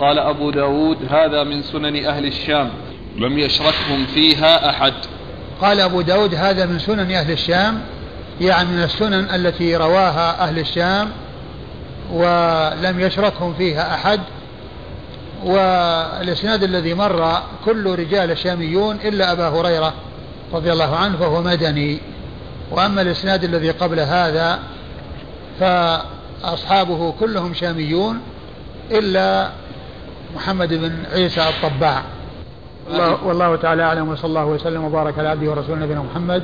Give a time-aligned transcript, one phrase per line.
[0.00, 2.70] قال أبو داود هذا من سنن أهل الشام
[3.16, 4.92] لم يشركهم فيها أحد.
[5.60, 7.80] قال أبو داود هذا من سنن أهل الشام
[8.40, 11.10] يعني من السنن التي رواها أهل الشام
[12.12, 14.20] ولم يشركهم فيها أحد.
[15.44, 19.94] والإسناد الذي مر كل رجال شاميون إلا أبا هريرة
[20.52, 22.00] رضي الله عنه فهو مدني.
[22.70, 24.58] وأما الإسناد الذي قبل هذا
[25.60, 28.20] فأصحابه كلهم شاميون
[28.90, 29.50] إلا
[30.36, 32.02] محمد بن عيسى الطباع.
[32.86, 36.42] والله, والله تعالى أعلم وصلى الله وسلم وبارك على عبده ورسوله نبينا محمد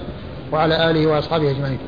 [0.53, 1.79] وعلى آله وأصحابه أجمعين.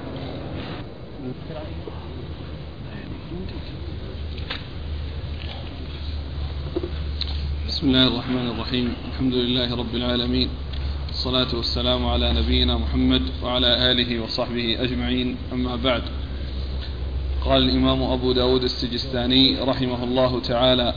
[7.69, 8.95] بسم الله الرحمن الرحيم.
[9.13, 10.49] الحمد لله رب العالمين.
[11.11, 15.37] الصلاة والسلام على نبينا محمد وعلى آله وصحبه أجمعين.
[15.53, 16.03] أما بعد
[17.45, 20.95] قال الإمام أبو داود السجستاني رحمه الله تعالى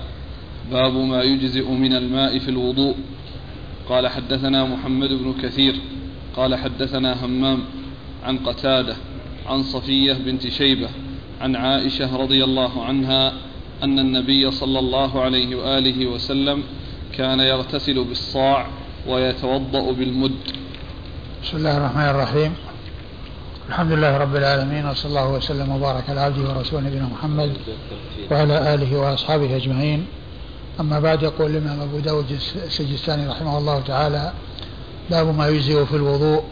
[0.71, 2.95] باب ما يجزئ من الماء في الوضوء.
[3.89, 5.75] قال حدثنا محمد بن كثير
[6.35, 7.59] قال حدثنا همام
[8.23, 8.95] عن قتادة
[9.47, 10.89] عن صفية بنت شيبة
[11.41, 13.33] عن عائشة رضي الله عنها
[13.83, 16.63] أن النبي صلى الله عليه وآله وسلم
[17.17, 18.67] كان يغتسل بالصاع
[19.07, 20.31] ويتوضأ بالمد.
[21.43, 22.53] بسم الله الرحمن الرحيم.
[23.69, 27.51] الحمد لله رب العالمين وصلى الله وسلم وبارك على عبده ورسوله نبينا محمد
[28.31, 30.05] وعلى آله وأصحابه أجمعين.
[30.79, 34.33] أما بعد يقول الإمام أبو داود السجستاني رحمه الله تعالى
[35.09, 36.43] باب ما يجزئ في الوضوء.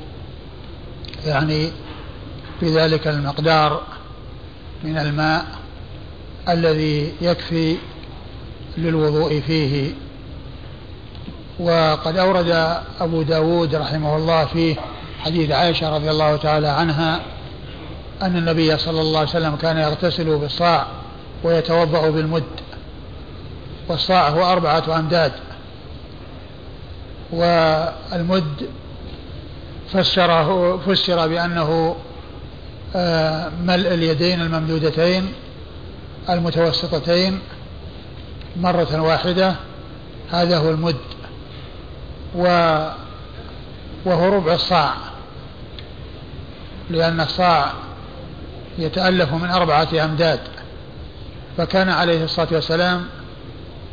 [1.26, 1.72] يعني
[2.60, 3.82] في ذلك المقدار
[4.84, 5.46] من الماء
[6.50, 7.76] الذي يكفي
[8.78, 9.92] للوضوء فيه.
[11.60, 14.76] وقد أورد أبو داود رحمه الله فيه
[15.20, 17.22] حديث عائشة رضي الله تعالى عنها
[18.22, 20.88] أن النبي صلى الله عليه وسلم كان يغتسل بالصاع
[21.44, 22.44] ويتوضأ بالمد.
[23.88, 25.32] والصاع هو أربعة أمداد.
[27.32, 28.70] والمد
[29.94, 31.96] فسره فسر بأنه
[32.96, 35.34] آه، ملء اليدين الممدودتين
[36.30, 37.40] المتوسطتين
[38.58, 39.56] مرة واحدة.
[40.32, 40.96] هذا هو المد.
[42.36, 42.44] و
[44.06, 44.94] وهو ربع الصاع.
[46.90, 47.74] لأن الصاع
[48.78, 50.40] يتألف من أربعة أمداد.
[51.58, 53.06] فكان عليه الصلاة والسلام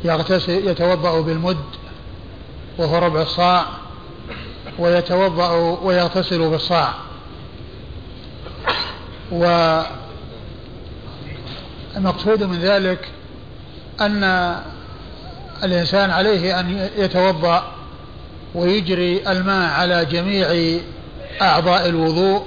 [0.03, 1.57] يغتسل يتوضأ بالمد
[2.77, 3.65] وهو ربع الصاع
[4.79, 5.51] ويتوضأ
[5.83, 6.93] ويغتسل بالصاع.
[11.95, 13.07] والمقصود من ذلك
[14.01, 14.23] أن
[15.63, 17.71] الإنسان عليه أن يتوضأ
[18.55, 20.79] ويجري الماء على جميع
[21.41, 22.45] أعضاء الوضوء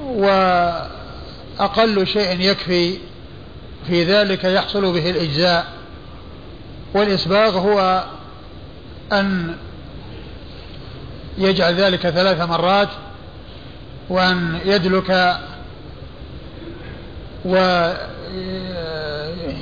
[0.00, 2.98] وأقل شيء يكفي
[3.86, 5.77] في ذلك يحصل به الإجزاء.
[6.94, 8.04] والإسباغ هو
[9.12, 9.54] أن
[11.38, 12.88] يجعل ذلك ثلاث مرات
[14.08, 15.38] وأن يدلك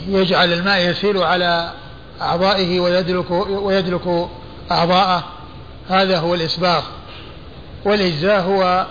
[0.08, 1.72] ويجعل الماء يسيل على
[2.20, 4.28] أعضائه ويدلك ويدلك
[4.70, 5.24] أعضاءه.
[5.88, 6.82] هذا هو الإسباغ.
[7.84, 8.86] والإجزاء هو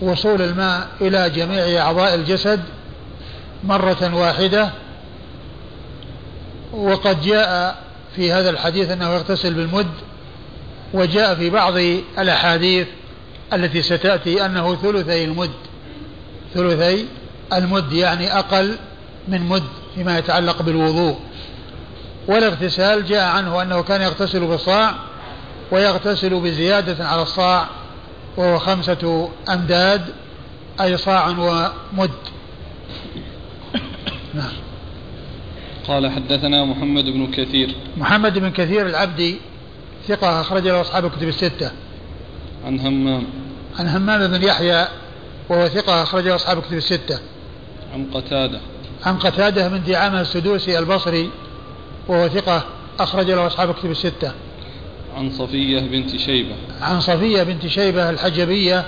[0.00, 2.60] وصول الماء إلى جميع أعضاء الجسد
[3.64, 4.70] مرة واحدة
[6.76, 7.78] وقد جاء
[8.16, 9.90] في هذا الحديث أنه يغتسل بالمد
[10.94, 11.76] وجاء في بعض
[12.18, 12.86] الأحاديث
[13.52, 15.50] التي ستأتي أنه ثلثي المد.
[16.54, 17.06] ثلثي
[17.52, 18.76] المد يعني أقل
[19.28, 19.62] من مد
[19.94, 21.18] فيما يتعلق بالوضوء.
[22.28, 24.94] والاغتسال جاء عنه أنه كان يغتسل بالصاع
[25.70, 27.66] ويغتسل بزيادة على الصاع
[28.36, 30.02] وهو خمسة أمداد
[30.80, 32.10] أي صاع ومد.
[34.34, 34.65] نعم.
[35.88, 37.74] قال حدثنا محمد بن كثير.
[37.96, 39.36] محمد بن كثير العبدي
[40.08, 41.70] ثقة أخرج له أصحاب الكتب الستة.
[42.66, 43.24] عن همام.
[43.78, 44.86] عن همام بن يحيى
[45.48, 47.18] وهو ثقة أخرج له أصحاب الكتب الستة.
[47.94, 48.60] عن قتادة.
[49.04, 51.30] عن قتادة من دعامة السدوسي البصري
[52.08, 52.64] وهو ثقة
[53.00, 54.32] أخرج له أصحاب الكتب الستة.
[55.16, 56.54] عن صفية بنت شيبة.
[56.80, 58.84] عن صفية بنت شيبة الحجبية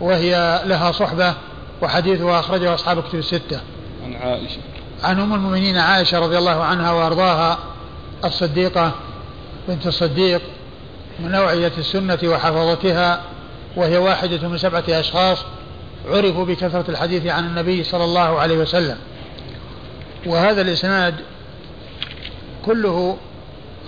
[0.00, 1.34] وهي لها صحبة
[1.82, 3.60] وحديثها أخرجه أصحاب الكتب الستة.
[4.04, 4.73] عن عائشة.
[5.02, 7.58] عن أم المؤمنين عائشة رضي الله عنها وأرضاها
[8.24, 8.92] الصديقة
[9.68, 10.42] بنت الصديق
[11.20, 13.20] من نوعية السنة وحفظتها
[13.76, 15.38] وهي واحدة من سبعة أشخاص
[16.08, 18.96] عرفوا بكثرة الحديث عن النبي صلى الله عليه وسلم
[20.26, 21.14] وهذا الإسناد
[22.64, 23.16] كله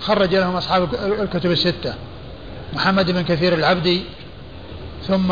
[0.01, 1.93] خرج لهم أصحاب الكتب الستة
[2.73, 4.03] محمد بن كثير العبدي
[5.07, 5.27] ثم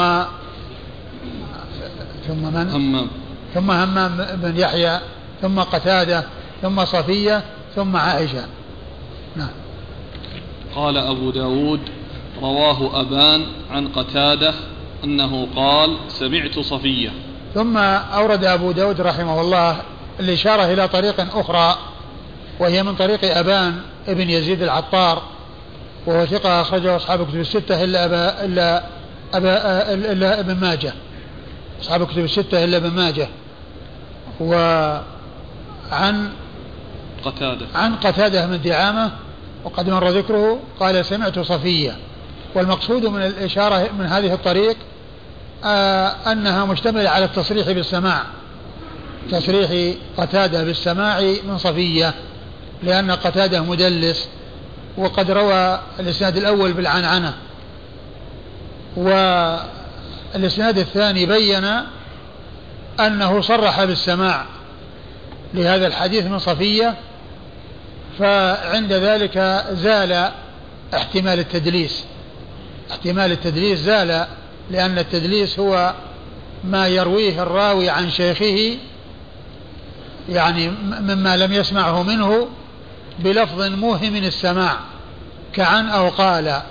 [2.27, 3.07] ثم من؟ همام
[3.53, 4.99] ثم همام بن يحيى
[5.41, 6.23] ثم قتادة
[6.61, 7.43] ثم صفية
[7.75, 8.45] ثم عائشة.
[9.35, 9.49] نعم.
[10.75, 11.79] قال أبو داود
[12.41, 14.53] رواه أبان عن قتادة
[15.03, 17.09] أنه قال سمعت صفية.
[17.53, 19.81] ثم أورد أبو داود رحمه الله
[20.19, 21.77] الإشارة إلى طريق أخرى
[22.59, 25.21] وهي من طريق أبان ابن يزيد العطار
[26.05, 28.83] وهو ثقة أخرجه أصحاب كتب الستة إلا أبا إلا
[29.33, 30.93] أبا إلا ابن ماجه.
[31.81, 33.27] أصحاب كتب الستة إلا ابن ماجه.
[35.91, 36.29] وعن
[37.25, 37.65] قتادة.
[37.75, 39.11] عن قتادة من دعامة
[39.63, 41.97] وقد مر ذكره قال سمعت صفية.
[42.55, 44.77] والمقصود من الإشارة من هذه الطريق
[45.63, 48.23] آه أنها مشتملة على التصريح بالسماع.
[49.31, 52.13] تصريح قتادة بالسماع من صفية
[52.83, 54.27] لأن قتادة مدلس
[54.97, 57.33] وقد روى الإسناد الأول بالعنعنة.
[58.97, 61.65] والإسناد الثاني بين
[62.99, 64.45] أنه صرح بالسماع.
[65.55, 66.95] لهذا الحديث من صفية
[68.19, 70.31] فعند ذلك زال
[70.93, 72.03] احتمال التدليس.
[72.91, 74.27] احتمال التدليس زال
[74.71, 75.93] لأن التدليس هو
[76.63, 78.77] ما يرويه الراوي عن شيخه
[80.29, 80.69] يعني
[81.01, 82.47] مما لم يسمعه منه
[83.19, 84.79] بلفظ موهم السماع
[85.53, 86.61] كعن أو قال.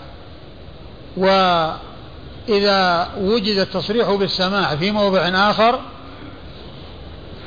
[1.16, 5.80] وإذا وجد التصريح بالسماع في موضع آخر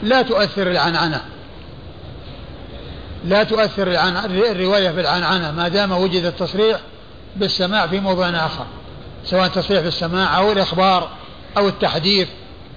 [0.04, 1.22] لا تؤثر العنعنة.
[3.26, 3.88] لا تؤثر
[4.52, 6.80] الرواية بالعنعنة ما دام وجد التصريح
[7.36, 8.66] بالسماع في موضع آخر
[9.26, 11.10] سواء تصريح بالسماع أو الإخبار
[11.58, 12.28] أو التحديث.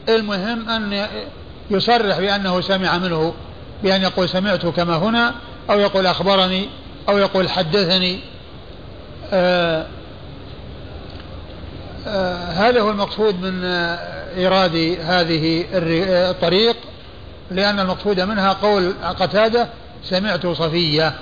[0.08, 1.06] المهم أن
[1.70, 3.34] يصرح بأنه سمع منه
[3.82, 5.34] بأن يقول سمعت كما هنا
[5.70, 6.68] أو يقول أخبرني
[7.08, 8.20] أو يقول حدثني.
[9.32, 9.86] آآ
[12.06, 13.64] آآ هذا هو المقصود من
[14.36, 16.76] إيراد هذه الطريق.
[17.50, 19.68] لأن المقصود منها قول قتادة
[20.04, 21.14] سمعت صفية.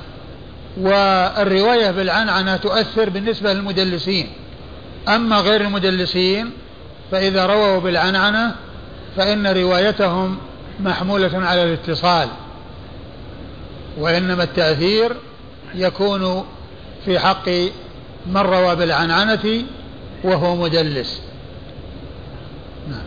[0.81, 4.27] والرواية بالعنعنة تؤثر بالنسبة للمدلسين.
[5.09, 6.51] أما غير المدلسين
[7.11, 8.55] فإذا رووا بالعنعنة
[9.17, 10.39] فإن روايتهم
[10.81, 12.29] محمولة على الاتصال.
[13.99, 15.17] وإنما التأثير
[15.75, 16.45] يكون
[17.05, 17.49] في حق
[18.27, 19.63] من روى بالعنعنة
[20.25, 21.23] وهو مدلس
[22.89, 23.03] نعم.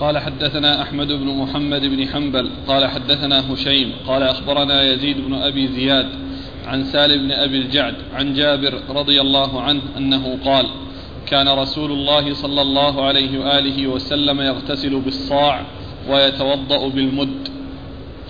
[0.00, 5.68] قال حدثنا أحمد بن محمد بن حنبل قال حدثنا هشيم قال أخبرنا يزيد بن أبي
[5.68, 6.08] زياد
[6.66, 10.66] عن سالم بن أبي الجعد عن جابر رضي الله عنه أنه قال
[11.26, 15.62] كان رسول الله صلى الله عليه وآله وسلم يغتسل بالصاع
[16.08, 17.48] ويتوضأ بالمد.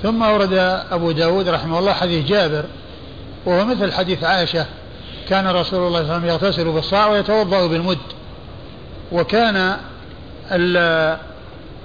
[0.02, 0.52] ثم ورد
[0.90, 2.64] أبو داود رحمه الله حديث جابر
[3.46, 4.66] وهو مثل حديث عائشة
[5.28, 7.98] كان رسول الله صلى الله عليه وسلم يغتسل بالصاع ويتوضأ بالمد.
[9.12, 9.76] وكان
[10.52, 10.76] ال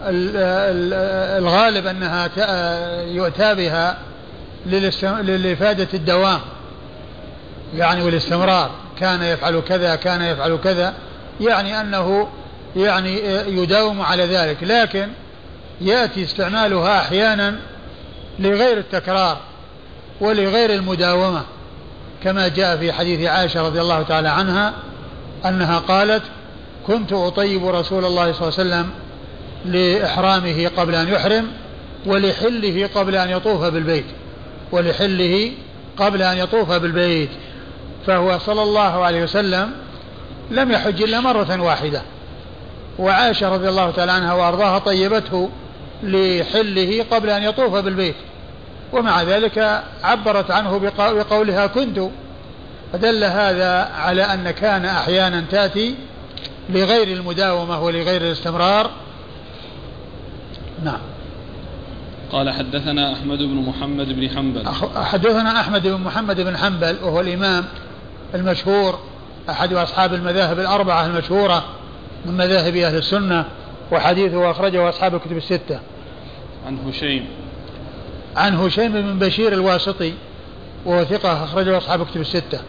[0.07, 2.30] الغالب أنها
[3.04, 3.98] يؤتى بها
[5.22, 6.40] لإفادة الدوام.
[7.75, 8.72] يعني والاستمرار.
[9.00, 10.94] كان يفعل كذا كان يفعل كذا.
[11.42, 12.28] يعني أنه
[12.75, 14.57] يعني يداوم على ذلك.
[14.62, 15.07] لكن
[15.81, 17.56] يأتي استعمالها أحيانا
[18.40, 19.38] لغير التكرار
[20.22, 21.44] ولغير المداومة.
[22.24, 24.74] كما جاء في حديث عائشة رضي الله تعالى عنها
[25.46, 26.24] أنها قالت
[26.88, 28.90] كنت أطيب رسول الله صلى الله عليه وسلم
[29.65, 31.47] لإحرامه قبل أن يحرم
[32.06, 34.06] ولحله قبل أن يطوف بالبيت
[34.71, 35.51] ولحله
[35.97, 37.29] قبل أن يطوف بالبيت.
[38.07, 39.71] فهو صلى الله عليه وسلم
[40.51, 42.01] لم يحج إلا مرة واحدة.
[42.99, 45.49] وعائشة رضي الله تعالى عنها وأرضاها طيبته
[46.04, 48.16] لحله قبل أن يطوف بالبيت.
[48.94, 51.99] ومع ذلك عبرت عنه بقولها كنت.
[52.94, 55.95] فدل هذا على أن كان أحيانا تأتي
[56.69, 58.92] لغير المداومة ولغير الاستمرار
[60.83, 60.99] نعم.
[62.31, 64.67] قال حدثنا أحمد بن محمد بن حنبل.
[64.95, 67.65] حدثنا أحمد بن محمد بن حنبل وهو الإمام
[68.35, 68.99] المشهور
[69.49, 71.65] أحد أصحاب المذاهب الأربعة المشهورة
[72.25, 73.45] من مذاهب أهل السنة
[73.91, 75.79] وحديثه أخرجه أصحاب الكتب الستة.
[76.67, 77.25] عن هشيم.
[78.35, 80.13] عن هشيم بن بشير الواسطي
[80.85, 82.59] وهو ثقة أخرجه أصحاب الكتب الستة.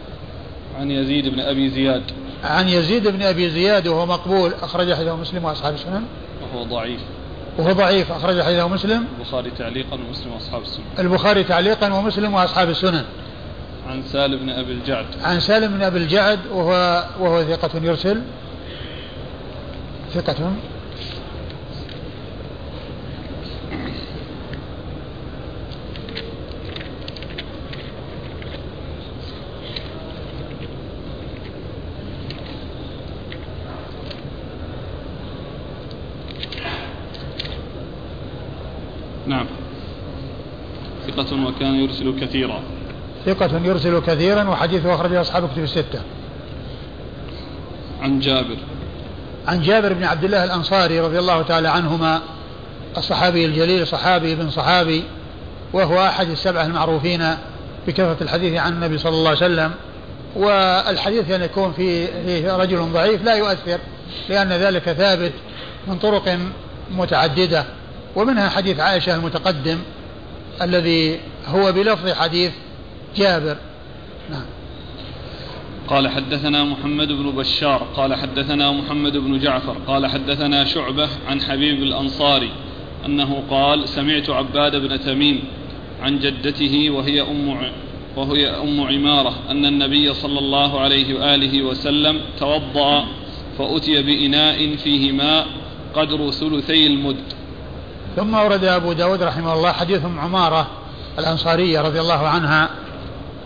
[0.79, 2.03] عن يزيد بن أبي زياد.
[2.43, 6.03] عن يزيد بن أبي زياد وهو مقبول أخرج حديثه مسلم وأصحاب السنن.
[6.41, 7.01] وهو ضعيف.
[7.57, 9.05] وهو ضعيف أخرج حديثه مسلم.
[9.19, 13.03] البخاري تعليقا ومسلم وأصحاب السنن البخاري تعليقا ومسلم وأصحاب السنن
[13.87, 15.05] عن سالم بن أبي الجعد.
[15.23, 18.21] عن سالم بن أبي الجعد وهو وهو ثقة يرسل.
[20.13, 20.51] ثقة
[39.27, 39.45] نعم
[41.29, 42.61] ثقة وكان يرسل كثيرا.
[43.25, 45.99] ثقة يرسل كثيرا وحديثه أخرجه أصحاب كتب الستة.
[48.01, 48.57] عن جابر.
[49.47, 52.21] عن جابر بن عبد الله الأنصاري رضي الله تعالى عنهما
[52.97, 55.03] الصحابي الجليل صحابي بن صحابي
[55.73, 57.23] وهو أحد السبعة المعروفين
[57.87, 59.71] بكثرة الحديث عن النبي صلى الله عليه وسلم.
[60.35, 63.79] والحديث أن يكون فيه رجل ضعيف لا يؤثر
[64.29, 65.33] لأن ذلك ثابت
[65.87, 66.37] من طرق
[66.91, 67.65] متعددة
[68.15, 69.77] ومنها حديث عائشة المتقدم.
[70.61, 72.51] الذي هو بلفظ حديث
[73.17, 73.57] جابر.
[74.29, 74.45] نعم.
[75.87, 81.83] قال حدثنا محمد بن بشار قال حدثنا محمد بن جعفر قال حدثنا شعبة عن حبيب
[81.83, 82.51] الأنصاري
[83.05, 85.43] أنه قال سمعت عباد بن تميم
[86.01, 87.71] عن جدته وهي أم
[88.15, 93.05] وهي أم عمارة أن النبي صلى الله عليه وآله وسلم توضأ
[93.57, 95.47] فأتي بإناء فيه ماء
[95.95, 97.17] قدر ثلثي المد.
[98.17, 100.67] ثم ورد أبو داود رحمه الله حديث عمارة
[101.19, 102.69] الأنصارية رضي الله عنها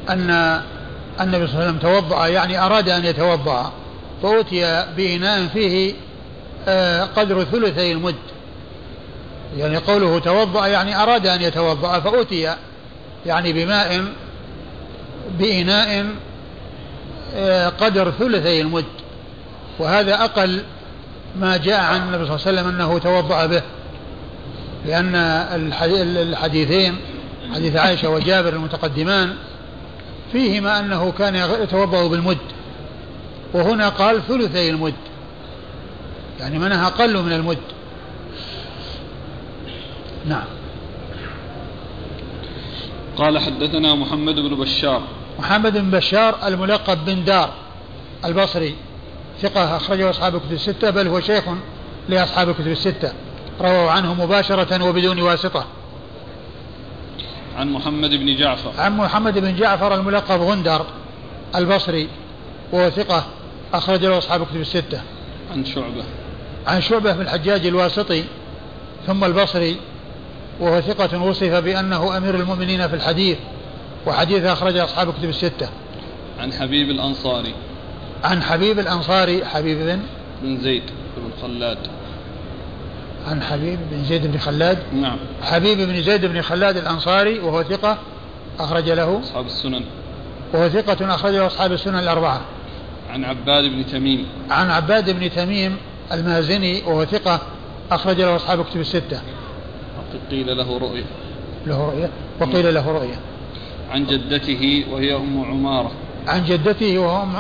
[0.10, 0.62] أن
[1.22, 3.72] النبي صلى الله عليه وسلم توضأ يعني أراد أن يتوضأ
[4.24, 5.94] فأتي بإناء فيه
[6.68, 8.16] آه، قدر ثلثي المد.
[9.58, 12.56] يعني قوله توضأ يعني أراد أن يتوضأ فأتي
[13.26, 14.06] يعني بماء
[15.40, 16.06] بإناء
[17.36, 18.86] آه، قدر ثلثي المد.
[19.80, 20.64] وهذا أقل
[21.36, 23.62] ما جاء عن النبي صلى الله عليه وسلم أنه توضأ به.
[24.86, 26.98] لأن الحديثين
[27.54, 29.36] حديث عائشة وجابر المتقدمان
[30.32, 32.38] فيهما أنه كان يتوضأ بالمد
[33.54, 34.94] وهنا قال ثلثي المد
[36.40, 37.58] يعني منها أقل من المد.
[40.26, 40.46] نعم.
[43.18, 45.02] قال حدثنا محمد بن بشار.
[45.40, 47.54] محمد بن بشار الملقب بن دار
[48.26, 48.76] البصري
[49.42, 51.44] ثقة أخرجه أصحاب الكتب الستة بل هو شيخ
[52.10, 53.14] لأصحاب الكتب الستة.
[53.60, 55.66] رووا عنه مباشرة وبدون واسطة.
[57.58, 58.82] عن محمد بن جعفر.
[58.82, 60.86] عن محمد بن جعفر الملقب غندر
[61.56, 62.08] البصري
[62.72, 63.24] وهو ثقة
[63.74, 65.02] أخرج له أصحاب الكتب الستة.
[65.52, 66.04] عن شعبة.
[66.68, 68.24] عن شعبة بن الحجاج الواسطي
[69.08, 69.78] ثم البصري
[70.60, 73.38] وهو ثقة وصف بأنه أمير المؤمنين في الحديث
[74.08, 75.70] وحديث أخرج أصحاب الكتب الستة.
[76.40, 77.54] عن حبيب الأنصاري.
[78.24, 80.00] عن حبيب الأنصاري حبيب بن
[80.42, 80.84] بن زيد
[81.18, 81.78] بن خلاد
[83.28, 84.78] عن حبيب بن زيد بن خلاد.
[84.94, 85.18] نعم.
[85.42, 87.98] حبيب بن زيد بن خلاد الأنصاري وهو ثقة
[88.60, 89.20] أخرج له.
[89.24, 89.84] أصحاب السنن.
[90.54, 92.42] وهو ثقة أخرج له أصحاب السنن الأربعة.
[93.10, 94.26] عن عباد بن تميم.
[94.50, 95.78] عن عباد بن تميم
[96.12, 97.40] المازني وهو ثقة
[97.92, 99.22] أخرج له أصحاب كتب الستة.
[100.32, 101.04] قيل له رؤية.
[101.68, 102.10] له رؤية.
[102.42, 103.20] وقيل له رؤية.
[103.92, 105.92] عن جدته وهي أم عمارة.
[106.28, 106.98] عن جدته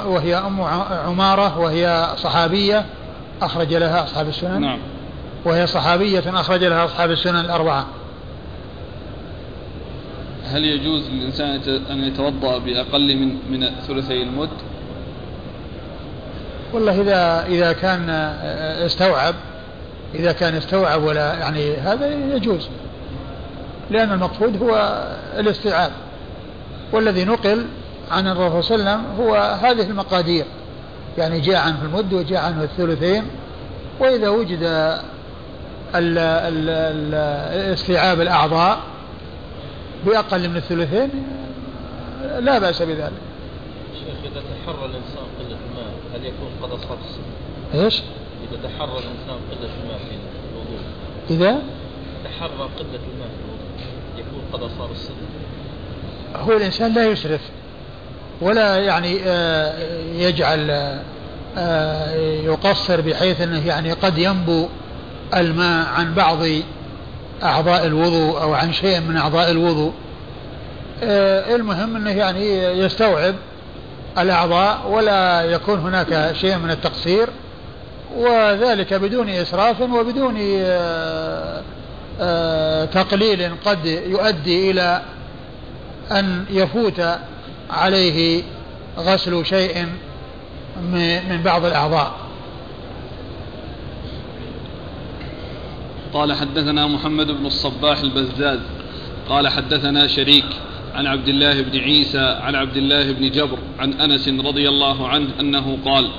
[0.07, 0.61] وهي أم
[0.91, 2.85] عمارة وهي صحابية
[3.41, 4.61] أخرج لها أصحاب السنن.
[4.61, 4.79] نعم.
[5.45, 7.87] وهي صحابية أخرج لها أصحاب السنن الأربعة.
[10.45, 14.49] هل يجوز للإنسان أن يتوضأ بأقل من من ثلثي المد؟
[16.73, 18.09] والله إذا إذا كان
[18.85, 19.35] استوعب
[20.15, 22.69] إذا كان استوعب ولا يعني هذا يجوز.
[23.89, 25.03] لأن المقصود هو
[25.37, 25.91] الاستيعاب.
[26.91, 27.65] والذي نقل
[28.11, 30.45] عن الرسول صلى الله عليه وسلم هو هذه المقادير.
[31.17, 33.23] يعني جاء عنه المد وجاء عنه الثلثين.
[33.99, 34.63] وإذا وجد
[37.73, 38.79] استيعاب الأعضاء
[40.05, 41.09] بأقل من الثلثين
[42.39, 43.11] لا بأس بذلك.
[43.93, 48.01] شيخ إذا تحرى الإنسان قلة الماء هل يكون قد أصاب السن؟ إيش؟
[48.51, 50.15] إذا تحرى الإنسان قلة الماء في
[50.51, 50.79] الوضوء.
[51.29, 51.61] إذا؟
[52.23, 53.61] تحرى قلة الماء في الوضوء
[54.17, 55.13] يكون قد أصاب السن
[56.35, 57.41] هو الإنسان لا يسرف
[58.41, 59.73] ولا يعني آه،
[60.13, 60.71] يجعل
[61.57, 64.67] آه، يقصر بحيث أنه يعني قد ينبو.
[65.35, 66.39] الماء عن بعض
[67.43, 69.93] أعضاء الوضوء أو عن شيء من أعضاء الوضوء.
[71.03, 73.35] آه، المهم أنه يعني يستوعب
[74.17, 77.29] الأعضاء ولا يكون هناك شيء من التقصير
[78.17, 81.61] وذلك بدون إسراف وبدون آه،
[82.21, 85.01] آه، تقليل قد يؤدي إلى
[86.11, 87.01] أن يفوت
[87.69, 88.43] عليه
[88.97, 89.87] غسل شيء
[91.29, 92.30] من بعض الأعضاء.
[96.13, 98.59] قال حدثنا محمد بن الصباح البزاز
[99.29, 100.45] قال حدثنا شريك
[100.93, 105.27] عن عبد الله بن عيسى عن عبد الله بن جبر عن أنس رضي الله عنه
[105.39, 106.09] أنه قال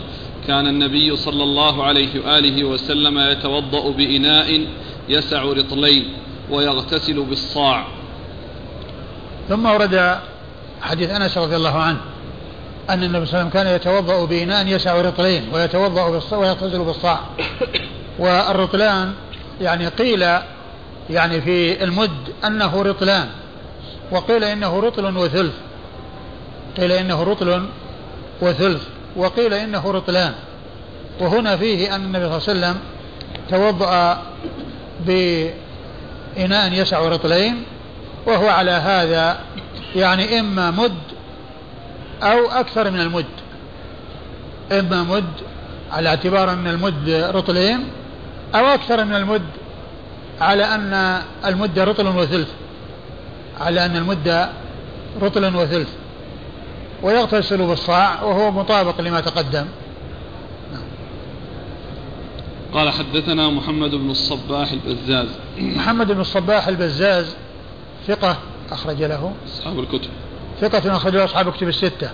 [0.47, 4.67] كان النبي صلى الله عليه وآله وسلم يتوضأ بإناء
[5.09, 6.05] يسع رطلين
[6.51, 7.87] ويغتسل بالصاع.
[9.49, 10.19] ثم ورد
[10.83, 12.01] حديث أنس رضي الله عنه
[12.91, 17.21] أن النبي صلى الله عليه وسلم كان يتوضأ بإناء يسع رطلين ويتوضأ ويغتسل بالصاع.
[18.19, 19.13] والرطلان
[19.63, 20.27] يعني قيل
[21.11, 23.29] يعني في المد أنه رطلان
[24.11, 25.55] وقيل إنه رطل وثلث
[26.77, 27.69] قيل إنه رطل
[28.41, 28.83] وثلث
[29.17, 30.33] وقيل إنه رطلان.
[31.21, 32.81] وهنا فيه أن النبي صلى الله عليه وسلم
[33.51, 34.23] توضأ
[35.07, 37.63] بإناء يسع رطلين
[38.27, 39.39] وهو على هذا
[39.97, 40.95] يعني إما مد
[42.23, 43.27] أو أكثر من المد.
[44.73, 45.33] إما مد
[45.93, 47.89] على اعتبار أن المد رطلين
[48.55, 49.43] أو أكثر من المد
[50.41, 52.49] على أن المد رطل وثلث.
[53.61, 54.49] على أن المد
[55.23, 55.89] رطل وثلث.
[57.03, 59.67] ويغتسل بالصاع وهو مطابق لما تقدم.
[62.73, 65.29] قال حدثنا محمد بن الصباح البزاز.
[65.59, 67.37] محمد بن الصباح البزاز
[68.07, 68.37] ثقة
[68.71, 69.33] أخرج له.
[69.47, 70.11] أصحاب الكتب.
[70.61, 72.11] ثقة أخرج له أصحاب الكتب الستة.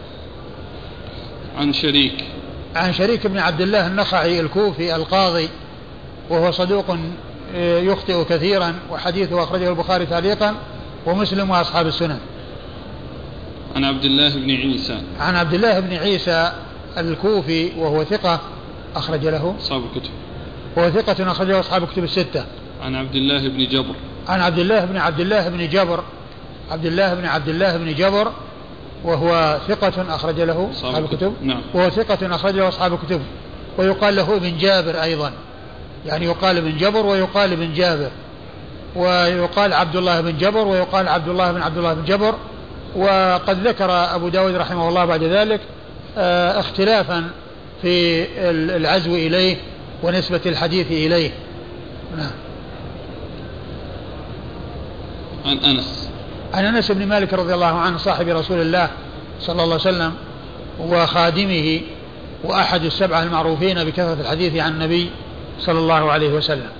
[1.59, 2.25] عن شريك.
[2.76, 5.49] عن شريك بن عبد الله النخعي الكوفي القاضي.
[6.31, 6.97] وهو صدوق
[7.55, 10.55] آه، يخطئ كثيرا وحديثه أخرجه البخاري تعليقا
[11.07, 12.19] ومسلم وأصحاب السنن.
[13.77, 15.03] عن عبد الله بن عيسى.
[15.21, 16.53] عن عبد الله بن عيسى
[16.99, 18.41] الكوفي وهو ثقة
[18.97, 19.55] أخرج له.
[19.61, 20.11] أصحاب الكتب.
[20.77, 22.45] وهو ثقة أخرجه أصحاب الكتب الستة.
[22.83, 23.95] عن عبد الله بن جبر.
[24.29, 26.05] عن عبد الله بن عبد الله بن جبر.
[26.71, 28.33] عبد الله بن عبد الله بن جبر
[29.05, 30.71] وهو ثقة أخرج له.
[30.73, 31.35] أصحاب الكتب.
[31.43, 31.63] نعم.
[31.75, 33.21] وهو ثقة أخرج له أصحاب الكتب.
[33.79, 35.33] ويقال له ابن جابر أيضا.
[36.07, 38.11] يعني يقال ابن جبر ويقال ابن جابر
[38.97, 42.35] ويقال عبد الله بن جبر ويقال عبد الله بن عبد الله بن جبر.
[42.97, 45.61] وقد ذكر أبو داود رحمه الله بعد ذلك
[46.19, 47.31] آه، اختلافا
[47.83, 48.26] في
[48.76, 49.57] العزو إليه
[50.02, 51.31] ونسبة الحديث إليه.
[52.17, 52.31] نعم.
[55.47, 56.09] عن أنس.
[56.55, 58.90] عن أنس بن مالك رضي الله عنه صاحب رسول الله
[59.40, 60.14] صلى الله عليه وسلم
[60.81, 61.81] وخادمه
[62.45, 65.11] وأحد السبعة المعروفين بكثرة الحديث عن النبي
[65.59, 66.71] صلى الله عليه وسلم.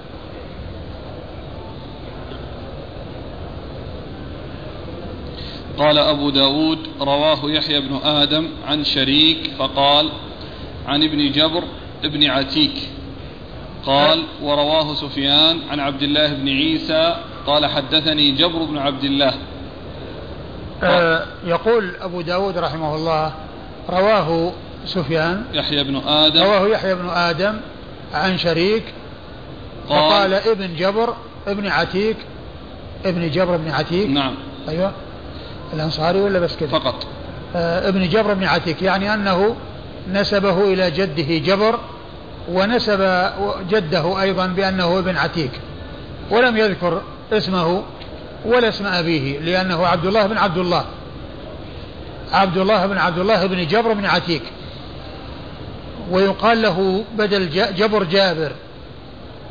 [5.78, 10.11] قال أبو داود رواه يحيى بن آدم عن شريك فقال
[10.86, 11.64] عن ابن جبر
[12.04, 12.88] ابن عتيك
[13.86, 19.34] قال ورواه سفيان عن عبد الله بن عيسى قال حدثني جبر بن عبد الله.
[20.82, 23.32] آه يقول أبو داود رحمه الله
[23.91, 24.52] رواه
[24.86, 26.43] سفيان يحيى بن آدم.
[26.43, 27.60] رواه يحيى بن آدم
[28.14, 28.84] عن شريك
[29.88, 29.99] قال.
[29.99, 31.14] فقال ابن جبر
[31.47, 32.16] ابن عتيك
[33.04, 34.10] ابن جبر بن عتيك.
[34.10, 34.34] نعم.
[34.68, 34.92] أيوه.
[35.75, 37.06] الأنصاري ولا بس كذا فقط.
[37.56, 39.56] آه ابن جبر بن عتيك يعني أنه
[40.12, 41.78] نسبه إلى جده جبر
[42.52, 43.30] ونسب
[43.71, 45.50] جده أيضا بأنه ابن عتيك.
[46.30, 47.82] ولم يذكر اسمه
[48.44, 50.84] ولا اسم أبيه لأنه عبد الله بن عبد الله.
[52.32, 54.42] عبد الله بن عبد الله بن جبر بن عتيك.
[56.10, 58.52] ويقال له بدل جبر جابر.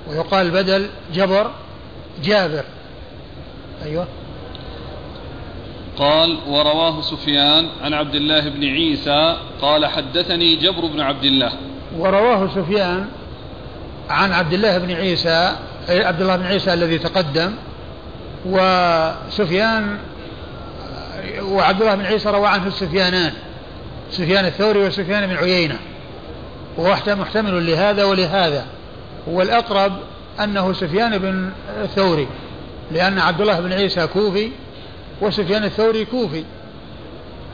[0.08, 1.52] ويقال بدل جبر
[2.24, 2.64] جابر.
[3.86, 4.08] أيوه.
[5.98, 11.52] قال ورواه سفيان عن عبد الله بن عيسى قال حدثني جبر بن عبد الله.
[11.98, 13.08] ورواه سفيان
[14.10, 15.56] عن عبد الله بن عيسى
[15.90, 17.54] عبد الله بن عيسى الذي تقدم.
[18.46, 19.98] وسفيان
[21.42, 23.34] وعبد الله بن عيسى روى عنه السفيانان
[24.12, 25.80] سفيان الثوري وسفيان بن عيينة.
[26.78, 28.66] وهو محتمل لهذا ولهذا.
[29.28, 29.94] والأقرب
[30.44, 31.50] أنه سفيان بن
[31.84, 32.28] الثوري
[32.92, 34.52] لأن عبد الله بن عيسى كوفي
[35.22, 36.44] وسفيان الثوري كوفي.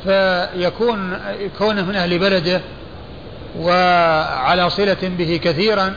[0.03, 1.19] فيكون
[1.57, 2.61] كونه من أهل بلده
[3.59, 5.95] وعلى صلة به كثيرا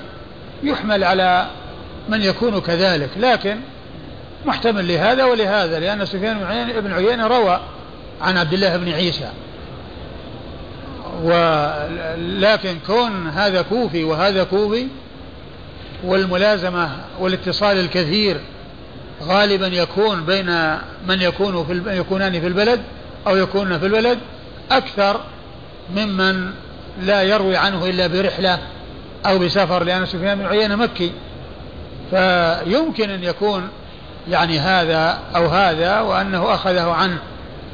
[0.62, 1.46] يحمل على
[2.08, 3.10] من يكون كذلك.
[3.16, 3.56] لكن
[4.46, 6.38] محتمل لهذا ولهذا لأن سفيان
[6.80, 7.60] بن عيينة روى
[8.22, 9.28] عن عبد الله بن عيسى.
[11.22, 14.86] ولكن كون هذا كوفي وهذا كوفي
[16.04, 18.40] والملازمة والاتصال الكثير
[19.22, 20.74] غالبا يكون بين
[21.08, 22.80] من يكون في يكونان في البلد
[23.26, 24.18] أو يكونون في البلد
[24.70, 25.20] أكثر
[25.96, 26.50] ممن
[27.02, 28.58] لا يروي عنه إلا برحلة
[29.26, 31.12] أو بسفر لأن سفيان بن عيينة مكي.
[32.10, 33.68] فيمكن أن يكون
[34.28, 37.18] يعني هذا أو هذا وأنه أخذه عنه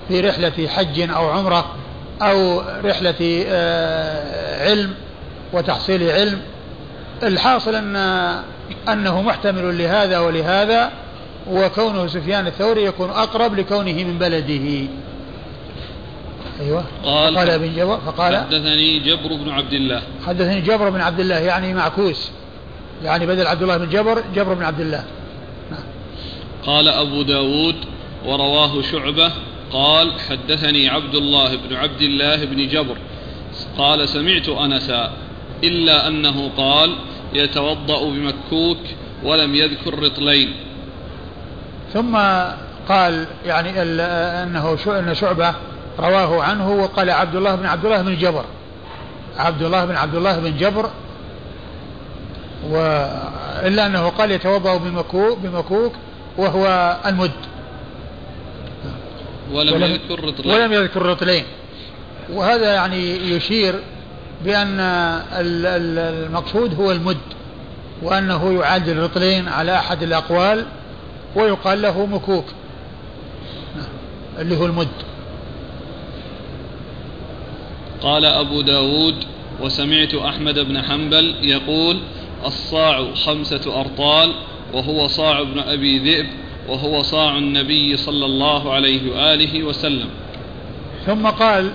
[0.09, 1.75] في رحلة حج أو عمرة.
[2.31, 4.95] أو رحلة آه، علم
[5.53, 6.41] وتحصيل علم.
[7.23, 7.97] الحاصل أن
[8.89, 10.91] أنه محتمل لهذا ولهذا
[11.51, 14.89] وكونه سفيان الثوري يكون أقرب لكونه من بلده.
[16.61, 16.85] أيوة.
[17.05, 20.03] قال قال ابن جبر فقال حدثني جبر بن عبد الله.
[20.27, 22.31] حدثني جبر بن عبد الله يعني معكوس
[23.05, 25.05] يعني بدل عبد الله بن جبر جبر بن عبد الله.
[25.71, 25.83] نعم.
[26.67, 27.77] قال أبو داود
[28.27, 29.33] ورواه شعبة
[29.73, 32.97] قال حدثني عبد الله بن عبد الله بن جبر.
[33.79, 35.13] قال سمعت أنسا
[35.65, 36.97] إلا أنه قال
[37.35, 38.79] يتوضأ بمكوك
[39.25, 40.55] ولم يذكر رطلين.
[41.93, 42.17] ثم
[42.89, 43.83] قال يعني
[44.43, 45.55] أنه أن شعبة
[45.99, 48.45] رواه عنه وقال عبد الله بن عبد الله بن جبر.
[49.37, 50.91] عبد الله بن عبد الله بن جبر
[52.71, 55.93] وإلا أنه قال يتوضأ بمكوك, بمكوك
[56.39, 57.52] وهو المد.
[59.53, 60.55] ولم, ولم يذكر رطلين.
[60.55, 61.45] ولم يذكر رطلين.
[62.33, 63.75] وهذا يعني يشير
[64.45, 64.81] بأن
[65.33, 67.17] المقصود هو المد
[68.03, 70.67] وأنه يعادل رطلين على أحد الأقوال
[71.37, 72.45] ويقال له مكوك
[74.39, 74.89] اللي هو المد.
[78.03, 79.15] قال أبو داود
[79.61, 81.99] وسمعت أحمد بن حنبل يقول
[82.45, 84.33] الصاع خمسة أرطال
[84.73, 86.27] وهو صاع ابن أبي ذئب
[86.69, 90.09] وهو صاع النبي صلى الله عليه وآله وسلم.
[91.07, 91.73] ثم قال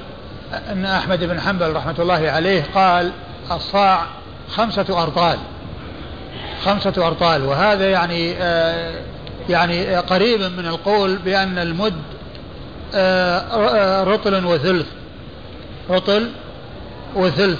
[0.71, 3.11] أن أحمد بن حنبل رحمة الله عليه قال
[3.51, 4.05] الصاع
[4.49, 5.37] خمسة أرطال.
[6.65, 7.45] خمسة أرطال.
[7.45, 9.01] وهذا يعني آه
[9.49, 11.93] يعني قريب من القول بأن المد
[12.95, 14.87] آه, رطل وثلث.
[15.89, 16.29] رطل
[17.15, 17.59] وثلث.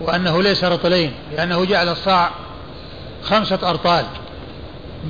[0.00, 2.30] وأنه ليس رطلين لأنه جعل الصاع
[3.22, 4.04] خمسة أرطال.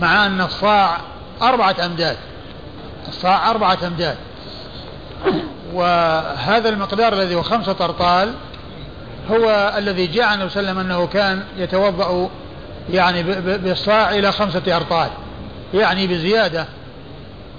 [0.01, 1.01] مع أن الصاع
[1.43, 2.17] أربعة أمداد.
[3.09, 4.17] الصاع أربعة أمداد.
[5.73, 8.33] وهذا المقدار الذي هو خمسة أرطال
[9.31, 12.31] هو الذي جاء عليه وسلم أنه كان يتوضأ
[12.91, 13.23] يعني
[13.57, 15.09] بالصاع إلى خمسة أرطال
[15.75, 16.67] يعني بزيادة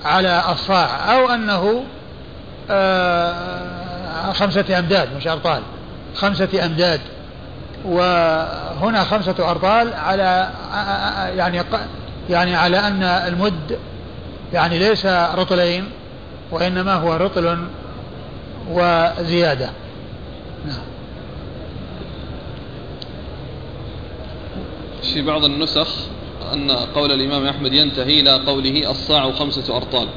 [0.05, 1.83] على الصاع أو أنه
[2.69, 5.61] آه، خمسة أمداد مش أرطال
[6.15, 7.01] خمسة أمداد.
[7.85, 10.49] وهنا خمسة أرطال على
[11.35, 11.63] يعني
[12.29, 13.79] يعني على أن المد
[14.53, 15.83] يعني ليس رطلين
[16.51, 17.57] وإنما هو رطل
[18.71, 19.69] وزيادة.
[20.67, 20.85] نعم.
[25.13, 25.87] في بعض النسخ
[26.53, 30.07] أن قول الإمام أحمد ينتهي إلى قوله الصاع خمسة أرطال.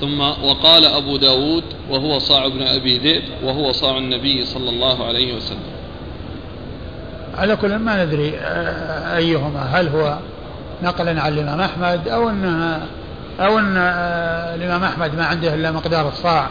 [0.00, 5.36] ثم وقال أبو داود وهو صاع ابن أبي ذئب وهو صاع النبي صلى الله عليه
[5.36, 5.72] وسلم.
[7.34, 10.18] على كل ما ندري آه، أيهما؟ هل هو
[10.82, 12.86] نقلا عن الإمام أحمد أو أنها
[13.40, 16.48] أو أن آه، الإمام أحمد ما عنده إلا مقدار الصاع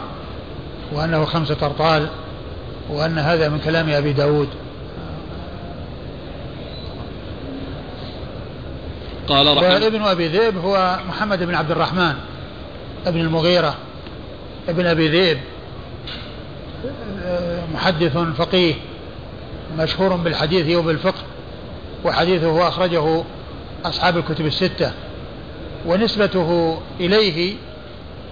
[0.92, 2.08] وأنه خمسة أرطال
[2.90, 4.48] وأن هذا من كلام أبي داود.
[9.28, 12.14] قال رحمه وابن أبي ذئب هو محمد بن عبد الرحمن
[13.06, 13.74] ابن المغيرة
[14.68, 15.38] ابن أبي ذئب
[17.74, 18.74] محدث فقيه
[19.78, 21.22] مشهور بالحديث وبالفقه
[22.04, 23.22] وحديثه أخرجه
[23.84, 24.92] أصحاب الكتب الستة
[25.86, 27.56] ونسبته إليه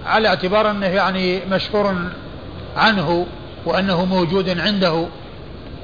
[0.07, 1.95] على اعتبار أنه يعني مشهور
[2.77, 3.27] عنه
[3.67, 5.07] وأنه موجود عنده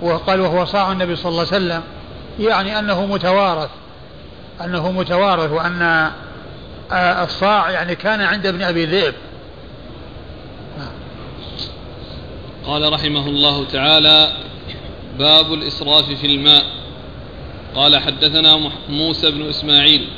[0.02, 1.82] وقال وهو صاع النبي صلى الله عليه وسلم
[2.40, 3.70] يعني أنه متوارث
[4.64, 6.10] أنه متوارث وأن
[6.92, 9.14] آه، الصاع يعني كان عند ابن أبي ذئب.
[12.66, 14.32] قال رحمه الله تعالى
[15.18, 16.64] باب الإسراف في الماء.
[17.76, 20.08] قال حدثنا موسى بن إسماعيل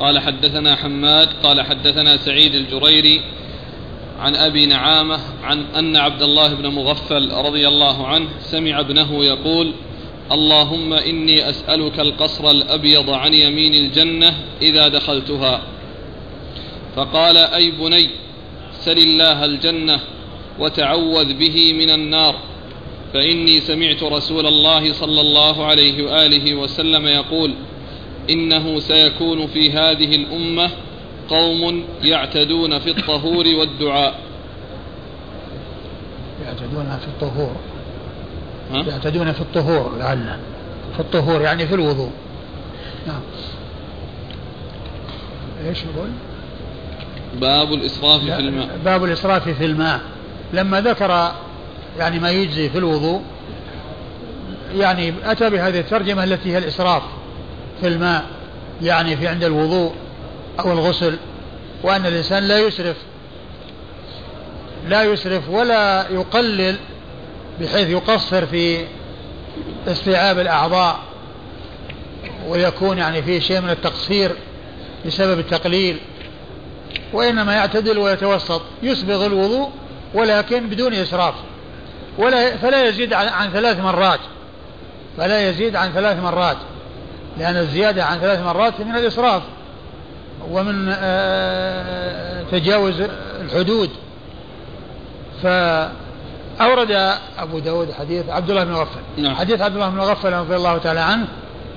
[0.00, 3.20] قال حدثنا حماد قال حدثنا سعيد الجريري
[4.18, 9.72] عن أبي نعامة عن أن عبد الله بن مغفل رضي الله عنه سمع ابنه يقول
[10.32, 15.62] اللهم إني أسألك القصر الأبيض عن يمين الجنة إذا دخلتها.
[16.96, 18.10] فقال أي بني
[18.72, 20.00] سل الله الجنة
[20.58, 22.34] وتعوذ به من النار.
[23.14, 27.54] فإني سمعت رسول الله صلى الله عليه وآله وسلم يقول
[28.30, 30.70] إنه سيكون في هذه الأمة
[31.28, 34.14] قوم يعتدون في الطهور والدعاء.
[36.46, 37.56] يعتدون في الطهور.
[38.72, 40.38] يعتدون في الطهور لعله
[40.94, 42.10] في الطهور يعني في الوضوء.
[43.06, 43.20] نعم.
[45.68, 46.08] إيش يقول؟
[47.40, 48.78] باب الإسراف في الماء.
[48.84, 50.00] باب الإسراف في الماء.
[50.52, 51.32] لما ذكر
[51.98, 53.22] يعني ما يجزي في الوضوء.
[54.74, 57.02] يعني أتى بهذه الترجمة التي هي الإسراف
[57.80, 58.24] في الماء
[58.82, 59.94] يعني في عند الوضوء
[60.60, 61.18] أو الغسل
[61.82, 62.96] وأن الإنسان لا يسرف
[64.88, 66.76] لا يسرف ولا يقلل
[67.60, 68.84] بحيث يقصر في
[69.86, 70.98] استيعاب الأعضاء
[72.48, 74.32] ويكون يعني فيه شيء من التقصير
[75.06, 75.98] بسبب التقليل
[77.12, 79.70] وإنما يعتدل ويتوسط يسبغ الوضوء
[80.14, 81.34] ولكن بدون إسراف.
[82.18, 84.20] ولا فلا يزيد عن ثلاث مرات.
[85.16, 86.56] فلا يزيد عن ثلاث مرات.
[87.38, 89.42] لأن الزيادة عن ثلاث مرات من الإسراف.
[90.50, 92.94] ومن آه، آه، تجاوز
[93.40, 93.90] الحدود.
[95.42, 99.34] فأورد أبو داود حديث عبد الله بن مغفل نعم.
[99.34, 101.26] حديث عبد الله بن مغفل رضي الله تعالى عنه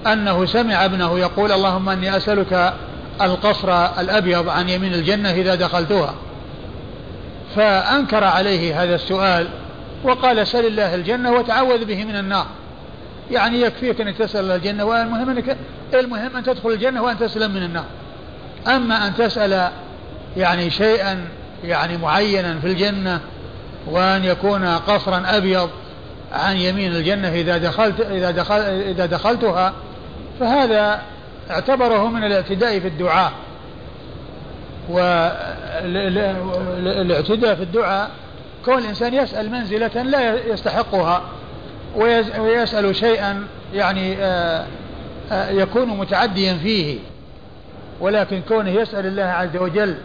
[0.08, 2.74] أنه سمع ابنه يقول اللهم أني أسألك
[3.22, 6.14] القصر الأبيض عن يمين الجنة إذا دخلتها.
[7.56, 9.48] فأنكر عليه هذا السؤال.
[10.04, 12.46] وقال سل الله الجنة وتعوذ به من النار.
[13.32, 15.58] يعني يكفيك أنك تسأل الله الجنة والمهم أنك
[15.94, 17.86] المهم أن تدخل الجنة وأن تسلم من النار.
[18.68, 19.72] أما أن تسأل
[20.38, 21.28] يعني شيئا
[21.64, 23.20] يعني معينا في الجنة
[23.88, 25.70] وأن يكون قصرا أبيض
[26.34, 29.74] عن يمين الجنة إذا دخلت إذا دخل إذا دخلتها
[30.40, 31.02] فهذا
[31.52, 33.32] اعتبره من الاعتداء في الدعاء.
[34.90, 36.26] والاعتداء
[37.56, 38.10] في الدعاء
[38.68, 41.22] كون الإنسان يسأل منزلة لا يستحقها
[42.40, 44.66] ويسأل شيئا يعني آه،
[45.32, 47.00] آه، يكون متعديا فيه.
[48.00, 49.98] ولكن كونه يسأل الله عز وجل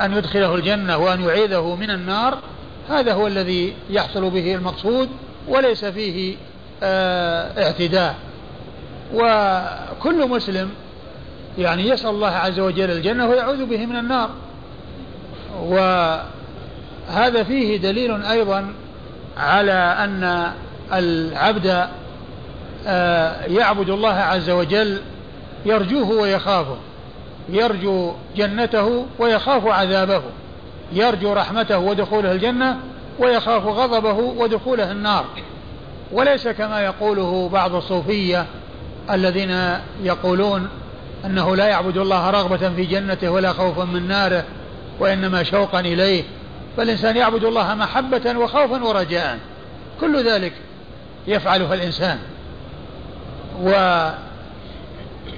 [0.00, 2.38] أن يدخله الجنة وأن يعيذه من النار
[2.88, 5.08] هذا هو الذي يحصل به المقصود
[5.48, 6.36] وليس فيه
[6.82, 8.14] آه، اعتداء.
[9.14, 10.70] وكل مسلم
[11.58, 14.30] يعني يسأل الله عز وجل الجنة ويعوذ به من النار.
[17.08, 18.72] وهذا فيه دليل أيضا
[19.36, 20.52] على أن
[20.92, 21.88] العبد
[22.86, 25.00] آه، يعبد الله عز وجل
[25.66, 26.76] يرجوه ويخافه
[27.48, 30.22] يرجو جنته ويخاف عذابه
[30.92, 32.78] يرجو رحمته ودخوله الجنة
[33.18, 35.24] ويخاف غضبه ودخوله النار.
[36.12, 38.46] وليس كما يقوله بعض الصوفية
[39.10, 40.68] الذين يقولون
[41.24, 44.44] أنه لا يعبد الله رغبة في جنته ولا خوفا من ناره
[45.00, 46.24] وإنما شوقا إليه.
[46.76, 49.38] فالإنسان يعبد الله محبة وخوفا ورجاء.
[50.00, 50.52] كل ذلك
[51.26, 52.18] يفعله الإنسان.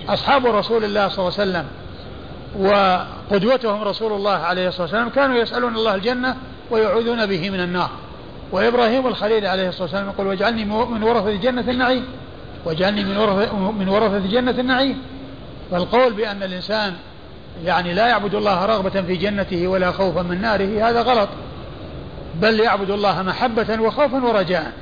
[0.08, 1.66] وأصحاب رسول الله صلى الله عليه وسلم
[2.58, 6.36] وقدوتهم رسول الله عليه الصلاة والسلام كانوا يسألون الله الجنة
[6.70, 7.90] ويعوذون به من النار.
[8.52, 12.04] وإبراهيم الخليل عليه الصلاة والسلام يقول واجعلني من ورثة جنة النعيم
[12.64, 13.16] واجعلني من
[13.78, 15.02] من ورثة جنة النعيم.
[15.70, 16.94] فالقول بأن الإنسان
[17.64, 21.28] يعني لا يعبد الله رغبة في جنته ولا خوفا من ناره هذا غلط.
[22.34, 24.72] بل يعبد الله محبة وخوفا ورجاء.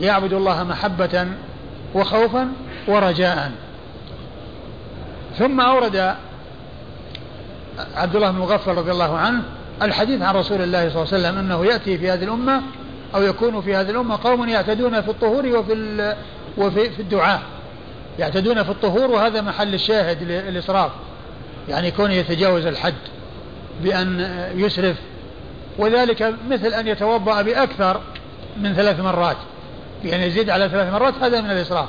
[0.00, 1.26] يعبد الله محبة
[1.94, 2.48] وخوفا
[2.88, 3.52] ورجاء.
[5.38, 6.14] ثم أورد
[7.96, 9.42] عبد الله بن مغفل رضي الله عنه
[9.82, 12.62] الحديث عن رسول الله صلى الله عليه وسلم أنه يأتي في هذه الأمة
[13.14, 16.14] أو يكون في هذه الأمة قوم يعتدون في الطهور وفي
[16.58, 17.42] وفي في الدعاء.
[18.18, 20.90] يعتدون في الطهور وهذا محل الشاهد الإسراف
[21.68, 22.94] يعني كونه يتجاوز الحد
[23.82, 24.20] بأن
[24.54, 24.96] يسرف
[25.78, 28.00] وذلك مثل أن يتوضأ بأكثر
[28.60, 29.36] من ثلاث مرات.
[30.02, 31.88] بأن يزيد على ثلاث مرات هذا من الإسراف.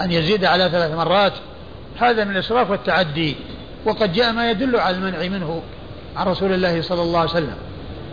[0.00, 1.32] أن يزيد على ثلاث مرات
[2.00, 3.36] هذا من الإسراف والتعدي.
[3.84, 5.62] وقد جاء ما يدل على المنع منه
[6.16, 7.56] عن رسول الله صلى الله عليه وسلم.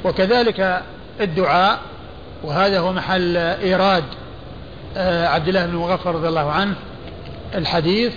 [0.03, 0.81] وكذلك
[1.21, 1.79] الدعاء
[2.43, 4.03] وهذا هو محل إيراد
[4.97, 6.75] آه، عبد الله بن مغفر رضي الله عنه
[7.55, 8.13] الحديث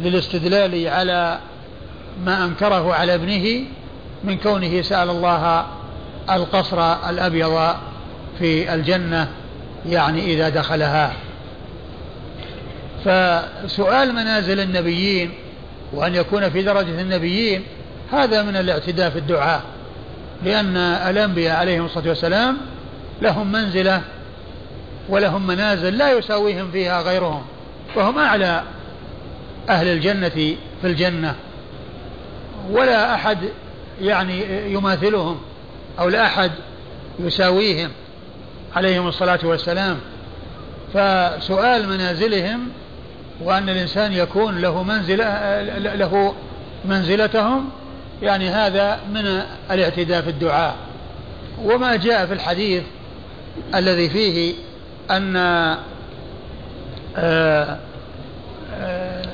[0.00, 1.38] للاستدلال على
[2.24, 3.64] ما أنكره على ابنه
[4.24, 5.66] من كونه سأل الله
[6.30, 7.74] القصر الأبيض
[8.38, 9.28] في الجنة
[9.86, 11.12] يعني إذا دخلها.
[13.04, 15.30] فسؤال منازل النبيين
[15.92, 17.62] وأن يكون في درجة النبيين
[18.12, 19.62] هذا من الاعتداء في الدعاء
[20.44, 22.56] لأن الأنبياء عليهم الصلاة والسلام
[23.22, 24.02] لهم منزلة
[25.08, 27.42] ولهم منازل لا يساويهم فيها غيرهم
[27.96, 28.62] وهم أعلى
[29.68, 30.28] أهل الجنة
[30.80, 31.34] في الجنة.
[32.70, 33.38] ولا أحد
[34.00, 35.40] يعني يماثلهم
[35.98, 36.50] أو لا أحد
[37.18, 37.90] يساويهم
[38.76, 39.98] عليهم الصلاة والسلام.
[40.94, 42.68] فسؤال منازلهم
[43.40, 46.34] وأن الإنسان يكون له منزلة له
[46.84, 47.68] منزلتهم
[48.22, 50.76] يعني هذا من الاعتداء في الدعاء.
[51.62, 52.82] وما جاء في الحديث
[53.74, 54.54] الذي فيه
[55.10, 55.36] أن
[57.16, 57.78] آه،
[58.74, 59.26] آه،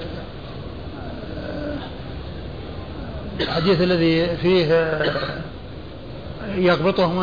[3.40, 5.12] الحديث الذي فيه آه،
[6.56, 7.22] يغبطهم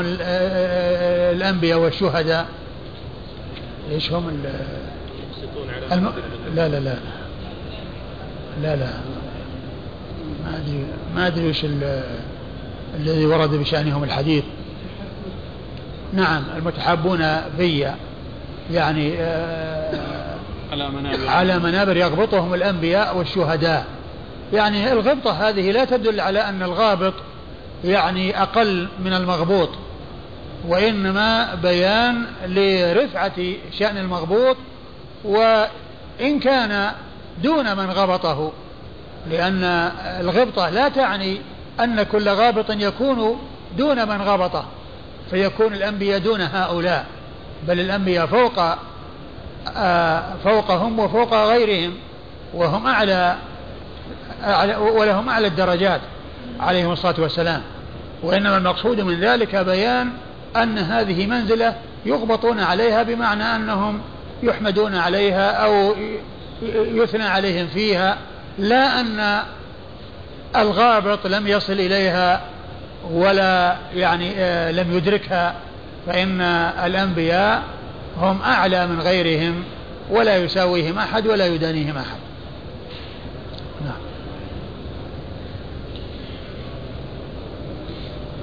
[1.36, 2.46] الأنبياء والشهداء.
[3.92, 4.30] إيش هم
[5.92, 6.14] الم...
[6.56, 6.96] لا لا لا.
[8.62, 8.90] لا لا.
[10.46, 11.66] ما أدري ما أدري وش
[12.96, 14.44] الذي ورد بشأنهم الحديث.
[16.14, 17.20] نعم المتحابون
[17.58, 17.92] في
[18.72, 20.36] يعني آه
[20.72, 21.28] على منابر.
[21.28, 23.86] على منابر يغبطهم الأنبياء والشهداء.
[24.54, 27.14] يعني الغبطة هذه لا تدل على أن الغابط
[27.84, 29.70] يعني أقل من المغبوط
[30.68, 33.42] وإنما بيان لرفعة
[33.80, 34.58] شأن المغبوط
[35.24, 36.92] وإن كان
[37.44, 38.52] دون من غبطه
[39.30, 39.64] لأن
[40.22, 41.42] الغبطة لا تعني
[41.80, 43.40] أن كل غابط يكون
[43.78, 44.66] دون من غبطه
[45.30, 47.06] فيكون الأنبياء دون هؤلاء
[47.68, 48.60] بل الأنبياء فوق
[49.78, 51.94] آه، فوقهم وفوق غيرهم
[52.54, 53.36] وهم أعلى
[54.80, 56.02] ولهم أعلى الدرجات
[56.60, 57.62] عليهم الصلاة والسلام.
[58.24, 60.10] وإنما المقصود من ذلك بيان
[60.56, 61.76] أن هذه منزلة
[62.06, 64.02] يغبطون عليها بمعنى أنهم
[64.44, 65.96] يحمدون عليها أو
[66.74, 68.18] يثنى عليهم فيها
[68.58, 69.44] لا أن
[70.56, 72.42] الغابط لم يصل إليها
[73.12, 75.56] ولا يعني آه، لم يدركها
[76.08, 76.42] فإن
[76.86, 77.64] الأنبياء
[78.18, 79.64] هم أعلى من غيرهم
[80.10, 82.18] ولا يساويهم أحد ولا يدانيهم أحد
[83.86, 84.00] نعم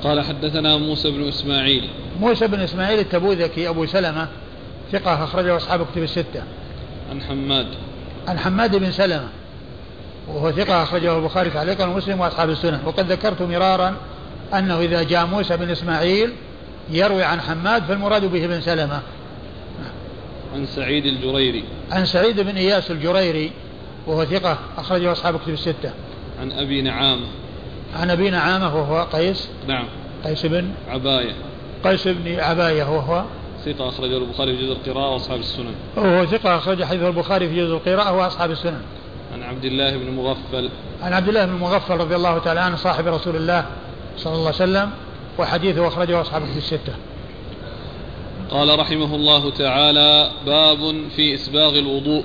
[0.05, 1.89] قال حدثنا موسى بن إسماعيل.
[2.21, 4.29] موسى بن إسماعيل التبوذكي أبو سلمة
[4.93, 6.43] ثقة أخرجه أصحاب كتب الستة.
[7.11, 7.67] عن حماد.
[8.29, 9.29] عن حماد بن سلمة.
[10.29, 12.83] وهو ثقة أخرجه البخاري تعليقا ومسلم وأصحاب السنة.
[12.87, 13.97] وقد ذكرت مرارا
[14.55, 16.33] أنه إذا جاء موسى بن إسماعيل
[16.91, 19.01] يروي عن حماد فالمراد به بن سلمة.
[20.55, 21.65] عن سعيد الجريري.
[21.91, 23.51] عن سعيد بن إياس الجريري
[24.07, 25.91] وهو ثقة أخرجه أصحاب كتب الستة.
[26.41, 27.27] عن أبي نعامة
[27.95, 29.49] عن أبي نعامة وهو قيس.
[29.69, 29.85] نعم.
[30.25, 31.33] قيس بن عباية.
[31.85, 33.25] قيس بن عباية وهو
[33.65, 35.75] ثقة أخرجه البخاري في جزء القراءة وأصحاب السنن.
[35.97, 38.83] وهو ثقة أخرج حديث البخاري في جزء القراءة وأصحاب السنن.
[39.35, 40.71] عن عبد الله بن مغفل.
[41.03, 43.67] عن عبد الله بن مغفل رضي الله تعالى عنه صاحب رسول الله
[44.17, 44.91] صلى الله عليه وسلم
[45.39, 46.93] وحديثه أخرجه أصحاب في الستة.
[48.51, 52.25] قال رحمه الله تعالى باب في إسباغ الوضوء.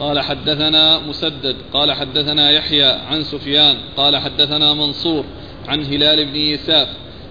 [0.00, 5.24] قال حدثنا مسدد قال حدثنا يحيى عن سفيان قال حدثنا منصور
[5.68, 6.88] عن هلال بن يساف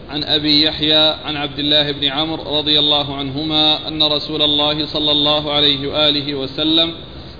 [0.09, 5.11] عن أبي يحيى عن عبد الله بن عمرو رضي الله عنهما أن رسول الله صلى
[5.11, 6.93] الله عليه وآله وسلم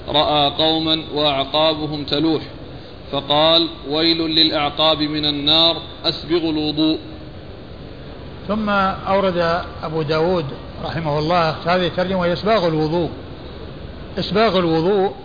[0.07, 2.41] رأى قوما وأعقابهم تلوح
[3.11, 6.97] فقال ويل للأعقاب من النار أسبغ الوضوء.
[8.47, 10.45] ثم أورد أبو داود
[10.85, 13.09] رحمه الله هذه الترجمة وهي إسباغ الوضوء.
[14.19, 15.15] إسباغ الوضوء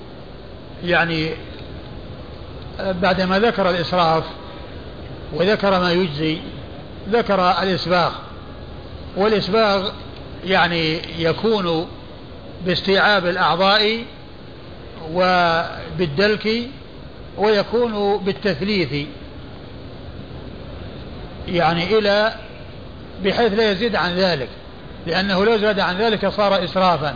[0.85, 1.31] يعني
[2.81, 4.25] بعدما ذكر الإسراف
[5.33, 6.39] وذكر ما يجزي
[7.11, 8.13] ذكر الإسباغ.
[9.17, 9.91] والإسباغ
[10.45, 11.89] يعني يكون
[12.67, 14.05] باستيعاب الأعضاء
[15.13, 16.49] وبالدلك
[17.39, 19.07] ويكون بالتثليث
[21.49, 22.35] يعني إلى
[23.25, 24.49] بحيث لا يزيد عن ذلك
[25.07, 27.15] لأنه لو زاد عن ذلك صار إسرافا.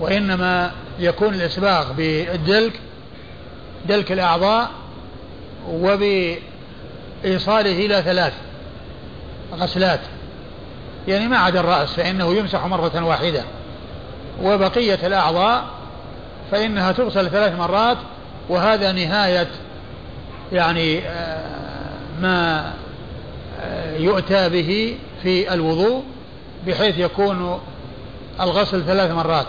[0.00, 2.80] وإنما يكون الإسباغ بالدلك
[3.88, 4.70] دلك الأعضاء
[5.68, 6.36] وبإيصاله
[7.86, 8.32] إلى ثلاث
[9.52, 10.00] غسلات.
[11.08, 13.44] يعني ما عدا الرأس فإنه يمسح مرة واحدة.
[14.42, 15.64] وبقية الأعضاء
[16.50, 17.98] فإنها تغسل ثلاث مرات
[18.48, 19.48] وهذا نهاية
[20.52, 21.42] يعني آه،
[22.20, 22.72] ما
[23.60, 26.02] آه، يؤتى به في الوضوء
[26.66, 27.60] بحيث يكون
[28.40, 29.46] الغسل ثلاث مرات.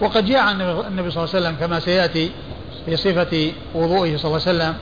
[0.00, 2.30] وقد جاء عن النبي صلى الله عليه وسلم كما سيأتي
[2.86, 4.74] في صفة وضوئه صلى الله عليه وسلم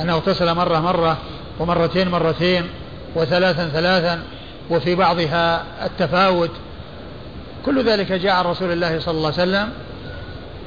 [0.00, 1.18] أنه اغتسل مرة مرة
[1.60, 2.64] ومرتين مرتين
[3.14, 4.22] وثلاثا ثلاثا
[4.70, 6.50] وفي بعضها التفاوت.
[7.66, 9.68] كل ذلك جاء عن رسول الله صلى الله عليه وسلم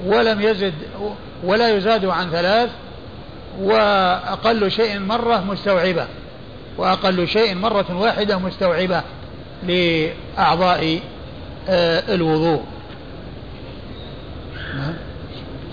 [0.06, 0.74] ولم يزد
[1.44, 2.70] ولا يزاد عن ثلاث
[3.62, 6.08] وأقل شيء مرة مستوعبة
[6.78, 9.02] وأقل شيء مرة واحدة مستوعبة
[9.63, 11.00] لأعضاء
[11.70, 12.63] آه، الوضوء.
[14.76, 14.94] نعم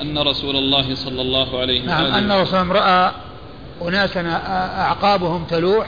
[0.00, 3.12] أن رسول الله صلى الله عليه نعم أن رسول الله رأى
[3.82, 4.20] أناسا
[4.78, 5.86] أعقابهم تلوح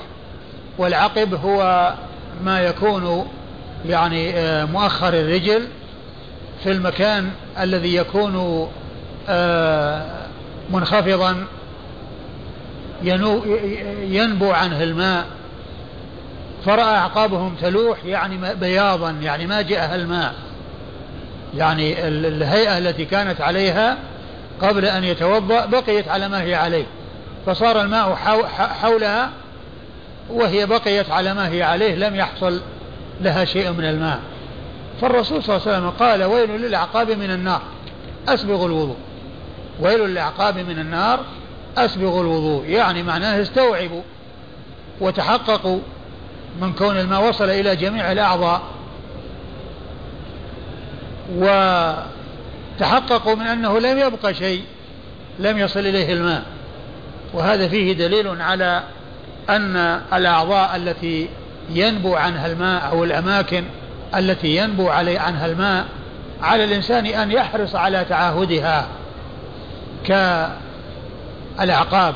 [0.78, 1.92] والعقب هو
[2.44, 3.28] ما يكون
[3.86, 5.68] يعني آه، مؤخر الرجل
[6.62, 8.68] في المكان الذي يكون
[9.28, 10.26] آه،
[10.70, 11.46] منخفضا
[14.02, 15.24] ينبو عنه الماء.
[16.64, 20.34] فرأى أعقابهم تلوح يعني بياضا يعني ما جاءها الماء.
[21.56, 23.98] يعني الهيئة التي كانت عليها
[24.62, 26.84] قبل أن يتوضأ بقيت على ما هي عليه
[27.46, 28.14] فصار الماء
[28.82, 29.30] حولها
[30.30, 32.60] وهي بقيت على ما هي عليه لم يحصل
[33.20, 34.20] لها شيء من الماء.
[35.00, 37.62] فالرسول صلى الله عليه وسلم قال ويل للأعقاب من النار
[38.28, 38.96] أسبغ الوضوء.
[39.80, 41.20] ويل للأعقاب من النار
[41.76, 44.02] أسبغ الوضوء يعني معناه استوعبوا
[45.00, 45.78] وتحققوا
[46.60, 48.62] من كون الماء وصل إلى جميع الأعضاء.
[51.32, 52.04] وتحققوا
[53.34, 54.62] من أنه لم يبقى شيء
[55.38, 56.42] لم يصل إليه الماء.
[57.32, 58.82] وهذا فيه دليل على
[59.50, 59.76] أن
[60.12, 61.28] الأعضاء التي
[61.70, 63.64] ينبو عنها الماء أو الأماكن
[64.16, 65.84] التي ينبو علي عنها الماء
[66.42, 68.86] على الإنسان أن يحرص على تعاهدها
[71.58, 72.14] كالأعقاب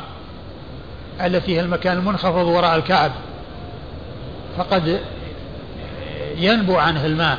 [1.20, 3.12] التي هي المكان المنخفض وراء الكعب.
[4.59, 5.00] فقد
[6.36, 7.38] ينبو عنه الماء.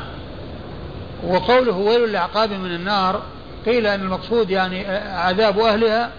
[1.26, 3.22] وقوله ويل للأعقاب من النار
[3.66, 6.10] قيل أن المقصود يعني عذاب أهلها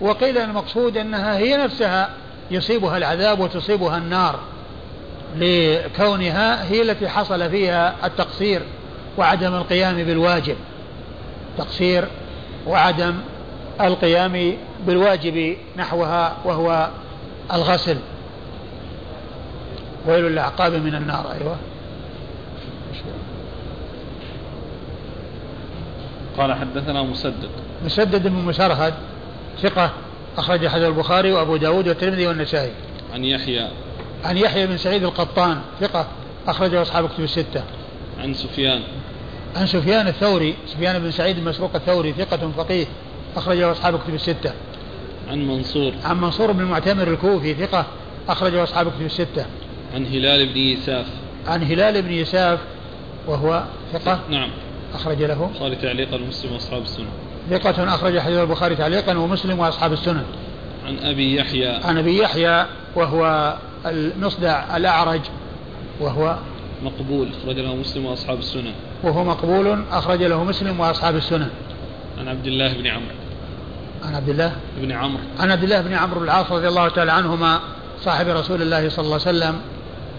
[0.00, 2.10] وقيل المقصود أنها هي نفسها
[2.50, 4.38] يصيبها العذاب وتصيبها النار
[5.36, 8.62] لكونها هي التي حصل فيها التقصير
[9.18, 10.56] وعدم القيام بالواجب.
[11.58, 12.04] تقصير
[12.66, 13.14] وعدم
[13.80, 16.88] القيام بالواجب نحوها وهو
[17.52, 17.96] الغسل.
[20.06, 21.56] ويل الأعقاب من النار أيوه.
[26.38, 27.50] قال حدثنا مسدد.
[27.84, 28.94] مسدد بن مسرهد
[29.62, 29.90] ثقة
[30.38, 32.72] أخرج حديث البخاري وأبو داود والترمذي والنسائي.
[33.14, 33.68] عن يحيى.
[34.24, 36.06] عن يحيى بن سعيد القطان ثقة
[36.48, 37.64] أخرجه أصحاب كتب الستة.
[38.20, 38.82] عن سفيان.
[39.56, 42.86] عن سفيان الثوري سفيان بن سعيد المسروق الثوري ثقة فقيه
[43.36, 44.52] أخرجه أصحاب كتب الستة.
[45.30, 45.92] عن منصور.
[46.04, 47.86] عن منصور بن المعتمر الكوفي ثقة
[48.28, 49.46] أخرجه أصحاب كتب الستة.
[49.94, 51.06] عن هلال بن يساف.
[51.46, 52.58] عن هلال بن يساف
[53.26, 54.20] وهو ثقة.
[54.30, 54.50] نعم.
[54.94, 57.08] أخرج له؟ قال تعليقا مسلم وأصحاب السنن
[57.50, 60.24] ثقة أخرج حديث البخاري تعليقا ومسلم وأصحاب السنن
[60.86, 61.68] عن أبي يحيى.
[61.68, 63.54] عن أبي يحيى وهو
[63.86, 65.20] المصدع الأعرج
[66.00, 66.36] وهو
[66.82, 68.72] مقبول أخرج له مسلم وأصحاب السنن
[69.02, 71.48] وهو مقبول أخرج له مسلم وأصحاب السنن
[72.18, 73.14] عن عبد الله بن عمرو.
[74.04, 75.22] عن عبد الله بن عمرو.
[75.40, 77.60] عن عبد الله بن عمرو بن العاص رضي الله تعالى عنهما
[78.04, 79.60] صاحب رسول الله صلى الله عليه وسلم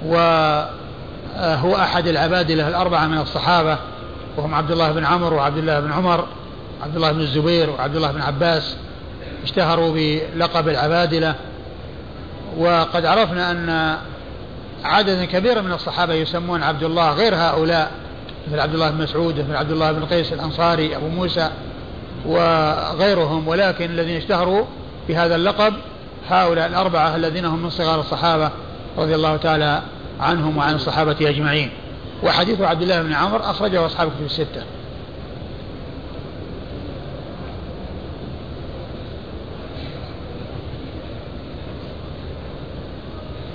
[0.05, 3.77] وهو أحد العبادلة الأربعة من الصحابة.
[4.37, 6.27] وهم عبد الله بن عمرو وعبد الله بن عمر
[6.83, 8.75] عبد الله بن الزبير وعبد الله بن عباس
[9.43, 11.35] اشتهروا بلقب العبادلة.
[12.57, 13.97] وقد عرفنا أن
[14.83, 17.91] عددا كبيرا من الصحابة يسمون عبد الله غير هؤلاء
[18.47, 21.49] مثل عبد الله بن مسعود مثل عبد الله بن قيس الأنصاري أبو موسى
[22.25, 23.47] وغيرهم.
[23.47, 24.65] ولكن الذين اشتهروا
[25.09, 25.73] بهذا اللقب
[26.29, 28.51] هؤلاء الأربعة الذين هم من صغار الصحابة
[28.97, 29.81] رضي الله تعالى
[30.19, 31.71] عنهم وعن الصحابة أجمعين.
[32.23, 34.63] وحديث عبد الله بن عمر أخرجه أصحاب في الستة.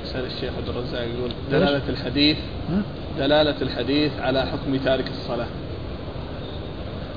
[0.04, 2.36] سأل الشيخ عبد الرزاق يقول دلالة الحديث
[3.18, 5.46] دلالة الحديث على حكم تارك الصلاة.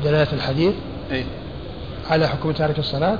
[0.03, 0.73] دلالة الحديث؟
[1.11, 1.25] أي
[2.09, 3.17] على حكم تارك الصلاة؟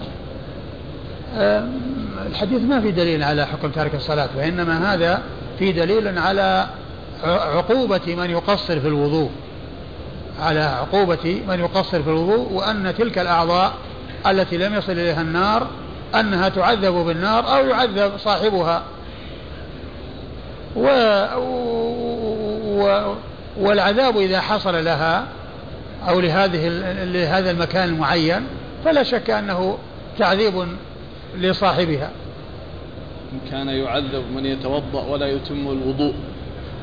[2.28, 5.22] الحديث ما في دليل على حكم تارك الصلاة وإنما هذا
[5.60, 6.68] في دليل على
[7.24, 9.30] عقوبة من يقصر في الوضوء
[10.42, 13.74] على عقوبة من يقصر في الوضوء وأن تلك الأعضاء
[14.28, 15.68] التي لم يصل إليها النار
[16.16, 18.84] أنها تعذب بالنار أو يعذب صاحبها.
[20.76, 20.88] و
[22.66, 23.16] و
[23.58, 25.28] والعذاب إذا حصل لها
[26.10, 26.68] أو لهذه
[27.04, 28.48] لهذا المكان المعين
[28.86, 29.78] فلا شك أنه
[30.20, 30.68] تعذيب
[31.38, 32.12] لصاحبها.
[33.34, 36.14] إن كان يعذب من يتوضأ ولا يتم الوضوء.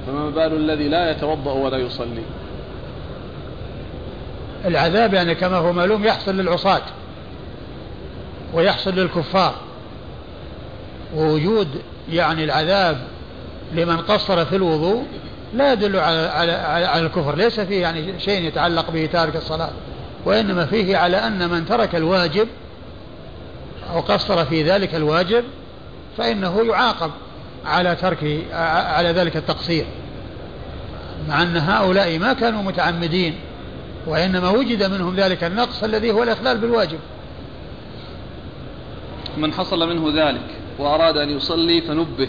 [0.08, 2.22] فما بال الذي لا يتوضأ ولا يصلي.
[4.64, 6.82] العذاب يعني كما هو معلوم يحصل للعصاة
[8.54, 9.54] ويحصل للكفار.
[11.14, 11.68] ووجود
[12.12, 12.98] يعني العذاب
[13.72, 15.04] لمن قصر في الوضوء
[15.54, 16.52] لا يدل على على
[16.86, 17.36] على الكفر.
[17.36, 19.70] ليس فيه يعني شيء يتعلق به تارك الصلاة
[20.24, 22.48] وإنما فيه على أن من ترك الواجب
[23.90, 25.44] أو قصر في ذلك الواجب
[26.18, 27.10] فإنه يعاقب
[27.66, 29.84] على ترك على ذلك التقصير.
[31.28, 33.34] مع أن هؤلاء ما كانوا متعمدين
[34.06, 36.98] وإنما وجد منهم ذلك النقص الذي هو الإخلال بالواجب.
[39.38, 40.46] من حصل منه ذلك
[40.78, 42.28] وأراد أن يصلي فنبه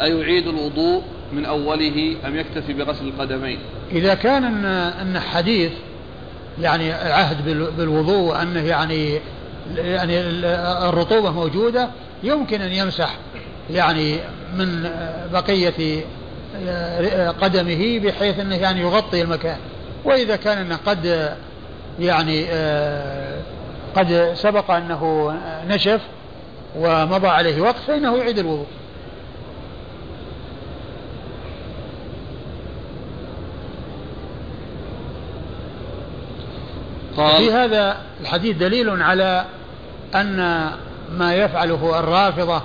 [0.00, 1.02] أيعيد الوضوء
[1.32, 3.58] من أوله أم يكتفي بغسل القدمين؟
[3.92, 5.72] إذا كان أن, أن حديث
[6.60, 7.44] يعني عهد
[7.76, 9.20] بالوضوء وأنه يعني
[9.76, 10.20] يعني
[10.88, 11.88] الرطوبة موجودة
[12.22, 13.16] يمكن أن يمسح
[13.70, 14.18] يعني
[14.56, 14.90] من
[15.32, 16.04] بقية
[17.40, 19.56] قدمه بحيث أنه يعني يغطي المكان.
[20.04, 21.34] وإذا كان أنه قد
[22.00, 22.46] يعني
[23.96, 25.34] قد سبق أنه
[25.68, 26.00] نشف
[26.76, 28.66] ومضى عليه وقت فإنه يعيد الوضوء.
[37.16, 39.44] في هذا الحديث دليل على
[40.14, 40.70] أن
[41.12, 42.62] ما يفعله الرافضة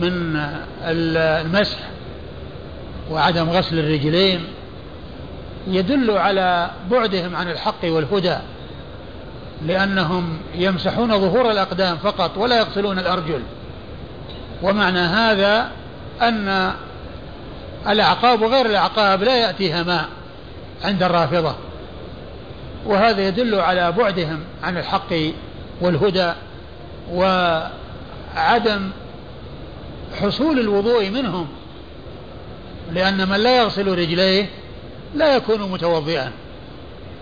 [0.00, 0.40] من
[0.84, 1.78] المسح
[3.10, 4.44] وعدم غسل الرجلين
[5.66, 8.36] يدل على بعدهم عن الحق والهدى
[9.66, 13.42] لأنهم يمسحون ظهور الأقدام فقط ولا يغسلون الأرجل.
[14.62, 15.70] ومعنى هذا
[16.22, 16.72] أن
[17.88, 20.08] الأعقاب وغير الأعقاب لا يأتيها ماء
[20.84, 21.54] عند الرافضة.
[22.86, 25.14] وهذا يدل على بعدهم عن الحق
[25.80, 26.32] والهدى
[27.12, 28.90] وعدم
[30.20, 31.48] حصول الوضوء منهم
[32.92, 34.46] لأن من لا يغسل رجليه
[35.14, 36.32] لا يكون متوضئا.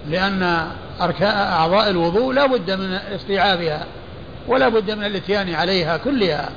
[0.08, 0.68] لأن
[1.22, 3.86] أعضاء الوضوء لا بد من استيعابها
[4.48, 6.50] ولا بد من الإتيان عليها كلها.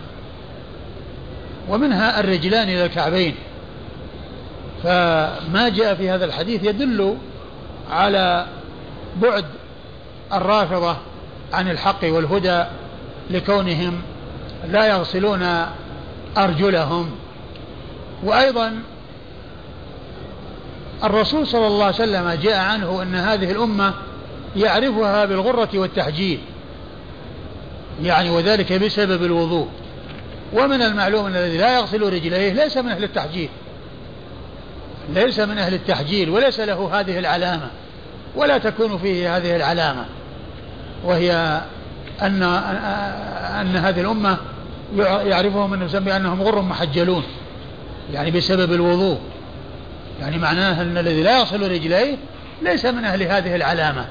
[1.69, 3.35] ومنها الرجلان إلى الكعبين.
[4.83, 7.17] فما جاء في هذا الحديث يدل
[7.91, 8.45] على
[9.21, 9.45] بعد
[10.33, 10.97] الرافضة
[11.53, 12.63] عن الحق والهدى
[13.29, 14.01] لكونهم
[14.67, 15.65] لا يغسلون
[16.37, 17.11] أرجلهم.
[18.23, 18.73] وأيضا
[21.03, 23.93] الرسول صلى الله عليه وسلم جاء عنه أن هذه الأمة
[24.55, 26.39] يعرفها بالغرة والتحجيل.
[28.03, 29.67] يعني وذلك بسبب الوضوء.
[30.53, 33.49] ومن المعلوم أن الذي لا يغسل رجليه ليس من أهل التحجيل.
[35.13, 37.67] ليس من أهل التحجيل وليس له هذه العلامة.
[38.35, 40.05] ولا تكون فيه هذه العلامة.
[41.05, 41.61] وهي
[42.21, 42.43] أن
[43.61, 44.37] أن هذه الأمة
[45.25, 47.23] يعرفهم أنه بأنهم غر محجلون.
[48.13, 49.19] يعني بسبب الوضوء.
[50.21, 52.17] يعني معناه أن الذي لا يغسل رجليه
[52.61, 54.05] ليس من أهل هذه العلامة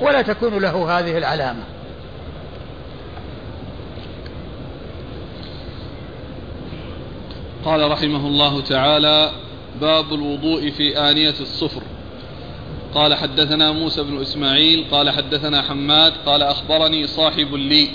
[0.00, 1.62] ولا تكون له هذه العلامة.
[7.64, 9.30] قال رحمه الله تعالى
[9.80, 11.82] باب الوضوء في آنية الصفر.
[12.94, 17.88] قال حدثنا موسى بن إسماعيل قال حدثنا حماد قال أخبرني صاحب لي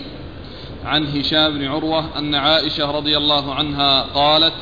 [0.85, 4.53] عن هشام بن عروة أن عائشة رضي الله عنها قالت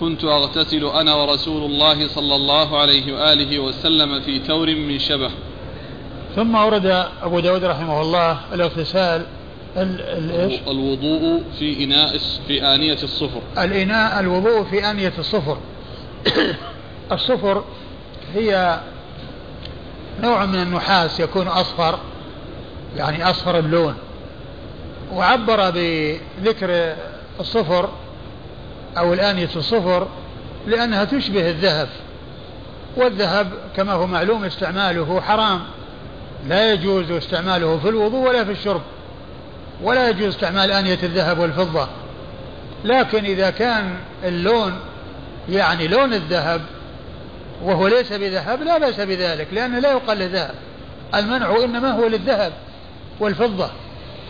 [0.00, 5.30] كنت أغتسل أنا ورسول الله صلى الله عليه وآله وسلم في تور من شبه.
[6.36, 9.26] ثم ورد أبو داود رحمه الله الاغتسال
[10.68, 13.40] الوضوء في إناء في آنية الصفر.
[13.58, 15.58] الإناء الوضوء في آنية الصفر.
[17.12, 17.64] الصفر
[18.34, 18.80] هي
[20.22, 21.98] نوع من النحاس يكون أصفر
[22.96, 23.94] يعني أصفر اللون.
[25.12, 26.94] وعبر بذكر
[27.40, 27.88] الصفر
[28.98, 30.08] أو الآنية الصفر
[30.66, 31.88] لأنها تشبه الذهب
[32.96, 35.60] والذهب كما هو معلوم استعماله حرام
[36.48, 38.82] لا يجوز استعماله في الوضوء ولا في الشرب
[39.82, 41.88] ولا يجوز استعمال آنية الذهب والفضة.
[42.84, 44.78] لكن إذا كان اللون
[45.48, 46.60] يعني لون الذهب
[47.62, 50.50] وهو ليس بذهب لا بأس بذلك لأنه لا يقال له
[51.14, 52.52] المنع إنما هو للذهب
[53.20, 53.70] والفضة.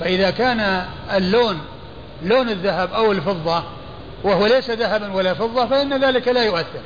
[0.00, 1.58] فإذا كان اللون
[2.22, 3.62] لون الذهب أو الفضة
[4.24, 6.80] وهو ليس ذهبا ولا فضة فإن ذلك لا يؤثر.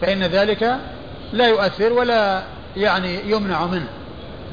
[0.00, 0.76] فإن ذلك
[1.32, 2.42] لا يؤثر ولا
[2.76, 3.88] يعني يمنع منه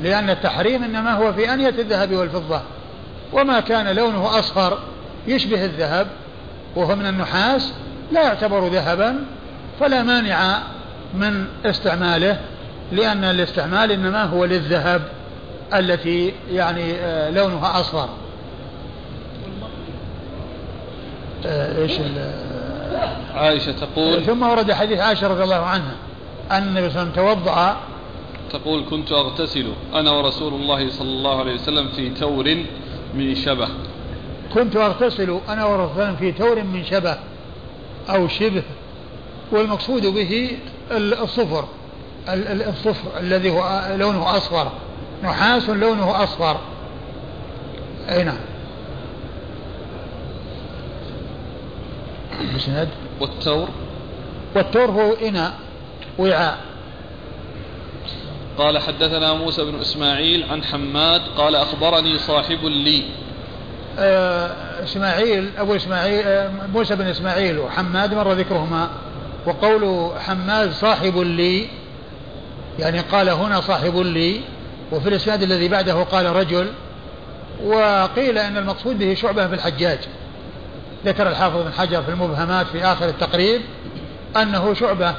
[0.03, 2.61] لأن التحريم إنما هو في أنية الذهب والفضة.
[3.33, 4.79] وما كان لونه أصفر
[5.27, 6.07] يشبه الذهب
[6.75, 7.73] وهو من النحاس
[8.11, 9.25] لا يعتبر ذهبا
[9.79, 10.59] فلا مانع
[11.13, 12.39] من استعماله
[12.91, 15.01] لأن الاستعمال إنما هو للذهب
[15.73, 18.09] التي يعني آه، لونها أصفر آه،
[21.45, 21.91] إيش
[23.33, 25.95] عائشة تقول ثم ورد حديث عائشة رضي الله عنها
[26.51, 27.77] أن النبي صلى الله عليه وسلم توضأ.
[28.51, 32.57] تقول كنت أغتسل أنا ورسول الله صلى الله عليه وسلم في تور
[33.13, 33.67] من شبه.
[34.53, 37.17] كنت أغتسل أنا ورسول الله في تور من شبه
[38.09, 38.63] أو شبه
[39.51, 40.57] والمقصود به
[40.91, 41.65] الصفر
[42.67, 44.71] الصفر الذي هو لونه أصفر
[45.23, 46.57] نحاس لونه أصفر.
[48.09, 48.37] أي نعم.
[52.55, 53.69] مسند والتور.
[54.55, 55.53] والتور هو إناء
[56.19, 56.57] وعاء.
[58.57, 63.03] قال حدثنا موسى بن إسماعيل عن حماد قال أخبرني صاحب لي.
[63.99, 68.89] آه إسماعيل أبو إسماعيل آه موسى بن إسماعيل وحماد مر ذكرهما.
[69.45, 71.67] وقول حماد صاحب لي
[72.79, 74.41] يعني قال هنا صاحب لي
[74.91, 76.67] وفي الإسناد الذي بعده قال رجل.
[77.63, 79.99] وقيل أن المقصود به شعبة بالحجاج
[81.05, 83.61] ذكر الحافظ بن حجر في المبهمات في آخر التقريب
[84.41, 85.15] أنه شعبة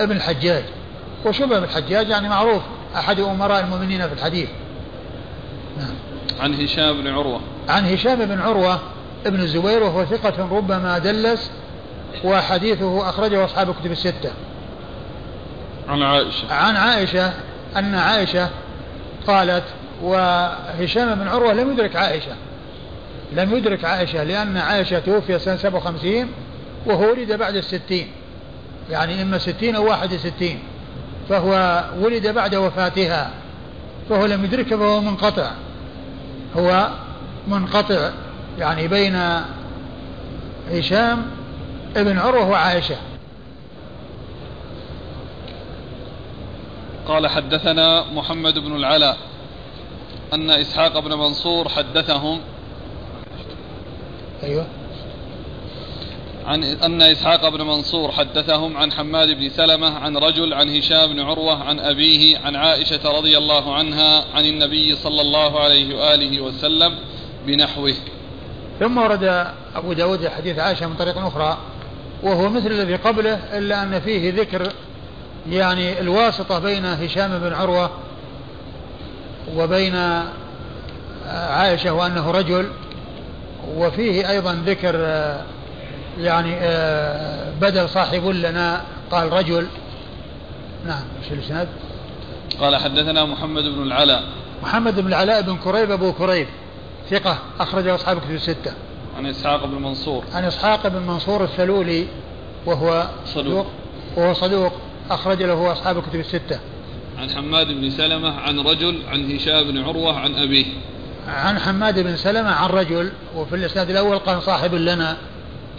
[0.00, 0.64] ابن الحجاج.
[1.24, 2.62] وشعبة بن الحجاج يعني معروف
[2.96, 4.48] أحد أمراء المؤمنين في الحديث.
[5.78, 5.94] نعم.
[6.40, 7.40] عن هشام بن عروة.
[7.68, 8.78] عن هشام بن عروة
[9.26, 11.50] ابن الزبير وهو ثقة ربما دلس
[12.24, 14.30] وحديثه أخرجه أصحاب الكتب الستة.
[15.88, 16.52] عن عائشة.
[16.54, 17.32] عن عائشة
[17.76, 18.48] أن عائشة
[19.26, 19.64] قالت
[20.02, 22.32] وهشام بن عروة لم يدرك عائشة.
[23.32, 26.28] لم يدرك عائشة لأن عائشة توفي سنة 57
[26.86, 28.08] وهو ولد بعد الستين.
[28.90, 30.58] يعني إما ستين أو واحد وستين.
[31.28, 33.30] فهو ولد بعد وفاتها.
[34.08, 35.50] فهو لم يدركها فهو منقطع.
[36.56, 36.88] هو
[37.48, 38.10] منقطع
[38.58, 39.42] يعني بين
[40.70, 41.26] هشام
[41.96, 42.96] ابن عروة وعائشة.
[47.08, 49.16] قال حدثنا محمد بن العلاء
[50.32, 52.40] أن إسحاق بن منصور حدثهم
[54.42, 54.66] أيوه.
[56.46, 61.20] عن أن إسحاق بن منصور حدثهم عن حماد بن سلمة عن رجل عن هشام بن
[61.20, 66.98] عروة عن أبيه عن عائشة رضي الله عنها عن النبي صلى الله عليه وآله وسلم
[67.46, 67.94] بنحوه.
[68.80, 71.58] ثم ورد أبو داود حديث عائشة من طريق أخرى
[72.22, 74.72] وهو مثل الذي قبله إلا أن فيه ذكر
[75.50, 77.90] يعني الواسطة بين هشام بن عروة
[79.56, 80.22] وبين
[81.26, 82.70] عائشة وأنه رجل
[83.76, 84.94] وفيه أيضا ذكر
[86.18, 86.56] يعني
[87.60, 89.66] بدل صاحب لنا قال رجل
[90.86, 91.68] نعم إيش الإسناد؟
[92.60, 94.22] قال حدثنا محمد بن العلاء
[94.62, 96.46] محمد بن العلاء بن كريب أبو كريب
[97.10, 98.72] ثقة أخرجه أصحاب كتب الستة.
[99.16, 100.24] عن إسحاق بن منصور.
[100.34, 102.06] عن إسحاق بن منصور الثلولي
[102.66, 103.66] وهو صدوق.
[104.16, 104.72] وهو صدوق
[105.10, 106.60] أخرج له أصحاب الكتب الستة.
[107.18, 110.66] عن حماد بن سلمة عن رجل عن هشام بن عروة عن أبيه.
[111.30, 115.16] عن حماد بن سلمة عن رجل وفي الإسناد الأول قال صاحب لنا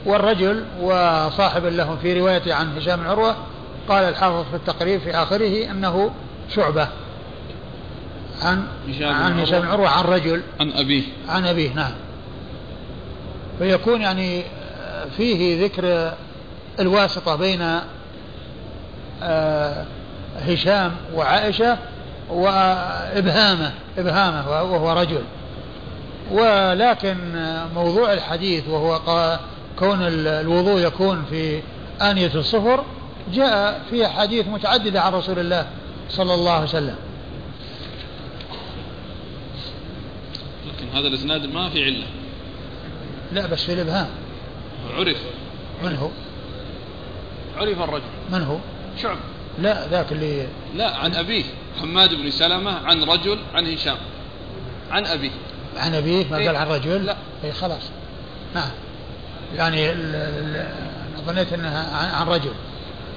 [0.05, 3.35] والرجل وصاحب له في روايته عن هشام بن عروة
[3.89, 6.11] قال الحافظ في التقريب في آخره أنه
[6.55, 6.87] شعبة.
[8.41, 10.41] عن هشام عن هشام بن عروة عن رجل.
[10.59, 11.03] عن أبيه.
[11.29, 11.91] عن أبيه نعم.
[13.59, 14.43] فيكون يعني
[15.17, 16.13] فيه ذكر
[16.79, 17.79] الواسطة بين
[19.23, 19.85] آه،
[20.47, 21.77] هشام وعائشة
[22.29, 25.21] وإبهامه إبهامه وهو رجل.
[26.31, 27.17] ولكن
[27.75, 28.99] موضوع الحديث وهو
[29.79, 31.61] كون الوضوء يكون في
[32.01, 32.85] آنية الصفر
[33.33, 35.67] جاء في حديث متعددة عن رسول الله
[36.09, 36.95] صلى الله عليه وسلم.
[40.67, 42.05] لكن هذا الإسناد ما في علة.
[43.31, 44.09] لا بس في الإبهام.
[44.97, 45.17] عرف.
[45.83, 46.09] من هو؟
[47.57, 48.03] عرف الرجل.
[48.31, 48.57] من هو؟
[49.01, 49.17] شعب.
[49.59, 51.43] لا ذاك اللي لا عن أبيه.
[51.81, 53.97] حماد بن سلمة عن رجل عن هشام.
[54.91, 55.31] عن أبيه.
[55.77, 57.15] عن أبيه ما إيه؟ قال عن رجل؟ لا.
[57.43, 57.81] اي خلاص.
[58.55, 58.69] نعم.
[59.55, 59.93] يعني
[61.25, 62.51] ظنيت إنها عن رجل.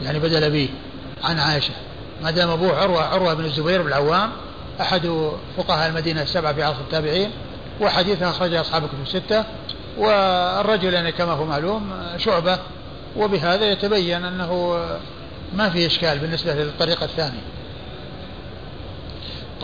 [0.02, 0.68] يعني بدل أبيه.
[1.24, 1.74] عن عائشة.
[2.22, 4.30] ما دام أبوه عروة عروة بن الزبير بن العوام
[4.80, 7.30] أحد فقهاء المدينة السبعة في عصر التابعين
[7.80, 9.44] وحديثه أخرجه أصحاب الكتب الستة
[9.98, 12.58] والرجل يعني كما هو معلوم شعبة.
[13.16, 14.80] وبهذا يتبين أنه
[15.54, 17.40] ما في إشكال بالنسبة للطريقة الثانية.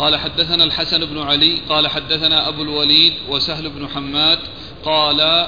[0.01, 4.39] قال حدثنا الحسن بن علي قال حدثنا أبو الوليد وسهل بن حماد
[4.85, 5.47] قال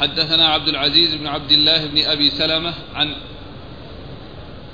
[0.00, 3.14] حدثنا عبد العزيز بن عبد الله بن أبي سلمة عن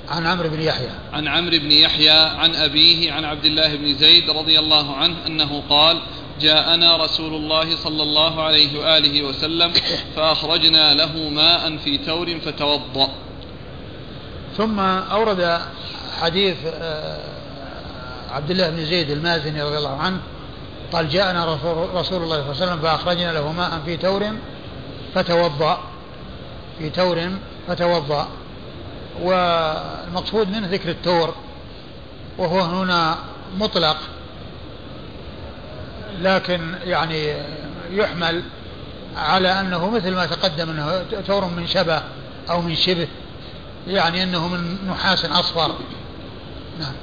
[0.09, 0.89] عن عمرو بن يحيى.
[1.13, 5.63] عن عمرو بن يحيى عن أبيه عن عبد الله بن زيد رضي الله عنه أنه
[5.69, 6.01] قال
[6.41, 9.73] جاءنا رسول الله صلى الله عليه وآله وسلم
[10.15, 13.09] فأخرجنا له ماء في تور فتوضأ.
[14.57, 15.61] ثم أورد
[16.21, 17.34] حديث آه،
[18.35, 20.19] عبد الله بن زيد المازني رضي الله عنه
[20.93, 24.23] قال جاءنا رسول, الله صلى الله عليه وسلم فأخرجنا له ماء في تور
[25.15, 25.79] فتوضأ.
[26.79, 27.29] في تور
[27.67, 28.27] فتوضأ.
[29.21, 31.35] والمقصود منه ذكر التور
[32.37, 33.17] وهو هنا
[33.57, 33.97] مطلق
[36.21, 37.33] لكن يعني
[37.91, 38.43] يحمل
[39.17, 42.01] على أنه مثل ما تقدم أنه تور من شبه
[42.49, 43.07] أو من شبه
[43.87, 45.75] يعني أنه من نحاس أصفر.
[46.79, 46.93] نعم.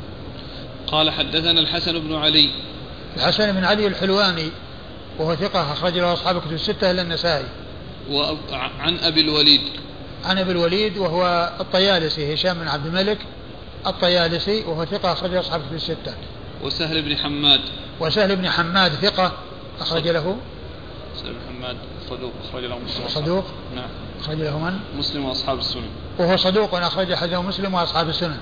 [0.92, 2.50] قال حدثنا الحسن بن علي
[3.16, 4.50] الحسن بن علي الحلواني
[5.18, 7.44] وهو ثقة أخرج له أصحاب كتب الستة إلا النسائي
[8.10, 9.60] وعن أبي الوليد
[10.24, 13.18] عن أبي الوليد وهو الطيالسي هشام بن عبد الملك
[13.86, 16.14] الطيالسي وهو ثقة أخرج أصحاب في الستة.
[16.64, 17.60] وسهل بن حماد.
[18.00, 19.32] وسهل بن حماد ثقة
[19.80, 20.36] أخرج له.
[21.16, 21.76] سهل بن حماد
[22.10, 23.08] صدوق أخرج له مسلم.
[23.08, 23.44] صدوق.
[23.76, 23.88] نعم.
[24.20, 25.90] أخرج له من؟ مسلم وأصحاب السنن.
[26.18, 28.40] وهو صدوق أخرج حديثه مسلم وأصحاب السنن.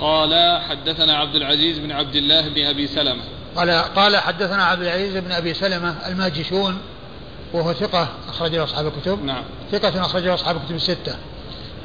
[0.00, 3.22] قال حدثنا عبد العزيز بن عبد الله بن أبي سلمة.
[3.56, 6.78] قال قال حدثنا عبد العزيز بن أبي سلمة الماجشون
[7.52, 9.24] وهو ثقة أخرج له أصحاب الكتب.
[9.24, 9.44] نعم.
[9.72, 11.16] ثقة أخرج له أصحاب الكتب الستة.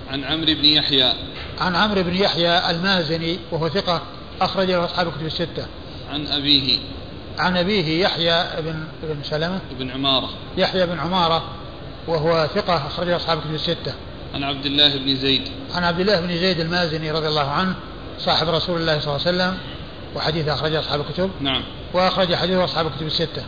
[0.10, 1.14] عن عمرو بن يحيى.
[1.60, 4.02] عن عمرو بن يحيى المازني وهو ثقة
[4.42, 5.66] أخرج له أصحاب الكتب الستة.
[6.10, 6.80] عن أبيه.
[7.40, 9.60] عن أبيه يحيى بن بن سلمة.
[9.80, 10.30] بن عمارة.
[10.58, 11.44] يحيى بن عمارة
[12.08, 13.94] وهو ثقة أخرج له أصحاب الكتب الستة.
[14.34, 15.50] عن عبد الله بن زيد.
[15.76, 17.76] عن عبد الله بن زيد المازني رضي الله عنه
[18.20, 19.58] صاحب رسول الله صلى الله عليه وسلم
[20.16, 21.32] وحديث أخرج أصحاب الكتب.
[21.42, 21.64] نعم.
[21.94, 23.44] وأخرج حديث أصحاب الكتب الستة.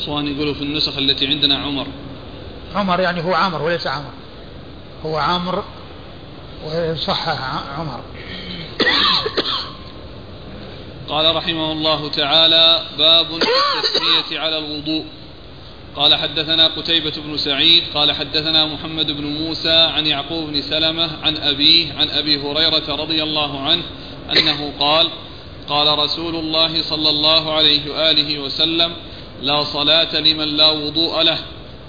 [0.00, 1.86] إخواني يقولوا في النسخ التي عندنا عمر.
[2.74, 4.10] عمر يعني هو عمر وليس عمر.
[5.06, 5.64] هو عمر
[6.64, 8.00] وصحح عمر.
[11.08, 15.04] قال رحمه الله تعالى باب التسمية على الوضوء.
[15.96, 21.36] قال حدثنا قتيبة بن سعيد قال حدثنا محمد بن موسى عن يعقوب بن سلمة عن
[21.36, 23.82] أبيه عن أبي هريرة رضي الله عنه
[24.36, 25.08] أنه قال
[25.68, 28.92] قال رسول الله صلى الله عليه وآله وسلم
[29.42, 31.38] لا صلاة لمن لا وضوء له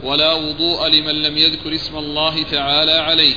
[0.03, 3.35] ولا وضوء لمن لم يذكر اسم الله تعالى عليه.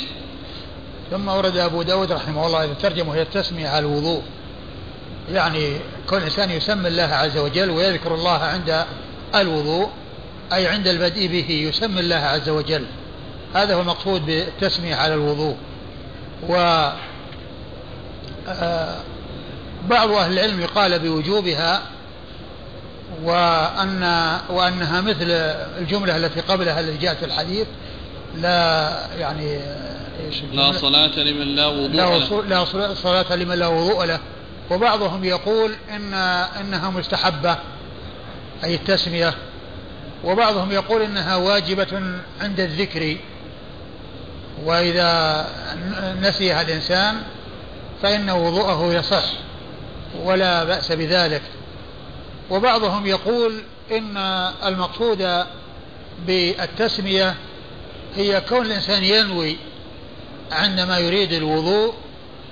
[1.10, 4.22] ثم ورد أبو داود رحمه الله إذا ترجمه هي التسمية على الوضوء.
[5.32, 5.76] يعني
[6.10, 8.84] كل إنسان يسمي الله عز وجل ويذكر الله عند
[9.34, 9.90] الوضوء.
[10.52, 12.86] أي عند البدء به يسمي الله عز وجل.
[13.54, 15.56] هذا هو المقصود بالتسمية على الوضوء.
[16.48, 16.54] و
[18.48, 18.96] آه،
[19.88, 21.82] بعض أهل العلم قال بوجوبها
[23.22, 24.02] وأن
[24.48, 25.30] وأنها مثل
[25.78, 27.66] الجملة التي قبلها التي جاءت في الحديث
[28.36, 29.60] لا يعني
[30.52, 32.42] لا صلاة لمن لا وضوء لا, له.
[32.42, 34.18] لا صلاة لمن لا وضوء له.
[34.70, 36.14] وبعضهم يقول إن
[36.60, 37.56] إنها مستحبة
[38.64, 39.34] أي التسمية.
[40.24, 43.16] وبعضهم يقول إنها واجبة عند الذكر
[44.64, 45.46] وإذا
[46.20, 47.22] نسيها الإنسان
[48.02, 49.24] فإن وضوءه يصح
[50.22, 51.42] ولا بأس بذلك.
[52.50, 54.16] وبعضهم يقول إن
[54.64, 55.44] المقصود
[56.26, 57.34] بالتسمية
[58.16, 59.56] هي كون الإنسان ينوي
[60.52, 61.94] عندما يريد الوضوء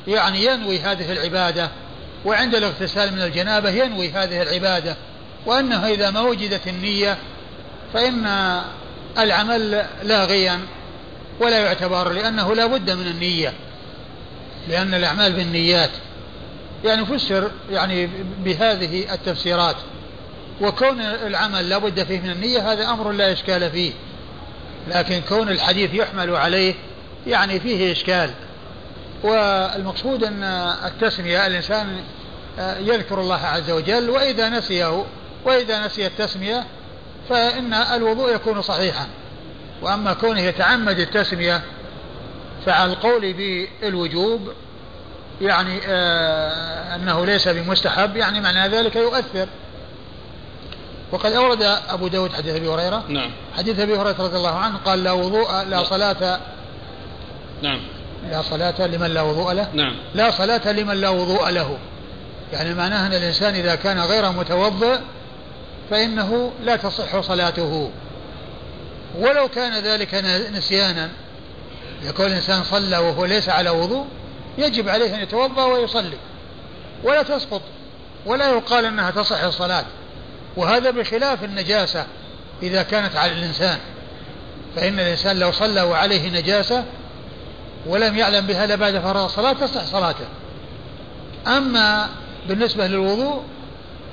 [0.08, 1.70] يعني ينوي هذه العبادة
[2.24, 4.96] وعند الاغتسال من الجنابة ينوي هذه العبادة
[5.46, 7.18] وأنه إذا ما وجدت النية
[7.94, 8.26] فإن
[9.18, 10.60] العمل لاغيا
[11.40, 13.52] ولا يعتبر لأنه لا بد من النية
[14.68, 15.90] لأن الأعمال بالنيات.
[16.84, 18.10] يعني فسر يعني
[18.44, 19.76] بهذه التفسيرات.
[20.60, 23.92] وكون العمل لا بد فيه من النية هذا أمر لا إشكال فيه.
[24.88, 26.74] لكن كون الحديث يحمل عليه
[27.26, 28.30] يعني فيه إشكال.
[29.22, 30.42] والمقصود أن
[30.86, 32.04] التسمية الإنسان
[32.58, 35.04] يذكر الله عز وجل وإذا نسيه
[35.44, 36.66] وإذا نسي التسمية
[37.28, 39.06] فإن الوضوء يكون صحيحا.
[39.82, 41.62] وأما كونه يتعمد التسمية
[42.66, 44.52] فعلى القول بالوجوب
[45.40, 49.48] يعني آه أنه ليس بمستحب يعني معنى ذلك يؤثر.
[51.12, 53.04] وقد أورد أبو داود حديث أبي هريرة.
[53.08, 53.30] نعم.
[53.56, 55.84] حديث أبي هريرة رضي الله عنه قال لا وضوء لا, لا.
[55.84, 56.40] صلاة
[57.62, 57.80] نعم.
[58.30, 59.68] لا صلاة لمن لا وضوء له.
[59.72, 59.96] نعم.
[60.14, 61.78] لا صلاة لمن لا وضوء له.
[62.52, 64.98] يعني معناه أن الإنسان إذا كان غير متوضئ
[65.90, 67.90] فإنه لا تصح صلاته.
[69.18, 70.14] ولو كان ذلك
[70.52, 71.10] نسيانا
[72.02, 74.06] يكون الإنسان صلى وهو ليس على وضوء
[74.58, 76.18] يجب عليه أن يتوضأ ويصلي.
[77.04, 77.62] ولا تسقط
[78.26, 79.84] ولا يقال أنها تصح الصلاة.
[80.56, 82.06] وهذا بخلاف النجاسة
[82.62, 83.78] إذا كانت على الإنسان.
[84.76, 86.84] فإن الإنسان لو صلى وعليه نجاسة
[87.86, 90.26] ولم يعلم بها إلا بعد فراغ الصلاة تصح صلاته.
[91.46, 92.08] أما
[92.48, 93.42] بالنسبة للوضوء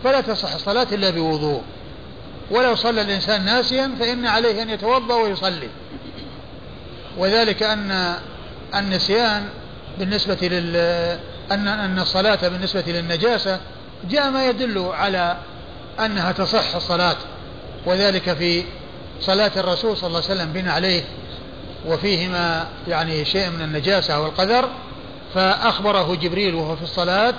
[0.06, 1.62] فلا تصح الصلاة إلا بوضوء.
[2.52, 5.70] ولو صلى الإنسان ناسيا فإن عليه أن يتوضأ ويصلي.
[7.18, 8.16] وذلك أن
[8.76, 9.50] النسيان
[10.00, 10.76] بالنسبة لل
[11.52, 13.60] أن أن الصلاة بالنسبة للنجاسة
[14.10, 15.38] جاء ما يدل على
[16.00, 17.18] أنها تصح الصلاة.
[17.86, 18.64] وذلك في
[19.22, 21.04] صلاة الرسول صلى الله عليه وسلم بنا عليه
[21.88, 24.70] وفيهما يعني شيء من النجاسة والقدر
[25.36, 27.34] فأخبره جبريل وهو في الصلاة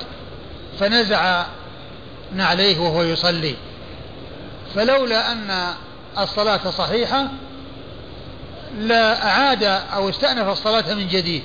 [0.81, 1.45] فنزع
[2.35, 3.55] نعليه وهو يصلي.
[4.75, 5.75] فلولا أن
[6.19, 7.29] الصلاة صحيحة
[8.79, 11.43] لا أعاد أو استأنف الصلاة من جديد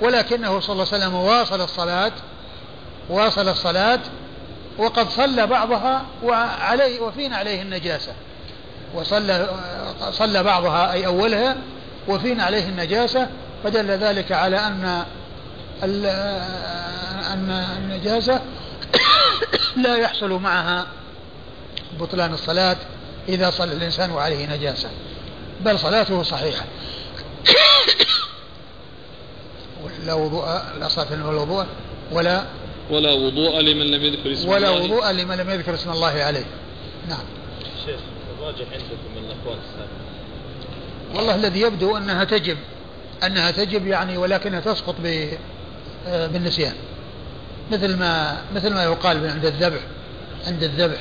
[0.00, 2.12] ولكنه صلى الله عليه وسلم واصل الصلاة
[3.08, 4.00] واصل الصلاة
[4.78, 8.12] وقد صلى بعضها وعليه وفينا عليه النجاسة؟
[8.94, 9.48] وصلى
[10.10, 11.56] صلى بعضها أي أولها
[12.08, 13.28] وفينا عليه النجاسة؟
[13.64, 15.04] فدل ذلك على أن
[17.32, 18.40] أن النجاسة
[19.76, 20.86] لا يحصل معها
[22.00, 22.76] بطلان الصلاة
[23.28, 24.90] إذا صلى الإنسان وعليه نجاسة
[25.60, 26.64] بل صلاته صحيحة.
[30.04, 30.44] لا وضوء
[30.80, 31.66] لا صلاة ولا وضوء
[32.12, 32.44] ولا
[32.90, 34.84] ولا وضوء لمن لم يذكر اسم ولا الله.
[34.84, 36.44] وضوء لمن لم يذكر اسم الله عليه.
[37.08, 37.24] نعم.
[37.86, 38.00] شيخ
[38.38, 40.04] الراجح عندكم من الأقوال السابقة
[41.14, 42.58] والله الذي يبدو أنها تجب
[43.24, 44.94] أنها تجب يعني ولكنها تسقط
[46.08, 46.74] آه، بالنسيان.
[47.72, 49.80] مثل ما مثل ما يقال عند الذبح
[50.46, 50.98] عند الذبح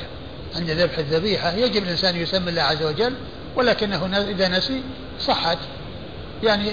[0.55, 3.13] عند ذبح الذبيحة يجب الإنسان يسمي الله عز وجل
[3.55, 4.83] ولكنه إذا نسي
[5.19, 5.57] صحت.
[6.43, 6.69] يعني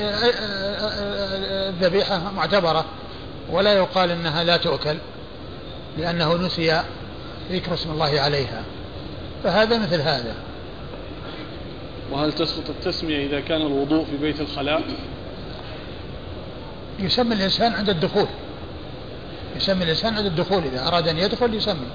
[1.69, 2.85] الذبيحة معتبرة
[3.51, 4.97] ولا يقال إنها لا تؤكل
[5.99, 6.83] لأنه نسي
[7.53, 8.63] ذكر اسم الله عليها.
[9.45, 10.35] فهذا مثل هذا.
[12.13, 14.83] وهل تسقط التسمية إذا كان الوضوء في بيت الخلاء؟
[16.99, 18.27] يسمي الإنسان عند الدخول.
[19.57, 21.87] يسمي الإنسان عند الدخول إذا أراد أن يدخل يسمي.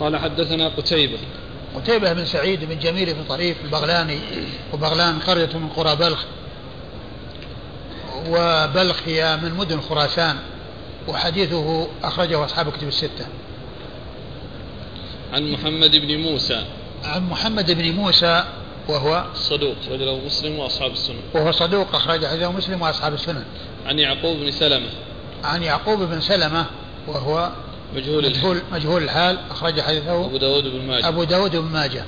[0.00, 1.18] قال حدثنا قتيبة.
[1.76, 4.18] قتيبة بن سعيد بن جميل بن طريف البغلاني
[4.72, 6.24] وبغلان قرية من قرى بلخ.
[8.28, 10.36] وبلخ هي من مدن خراسان
[11.08, 13.26] وحديثه أخرجه أصحاب كتب الستة.
[15.32, 16.64] عن محمد بن موسى.
[17.04, 18.44] عن محمد بن موسى
[18.88, 21.20] وهو صدوق رجله مسلم وأصحاب السنن.
[21.34, 23.44] وهو صدوق أخرج حديثه مسلم وأصحاب السنن.
[23.86, 24.88] عن يعقوب بن سلمة.
[25.44, 26.66] عن يعقوب بن سلمة
[27.06, 27.50] وهو
[27.94, 29.38] مجهول مجهول, مجهول الحال.
[29.50, 31.08] أخرج حديثه أبو داود بن ماجه.
[31.08, 32.04] أبو داود بن ماجه.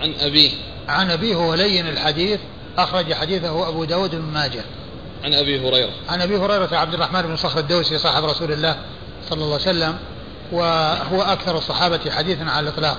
[0.00, 0.50] عن أبيه.
[0.88, 2.40] عن أبيه هو لين الحديث.
[2.78, 4.64] أخرج حديثه أبو داود بن ماجه.
[5.24, 5.90] عن أبي هريرة.
[6.08, 8.76] عن أبي هريرة عبد الرحمن بن صخر الدوسي صاحب رسول الله
[9.30, 9.98] صلى الله عليه وسلم
[10.52, 12.98] وهو أكثر الصحابة حديثا على الإطلاق.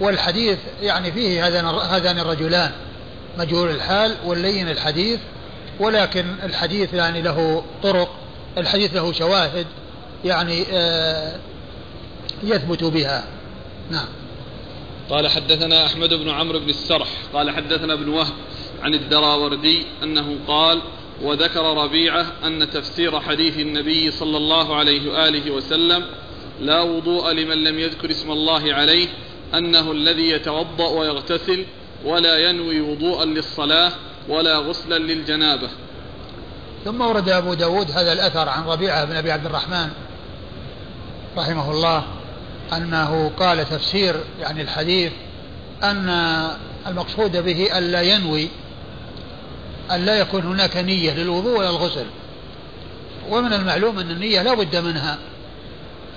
[0.00, 2.72] والحديث يعني فيه هذان هذان الرجلان.
[3.38, 5.20] مجهول الحال واللين الحديث
[5.80, 8.08] ولكن الحديث يعني له طرق.
[8.58, 9.66] الحديث له شواهد.
[10.24, 11.36] يعني آه
[12.42, 13.24] يثبت بها.
[13.90, 14.06] نعم.
[15.10, 18.32] قال حدثنا أحمد بن عمرو بن السرح قال حدثنا ابن وهب
[18.82, 20.82] عن الدراوردي أنه قال
[21.22, 26.04] وذكر ربيعة أن تفسير حديث النبي صلى الله عليه وآله وسلم
[26.60, 29.08] لا وضوء لمن لم يذكر اسم الله عليه
[29.54, 31.64] أنه الذي يتوضأ ويغتسل
[32.04, 33.92] ولا ينوي وضوءا للصلاة
[34.28, 35.68] ولا غسلا للجنابة.
[36.84, 39.88] ثم ورد أبو داود هذا الأثر عن ربيعة بن أبي عبد الرحمن
[41.36, 42.19] رحمه الله.
[42.72, 45.12] أنه قال تفسير يعني الحديث
[45.82, 46.08] أن
[46.86, 48.48] المقصود به ألا ينوي
[49.92, 52.06] ألا يكون هناك نية للوضوء ولا الغسل.
[53.30, 55.18] ومن المعلوم أن النية لا بد منها.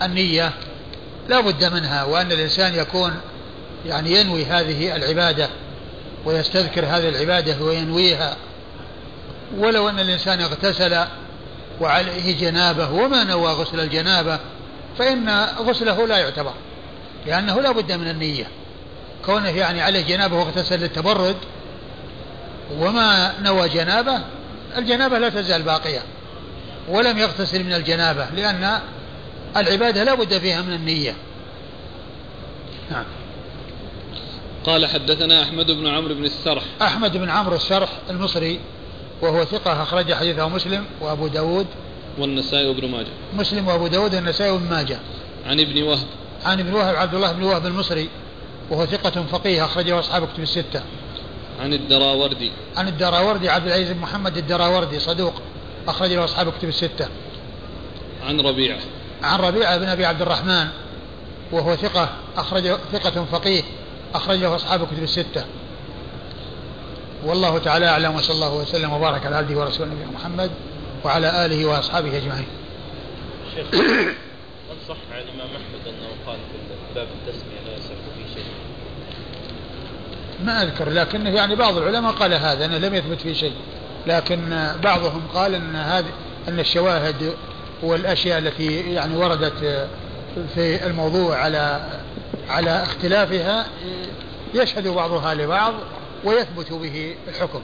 [0.01, 0.53] النية
[1.29, 3.13] لا بد منها وأن الإنسان يكون
[3.85, 5.49] يعني ينوي هذه العبادة
[6.25, 8.37] ويستذكر هذه العبادة وينويها.
[9.57, 11.05] ولو أن الإنسان اغتسل
[11.81, 14.39] وعليه جنابة وما نوى غسل الجنابة
[14.97, 15.29] فإن
[15.59, 16.53] غسله لا يعتبر
[17.25, 18.47] لأنه لا بد من النية.
[19.25, 21.35] كونه يعني عليه جنابة واغتسل للتبرد
[22.79, 24.21] وما نوى جنابة
[24.77, 26.01] الجنابة لا تزال باقية
[26.89, 28.79] ولم يغتسل من الجنابة لأن
[29.57, 31.15] العبادة لا بد فيها من النية.
[32.91, 33.05] نعم.
[34.63, 36.63] قال حدثنا أحمد بن عمرو بن السرح.
[36.81, 38.59] أحمد بن عمرو السرح المصري
[39.21, 41.67] وهو ثقة أخرج حديثه مسلم وأبو داود
[42.17, 43.07] والنسائي وابن ماجه.
[43.33, 44.99] مسلم وأبو داود والنسائي وابن ماجه.
[45.45, 46.07] عن ابن وهب.
[46.45, 48.09] عن ابن وهب عبد الله بن وهب المصري
[48.69, 50.83] وهو ثقة فقيه أخرجه أصحاب كتب الستة.
[51.61, 52.51] عن الدراوردي.
[52.77, 55.33] عن الدراوردي عبد العزيز بن محمد الدراوردي صدوق
[55.87, 57.07] أخرج له أصحاب كتب الستة.
[58.23, 58.79] عن ربيعة.
[59.23, 60.67] عن ربيعة بن أبي عبد الرحمن
[61.51, 63.63] وهو ثقة أخرج ثقة فقيه
[64.15, 65.45] أخرج له أصحاب كتب الستة.
[67.25, 70.51] والله تعالى أعلم وصلى الله وسلم وبارك على عبده ورسوله نبينا محمد.
[71.03, 72.47] وعلى آله وأصحابه أجمعين.
[73.55, 78.45] شيخ هل صح عن الإمام أحمد أنه قال في باب التسمية لا يصح فيه شيء؟
[80.45, 83.53] ما أذكر لكنه يعني بعض العلماء قال هذا أنه لم يثبت فيه شيء.
[84.07, 86.11] لكن بعضهم قال أن هذه
[86.47, 87.33] أن الشواهد
[87.83, 89.87] والأشياء التي يعني وردت
[90.55, 91.89] في الموضوع على
[92.49, 93.65] على اختلافها
[94.53, 95.73] يشهد بعضها لبعض
[96.23, 97.61] ويثبت به الحكم.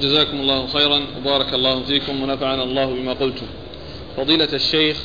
[0.00, 3.46] جزاكم الله خيرا وبارك الله فيكم ونفعنا الله بما قلتم.
[4.16, 4.96] فضيلة الشيخ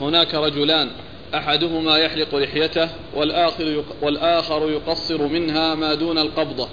[0.00, 0.90] هناك رجلان
[1.34, 6.68] أحدهما يحلق لحيته والآخر, والآخر يقصر منها ما دون القبضة.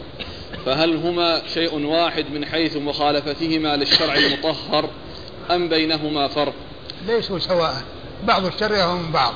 [0.65, 4.89] فهل هما شيء واحد من حيث مخالفتهما للشرع المطهر
[5.51, 6.53] أم بينهما فرق؟
[7.07, 7.81] ليسوا سواء.
[8.23, 9.33] بعض الشر أهون من بعض.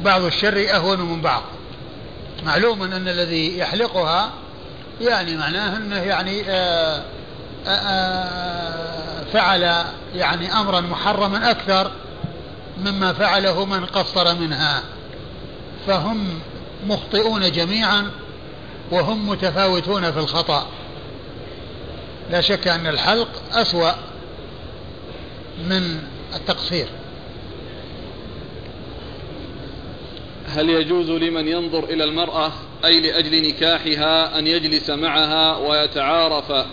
[0.00, 1.42] بعض الشر أهون من بعض.
[2.46, 4.32] معلوم أن الذي يحلقها
[5.00, 7.02] يعني معناه أنه يعني آه،
[7.66, 9.84] آآ آه، فعل
[10.14, 11.90] يعني أمرا محرما أكثر
[12.78, 14.82] مما فعله من قصر منها.
[15.86, 16.40] فهم
[16.86, 18.10] مخطئون جميعا
[18.90, 20.66] وهم متفاوتون في الخطأ.
[22.30, 23.92] لا شك أن الحلق أسوأ
[25.58, 26.02] من
[26.34, 26.86] التقصير.
[30.48, 32.52] هل يجوز لمن ينظر إلى المرأة
[32.84, 36.66] أي لأجل نكاحها أن يجلس معها ويتعارف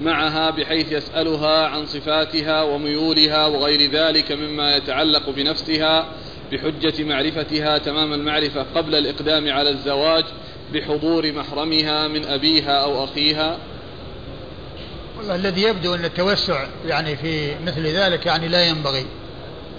[0.00, 6.06] معها بحيث يسألها عن صفاتها وميولها وغير ذلك مما يتعلق بنفسها
[6.52, 10.24] بحجة معرفتها تمام المعرفة قبل الإقدام على الزواج
[10.72, 13.58] بحضور محرمها من أبيها أو أخيها.
[15.18, 19.06] والله الذي يبدو أن التوسع يعني في مثل ذلك يعني لا ينبغي.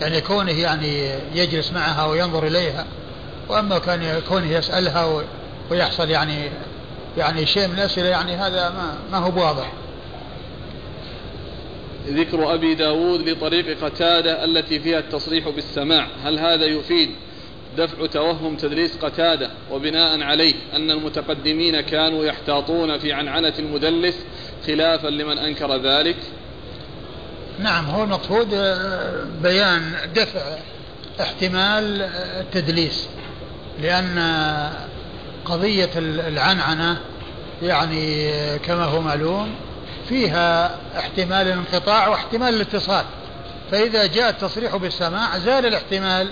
[0.02, 2.86] يعني كونه يعني يجلس معها وينظر إليها
[3.50, 5.24] وأما كان كونه يسألها
[5.72, 6.50] ويحصل يعني
[7.18, 9.72] يعني شيء من الأسئلة يعني هذا ما, ما هو واضح
[12.08, 16.08] ذكر أبي داود لطريق قتادة التي فيها التصريح بالسماع.
[16.24, 17.10] هل هذا يفيد
[17.78, 24.16] دفع توهم تدريس قتادة وبناء عليه أن المتقدمين كانوا يحتاطون في عنعنة المدلس
[24.68, 26.18] خلافا لمن أنكر ذلك؟
[27.60, 30.58] نعم هو المقصود آه، بيان دفع
[31.22, 32.02] احتمال
[32.40, 33.08] التدليس.
[33.82, 34.18] لأن
[35.46, 36.98] قضية العنعنة
[37.62, 39.56] يعني كما هو معلوم
[40.10, 43.06] فيها احتمال الانقطاع واحتمال الاتصال.
[43.72, 46.32] فإذا جاء التصريح بالسماع زال الاحتمال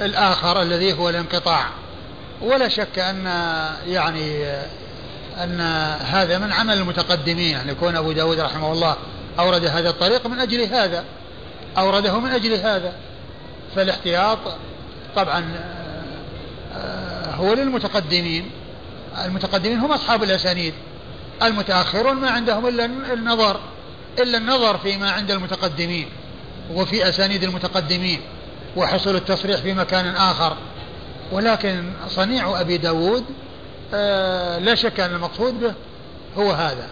[0.00, 1.64] الآخر الذي هو الانقطاع.
[2.40, 3.26] ولا شك أن
[3.86, 4.44] يعني
[5.42, 5.60] أن
[6.00, 8.96] هذا من عمل المتقدمين يعني يكون أبو داود رحمه الله
[9.38, 11.04] أورد هذا الطريق من أجل هذا
[11.78, 12.92] أورده من أجل هذا.
[13.76, 14.38] فالاحتياط
[15.16, 15.44] طبعا
[16.76, 18.50] آه، هو للمتقدمين.
[19.24, 20.74] المتقدمين هم أصحاب الأسانيد.
[21.42, 23.60] المتأخرون ما عندهم إلا النظر
[24.18, 26.08] إلا النظر فيما عند المتقدمين
[26.74, 28.20] وفي أسانيد المتقدمين
[28.76, 30.56] وحصول التصريح في مكان آخر.
[31.32, 33.24] ولكن صنيع أبي داود
[33.94, 35.74] آه لا شك أن المقصود به
[36.36, 36.88] هو هذا.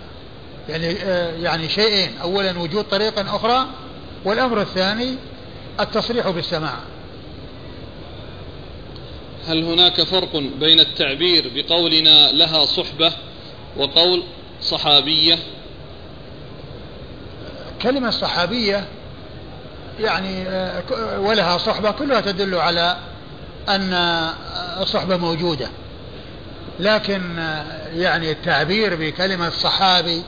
[0.69, 2.19] يعني آه يعني شيئين.
[2.23, 3.67] أولا وجود طريقة أخرى
[4.25, 5.17] والأمر الثاني
[5.81, 6.75] التصريح بالسماع.
[9.49, 13.13] هل هناك فرق بين التعبير بقولنا لها صحبة
[13.77, 14.23] وقول
[14.63, 15.39] صحابية؟
[17.83, 18.85] كلمة صحابية
[20.01, 22.97] يعني آه، ولها صحبة كلها تدل على
[23.69, 23.93] أن
[24.81, 25.69] الصحبة موجودة.
[26.81, 30.23] لكن آه، يعني التعبير بكلمة صحابي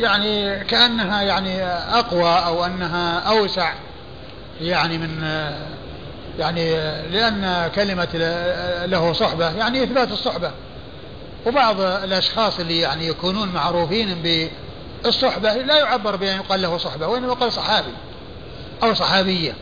[0.00, 3.72] يعني كأنها يعني أقوى أو أنها أوسع
[4.60, 5.66] يعني من آه،
[6.38, 6.74] يعني
[7.08, 8.08] لأن كلمة
[8.86, 10.50] له صحبة يعني إثبات الصحبة.
[11.46, 14.22] وبعض الأشخاص اللي يعني يكونون معروفين
[15.02, 17.92] بالصحبة لا يعبر بأن يقال له صحبة وإنما يقال صحابي
[18.82, 19.52] أو صحابية.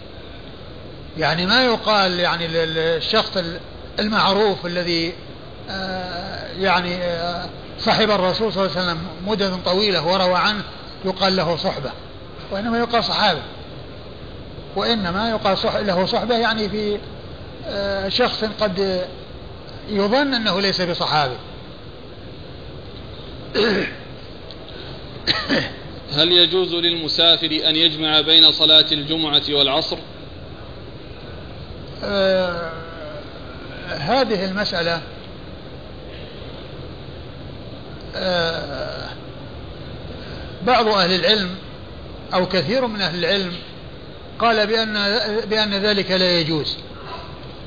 [1.19, 3.39] يعني ما يقال يعني للشخص
[3.99, 5.13] المعروف الذي
[5.71, 7.49] آه، يعني آه،
[7.81, 10.63] صحب الرسول صلى الله عليه وسلم مدة طويلة وروى عنه
[11.05, 11.91] يقال له صحبة
[12.51, 13.41] وإنما يقال صحابي.
[14.77, 16.99] وإنما يقال صح له صحبة يعني في
[17.67, 19.07] آه، شخص قد
[19.89, 21.37] يظن أنه ليس بصحابي.
[26.17, 29.97] هل يجوز للمسافر أن يجمع بين صلاة الجمعة والعصر؟
[32.05, 32.73] آه
[33.89, 35.03] هذه المسألة
[38.17, 39.09] آه
[40.63, 41.51] بعض أهل العلم
[42.35, 43.53] أو كثير من أهل العلم
[44.41, 44.95] قال بأن
[45.47, 46.77] بأن ذلك لا يجوز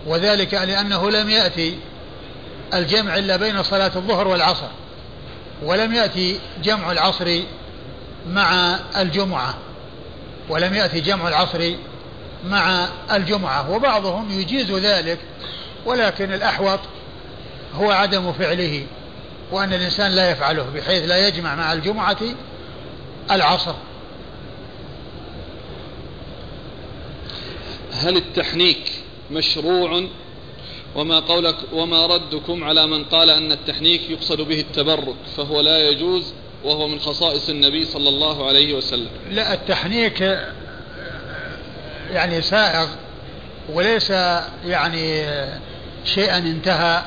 [0.08, 1.78] وذلك لأنه لم يأتي
[2.74, 4.68] الجمع إلا بين صلاة الظهر والعصر
[5.64, 7.40] ولم يأتي جمع العصر
[8.30, 9.54] مع الجمعة
[10.50, 11.74] ولم يأتي جمع العصر
[12.46, 15.20] مع الجمعة وبعضهم يجيز ذلك
[15.86, 16.80] ولكن الأحوط
[17.76, 18.86] هو عدم فعله
[19.52, 22.18] وأن الإنسان لا يفعله بحيث لا يجمع مع الجمعة
[23.32, 23.74] العصر.
[27.94, 28.92] هل التحنيك
[29.32, 30.04] مشروع
[30.96, 36.34] وما قولك وما ردكم على من قال أن التحنيك يقصد به التبرك فهو لا يجوز
[36.64, 39.10] وهو من خصائص النبي صلى الله عليه وسلم.
[39.32, 40.22] لا التحنيك
[42.12, 42.88] يعني سائغ
[43.74, 44.10] وليس
[44.66, 45.26] يعني
[46.06, 47.04] شيئا انتهى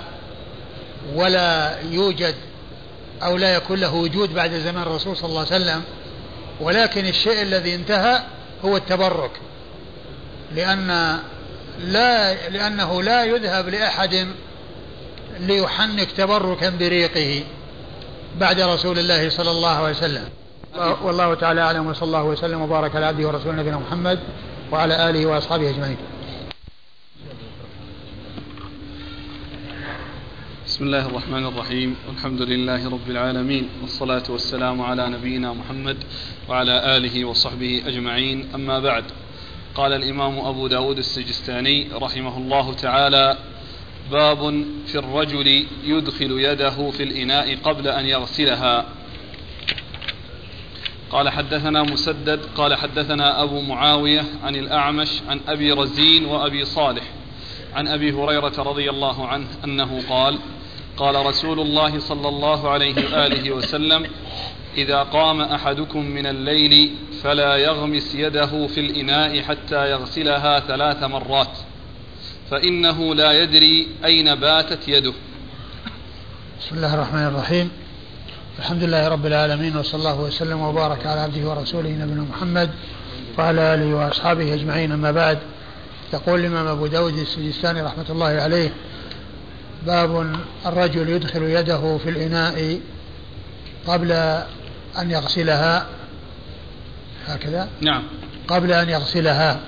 [1.15, 2.35] ولا يوجد
[3.23, 5.83] أو لا يكون له وجود بعد زمان الرسول صلى الله عليه وسلم
[6.61, 8.23] ولكن الشيء الذي انتهى
[8.65, 9.31] هو التبرك.
[10.55, 11.19] لأن
[11.85, 14.27] لا لأنه لا يذهب لأحد
[15.41, 17.43] ليحنك تبركا بريقه
[18.41, 20.29] بعد رسول الله صلى الله عليه وسلم.
[21.03, 24.19] والله تعالى أعلم وصلى الله وسلم وبارك على عبده ورسوله نبينا محمد
[24.73, 25.97] وعلى آله وأصحابه أجمعين.
[30.67, 31.97] بسم الله الرحمن الرحيم.
[32.09, 35.97] والحمد لله رب العالمين والصلاة والسلام على نبينا محمد
[36.49, 38.49] وعلى آله وصحبه أجمعين.
[38.55, 39.05] أما بعد
[39.77, 43.39] قال الإمام أبو داود السجستاني رحمه الله تعالى
[44.11, 48.87] باب في الرجل يدخل يده في الإناء قبل أن يغسلها
[51.11, 57.05] قال حدثنا مسدد قال حدثنا أبو معاوية عن الأعمش عن أبي رزين وأبي صالح
[57.75, 60.39] عن أبي هريرة رضي الله عنه أنه قال
[60.97, 64.07] قال رسول الله صلى الله عليه وآله وسلم
[64.77, 71.59] إذا قام أحدكم من الليل فلا يغمس يده في الإناء حتى يغسلها ثلاث مرات
[72.51, 75.13] فإنه لا يدري أين باتت يده.
[76.61, 77.71] بسم الله الرحمن الرحيم.
[78.59, 82.71] الحمد لله رب العالمين وصلى الله وسلم وبارك على عبده ورسوله نبينا محمد
[83.39, 85.39] وعلى آله وأصحابه أجمعين أما بعد.
[86.13, 88.73] يقول الإمام أبو داود السجستاني رحمة الله عليه
[89.87, 92.81] باب الرجل يدخل يده في الإناء
[93.87, 94.13] قبل
[94.99, 95.87] أن يغسلها.
[97.27, 98.03] هكذا؟ نعم.
[98.49, 99.61] قبل أن يغسلها.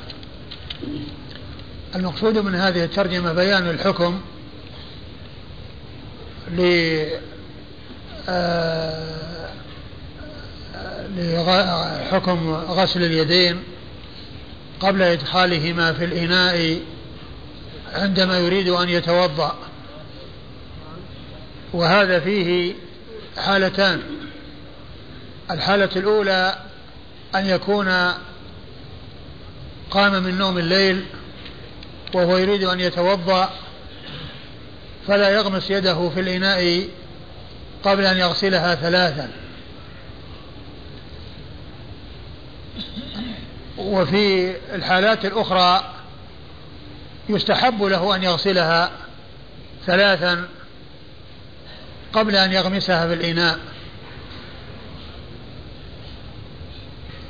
[1.97, 4.21] المقصود من هذه الترجمة بيان الحكم
[6.51, 6.61] ل
[8.29, 9.19] آه،
[11.17, 13.63] لحكم غسل اليدين
[14.81, 16.81] قبل إدخالهما في الإناء
[17.93, 19.68] عندما يريد أن يتوضأ.
[21.73, 22.75] وهذا فيه
[23.37, 24.03] حالتان.
[25.51, 26.59] الحالة الأولى
[27.35, 27.89] أن يكون
[29.91, 31.05] قام من نوم الليل
[32.15, 33.51] وهو يريد أن يتوضأ
[35.07, 36.89] فلا يغمس يده في الإناء
[37.85, 39.31] قبل أن يغسلها ثلاثا.
[43.79, 45.95] وفي الحالات الأخرى
[47.29, 48.91] يستحب له أن يغسلها
[49.87, 50.49] ثلاثا
[52.13, 53.59] قبل أن يغمسها في الإناء.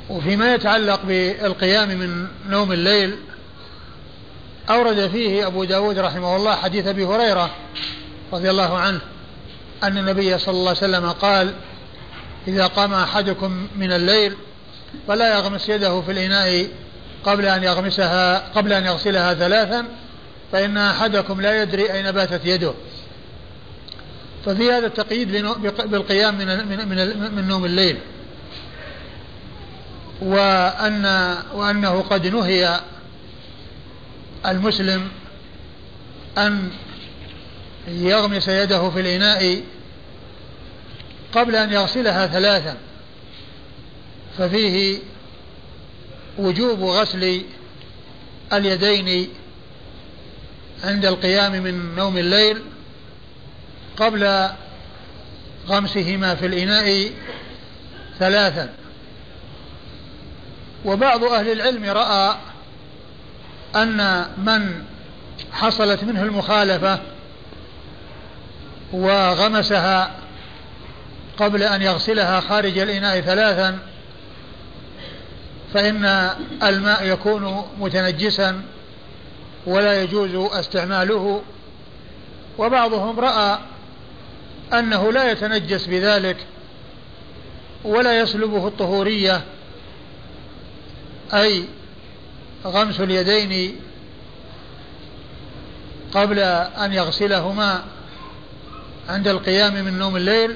[0.09, 3.15] وفيما يتعلق بالقيام من نوم الليل
[4.69, 7.49] أورد فيه أبو داود رحمه الله حديث أبي هريرة
[8.33, 8.99] رضي الله عنه
[9.83, 11.53] أن النبي صلى الله عليه وسلم قال
[12.47, 14.33] إذا قام أحدكم من الليل
[15.07, 16.67] فلا يغمس يده في الإناء
[17.23, 19.85] قبل أن يغمسها قبل أن يغسلها ثلاثا
[20.51, 22.73] فإن أحدكم لا يدري أين باتت يده.
[24.49, 25.31] ففي هذا التقييد
[25.85, 27.97] بالقيام من من من, من نوم الليل.
[30.21, 31.05] وأن
[31.53, 32.79] وأنه قد نهي
[34.45, 35.07] المسلم
[36.37, 36.71] أن
[37.87, 39.61] يغمس يده في الإناء
[41.33, 42.77] قبل أن يغسلها ثلاثا.
[44.37, 44.99] ففيه
[46.37, 47.41] وجوب غسل
[48.53, 49.29] اليدين
[50.83, 52.61] عند القيام من نوم الليل
[53.99, 54.49] قبل
[55.67, 57.11] غمسهما في الإناء
[58.19, 58.73] ثلاثا.
[60.85, 62.35] وبعض أهل العلم رأى
[63.75, 64.83] أن من
[65.51, 66.99] حصلت منه المخالفة
[68.93, 70.11] وغمسها
[71.37, 73.79] قبل أن يغسلها خارج الإناء ثلاثا
[75.73, 76.29] فإن
[76.63, 78.61] الماء يكون متنجسا
[79.65, 81.41] ولا يجوز استعماله.
[82.57, 83.59] وبعضهم رأى
[84.73, 86.37] أنه لا يتنجس بذلك
[87.83, 89.41] ولا يسلبه الطهورية
[91.33, 91.65] أي
[92.65, 93.75] غمس اليدين
[96.13, 97.83] قبل أن يغسلهما
[99.09, 100.55] عند القيام من نوم الليل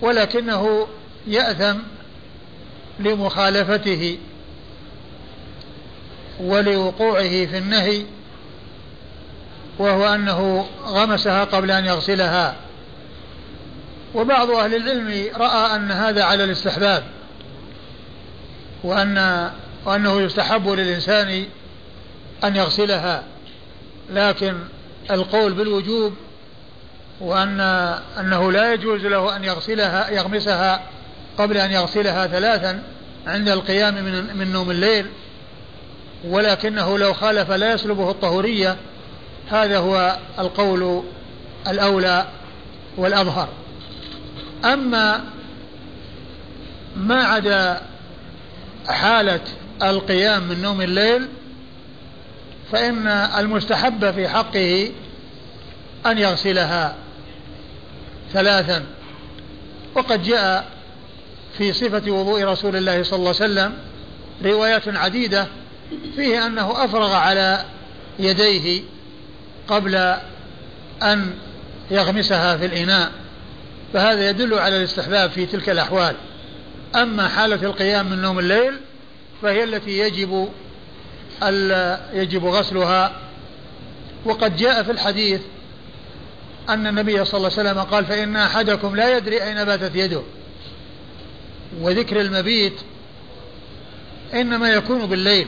[0.00, 0.86] ولكنه
[1.26, 1.78] يأثم
[3.00, 4.18] لمخالفته
[6.40, 8.04] ولوقوعه في النهي
[9.78, 12.63] وهو أنه غمسها قبل أن يغسلها.
[14.14, 17.04] وبعض أهل العلم رأى أن هذا على الاستحباب
[18.84, 19.50] وأن
[19.86, 21.44] وأنه يستحب للإنسان
[22.44, 23.22] أن يغسلها
[24.10, 24.54] لكن
[25.10, 26.14] القول بالوجوب
[27.20, 27.60] وأن
[28.20, 30.82] أنه لا يجوز له أن يغسلها يغمسها
[31.38, 32.82] قبل أن يغسلها ثلاثا
[33.26, 35.06] عند القيام من من نوم الليل
[36.24, 38.76] ولكنه لو خالف لا يسلبه الطهورية
[39.50, 41.02] هذا هو القول
[41.68, 42.26] الأولى
[42.96, 43.48] والأظهر.
[44.64, 45.24] أما
[46.96, 47.82] ما عدا
[48.88, 49.40] حالة
[49.82, 51.28] القيام من نوم الليل
[52.72, 54.90] فإن المستحب في حقه
[56.06, 56.96] أن يغسلها
[58.32, 58.84] ثلاثا.
[59.94, 60.66] وقد جاء
[61.58, 63.72] في صفة وضوء رسول الله صلى الله عليه وسلم
[64.44, 65.46] روايات عديدة
[66.16, 67.64] فيه أنه أفرغ على
[68.18, 68.82] يديه
[69.68, 69.94] قبل
[71.02, 71.34] أن
[71.90, 73.23] يغمسها في الإناء.
[73.94, 76.16] فهذا يدل على الاستحباب في تلك الأحوال.
[76.94, 78.80] أما حالة القيام من نوم الليل
[79.42, 80.48] فهي التي يجب
[82.12, 83.12] يجب غسلها.
[84.24, 85.40] وقد جاء في الحديث
[86.68, 90.22] أن النبي صلى الله عليه وسلم قال فإن أحدكم لا يدري أين باتت يده.
[91.80, 92.74] وذكر المبيت
[94.34, 95.46] إنما يكون بالليل.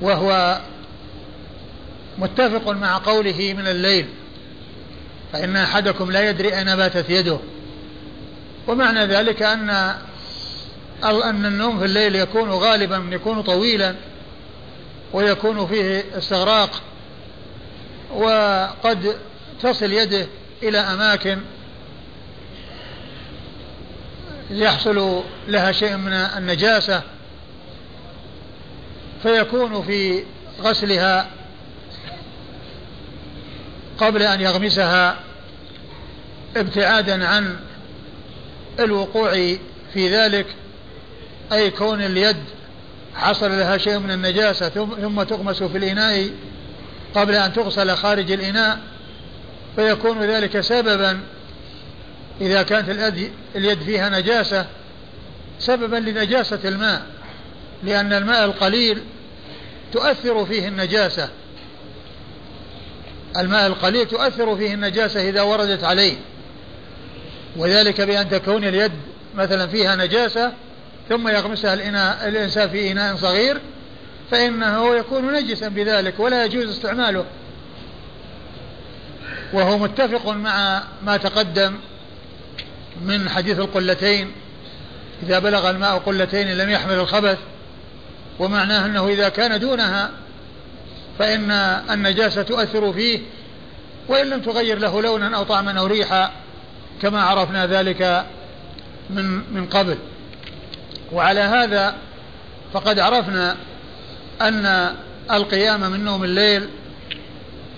[0.00, 0.60] وهو
[2.18, 4.06] متفق مع قوله من الليل.
[5.34, 7.38] فإن أحدكم لا يدري أين باتت يده.
[8.68, 9.70] ومعنى ذلك أن
[11.04, 13.94] أن النوم في الليل يكون غالبا يكون طويلا
[15.12, 16.70] ويكون فيه استغراق
[18.14, 19.16] وقد
[19.62, 20.26] تصل يده
[20.62, 21.38] إلى أماكن
[24.50, 27.02] يحصل لها شيء من النجاسة
[29.22, 30.24] فيكون في
[30.60, 31.30] غسلها
[33.98, 35.16] قبل أن يغمسها
[36.56, 37.56] ابتعادا عن
[38.80, 39.32] الوقوع
[39.94, 40.46] في ذلك
[41.52, 42.36] أي كون اليد
[43.14, 44.68] حصل لها شيء من النجاسة
[45.02, 46.30] ثم تغمس في الإناء
[47.14, 48.78] قبل أن تغسل خارج الإناء
[49.76, 51.20] فيكون ذلك سببا
[52.40, 53.14] إذا كانت
[53.56, 54.66] اليد فيها نجاسة
[55.58, 57.06] سببا لنجاسة الماء
[57.82, 59.02] لأن الماء القليل
[59.92, 61.28] تؤثر فيه النجاسة.
[63.36, 66.16] الماء القليل تؤثر فيه النجاسة إذا وردت عليه.
[67.56, 68.92] وذلك بأن تكون اليد
[69.34, 70.52] مثلا فيها نجاسة
[71.08, 73.60] ثم يغمسها الإناء الإنسان في إناء صغير
[74.30, 77.24] فإنه يكون نجسا بذلك ولا يجوز استعماله.
[79.52, 81.74] وهو متفق مع ما تقدم
[83.02, 84.32] من حديث القلتين.
[85.22, 87.38] إذا بلغ الماء قلتين لم يحمل الخبث
[88.38, 90.10] ومعناه أنه إذا كان دونها
[91.18, 91.50] فإن
[91.90, 93.20] النجاسة تؤثر فيه
[94.08, 96.32] وإن لم تغير له لونا أو طعما أو ريحا
[97.02, 98.26] كما عرفنا ذلك
[99.10, 99.98] من من قبل.
[101.12, 101.94] وعلى هذا
[102.72, 103.56] فقد عرفنا
[104.40, 104.94] أن
[105.30, 106.68] القيام من نوم الليل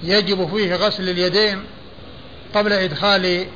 [0.02, 1.64] يجب فيه غسل اليدين
[2.54, 3.46] قبل إدخال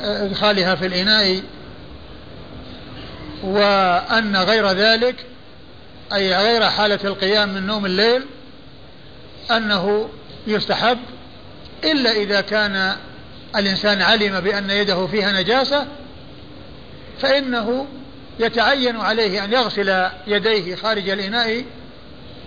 [0.00, 1.42] إدخالها في الإناء
[3.42, 5.26] وأن غير ذلك
[6.14, 8.24] أي غير حالة القيام من نوم الليل
[9.50, 10.08] أنه
[10.46, 10.98] يستحب
[11.84, 12.96] إلا إذا كان
[13.56, 15.86] الإنسان علم بأن يده فيها نجاسة
[17.18, 17.86] فإنه
[18.40, 21.64] يتعين عليه أن يغسل يديه خارج الإناء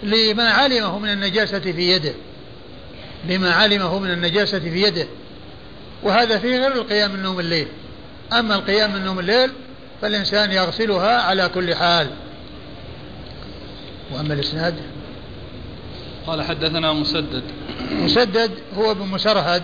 [0.04, 2.14] لما علمه من النجاسة في يده
[3.30, 5.08] لما علمه من النجاسة في يده.
[6.04, 7.68] وهذا في غير القيام من نوم الليل.
[8.34, 9.52] أما القيام من نوم الليل
[10.02, 12.08] فالإنسان يغسلها على كل حال.
[14.12, 14.76] وأما الإسناد؟
[16.28, 17.44] قال حدثنا مسدد.
[17.92, 19.64] مسدد هو ابن مسرهد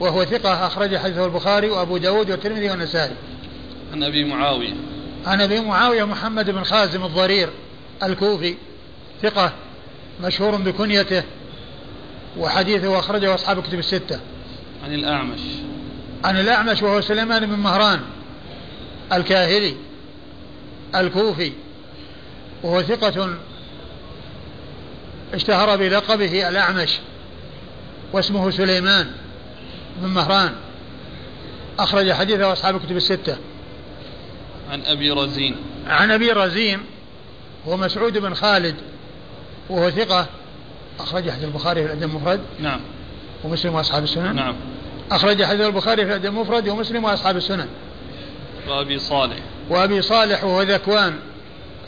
[0.00, 3.14] وهو ثقة أخرج حديثه البخاري وأبو داود والترمذي والنسائي.
[3.92, 4.74] عن أبي معاوية.
[5.26, 7.48] عن أبي معاوية محمد بن خازم الضرير
[8.02, 8.54] الكوفي
[9.22, 9.52] ثقة
[10.22, 11.22] مشهور بكنيته
[12.38, 14.20] وحديثه أخرجه أصحاب الكتب الستة.
[14.84, 15.40] عن الأعمش.
[16.24, 18.00] عن الأعمش وهو سليمان بن مهران
[19.12, 19.74] الكاهلي
[20.94, 21.52] الكوفي
[22.62, 23.36] وهو ثقة
[25.34, 26.98] اشتهر بلقبه الأعمش
[28.12, 29.10] واسمه سليمان
[29.96, 30.52] بن مهران.
[31.78, 33.36] أخرج حديثه أصحاب الكتب الستة.
[34.70, 35.56] عن أبي رزين.
[35.86, 36.80] عن أبي رزين
[37.68, 38.74] هو مسعود بن خالد
[39.70, 40.26] وهو ثقة.
[41.00, 42.40] أخرج حديث البخاري في الأدب المفرد.
[42.60, 42.80] نعم.
[43.44, 44.36] ومسلم وأصحاب السنن.
[44.36, 44.54] نعم.
[45.10, 47.68] أخرج حديث البخاري في الأدب المفرد ومسلم وأصحاب السنن.
[48.68, 49.36] وأبي صالح.
[49.70, 51.18] وأبي صالح وهو ذكوان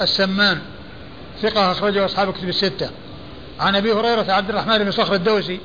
[0.00, 0.60] السمان.
[1.42, 2.90] ثقة أخرجه أصحاب الكتب الستة.
[3.62, 5.60] عن أبي هريرة عبد الرحمن بن صخر الدوسي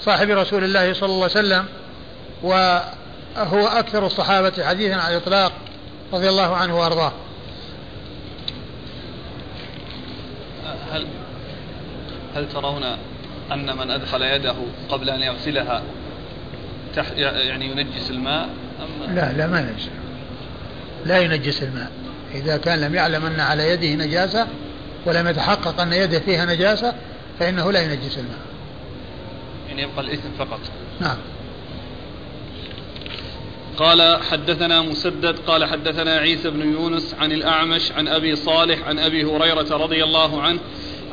[0.00, 1.64] صاحب رسول الله صلى الله عليه وسلم
[2.42, 5.52] وهو أكثر الصحابة حديثا على الإطلاق
[6.12, 7.12] رضي الله عنه وأرضاه.
[10.92, 11.06] هل
[12.36, 12.82] هل ترون
[13.52, 14.54] أن من أدخل يده
[14.88, 15.82] قبل أن يغسلها
[17.16, 18.48] يعني ينجس الماء؟
[18.80, 19.88] أم لا لا ما ينجس.
[21.04, 21.90] لا ينجس الماء.
[22.34, 24.46] إذا كان لم يعلم أن على يده نجاسة
[25.06, 26.94] ولم يتحقق أن يده فيها نجاسة
[27.40, 28.38] فإنه لا ينجس الماء.
[29.68, 30.60] يعني يبقى الإثم فقط.
[31.00, 31.16] نعم.
[33.76, 39.24] قال حدثنا مسدد قال حدثنا عيسى بن يونس عن الأعمش عن أبي صالح عن أبي
[39.24, 40.58] هريرة رضي الله عنه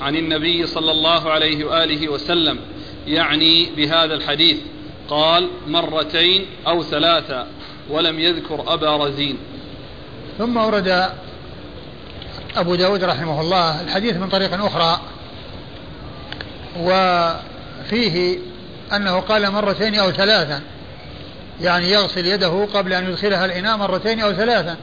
[0.02, 2.60] عن النبي صلى الله عليه وآله وسلم
[3.08, 4.58] يعني بهذا الحديث.
[5.10, 7.48] قال مرتين أو ثلاثة
[7.90, 9.38] ولم يذكر أبا رزين.
[10.38, 11.10] ثم ورد
[12.56, 15.02] أبو داود رحمه الله الحديث من طريق أخرى.
[16.80, 18.38] وفيه
[18.94, 20.62] أنه قال مرتين أو ثلاثا
[21.62, 24.78] يعني يغسل يده قبل أن يدخلها الإناء مرتين أو ثلاثا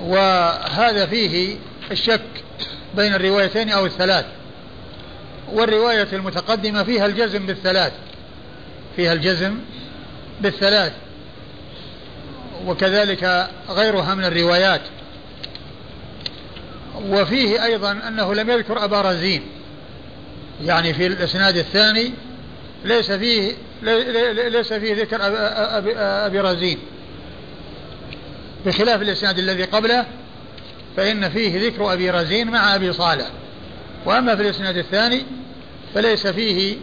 [0.00, 1.56] وهذا فيه
[1.90, 2.20] الشك
[2.96, 4.24] بين الروايتين أو الثلاث.
[5.52, 7.92] والرواية المتقدمة فيها الجزم بالثلاث.
[8.96, 9.58] فيها الجزم
[10.40, 10.92] بالثلاث.
[12.66, 14.80] وكذلك غيرها من الروايات.
[17.08, 19.42] وفيه أيضا أنه لم يذكر أبا رزين.
[20.64, 22.12] يعني في الإسناد الثاني
[22.84, 23.52] ليس فيه
[24.48, 25.18] ليس فيه ذكر
[26.26, 26.78] أبي, رزين.
[28.66, 30.06] بخلاف الإسناد الذي قبله
[30.96, 33.26] فإن فيه ذكر أبي رزين مع أبي صالح.
[34.04, 35.22] وأما في الإسناد الثاني
[35.94, 36.76] فليس فيه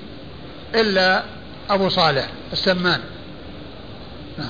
[0.75, 1.23] إلا
[1.69, 3.01] أبو صالح السمان.
[4.37, 4.49] نعم.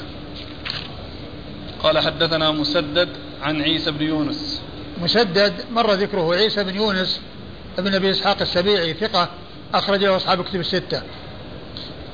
[1.83, 3.09] قال حدثنا مسدد
[3.41, 4.61] عن عيسى بن يونس.
[5.01, 7.21] مسدد مر ذكره عيسى بن يونس
[7.77, 9.29] بن أبي إسحاق السبيعي ثقة
[9.73, 11.01] أخرج له أصحاب كتب الستة.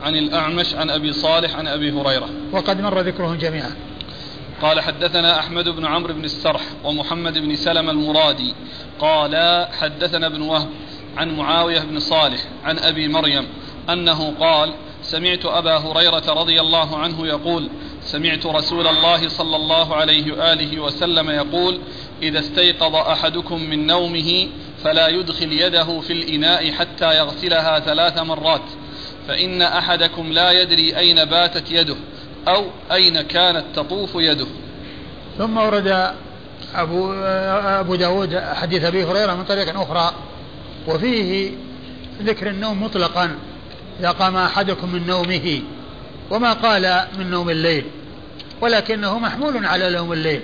[0.03, 2.29] عن الأعمش عن أبي صالح عن أبي هريرة.
[2.51, 3.75] وقد مر ذكرهم جميعا.
[4.61, 8.53] قال حدثنا أحمد بن عمرو بن السرح ومحمد بن سلم المرادي.
[8.99, 10.69] قال حدثنا ابن وهب
[11.17, 13.47] عن معاوية بن صالح عن أبي مريم
[13.89, 17.69] أنه قال سمعت أبا هريرة رضي الله عنه يقول
[18.01, 21.79] سمعت رسول الله صلى الله عليه وآله وسلم يقول
[22.21, 24.47] إذا استيقظ أحدكم من نومه
[24.83, 28.61] فلا يدخل يده في الإناء حتى يغسلها ثلاث مرات
[29.27, 31.95] فإن أحدكم لا يدري أين باتت يده
[32.47, 34.47] أو أين كانت تطوف يده.
[35.37, 36.13] ثم ورد
[36.75, 37.13] أبو,
[37.79, 40.13] أبو داود حديث أبي هريرة من طريق أخرى
[40.87, 41.51] وفيه
[42.21, 43.35] ذكر النوم مطلقا
[43.99, 45.61] إذا قام أحدكم من نومه
[46.29, 47.85] وما قال من نوم الليل
[48.61, 50.41] ولكنه محمول على نوم الليل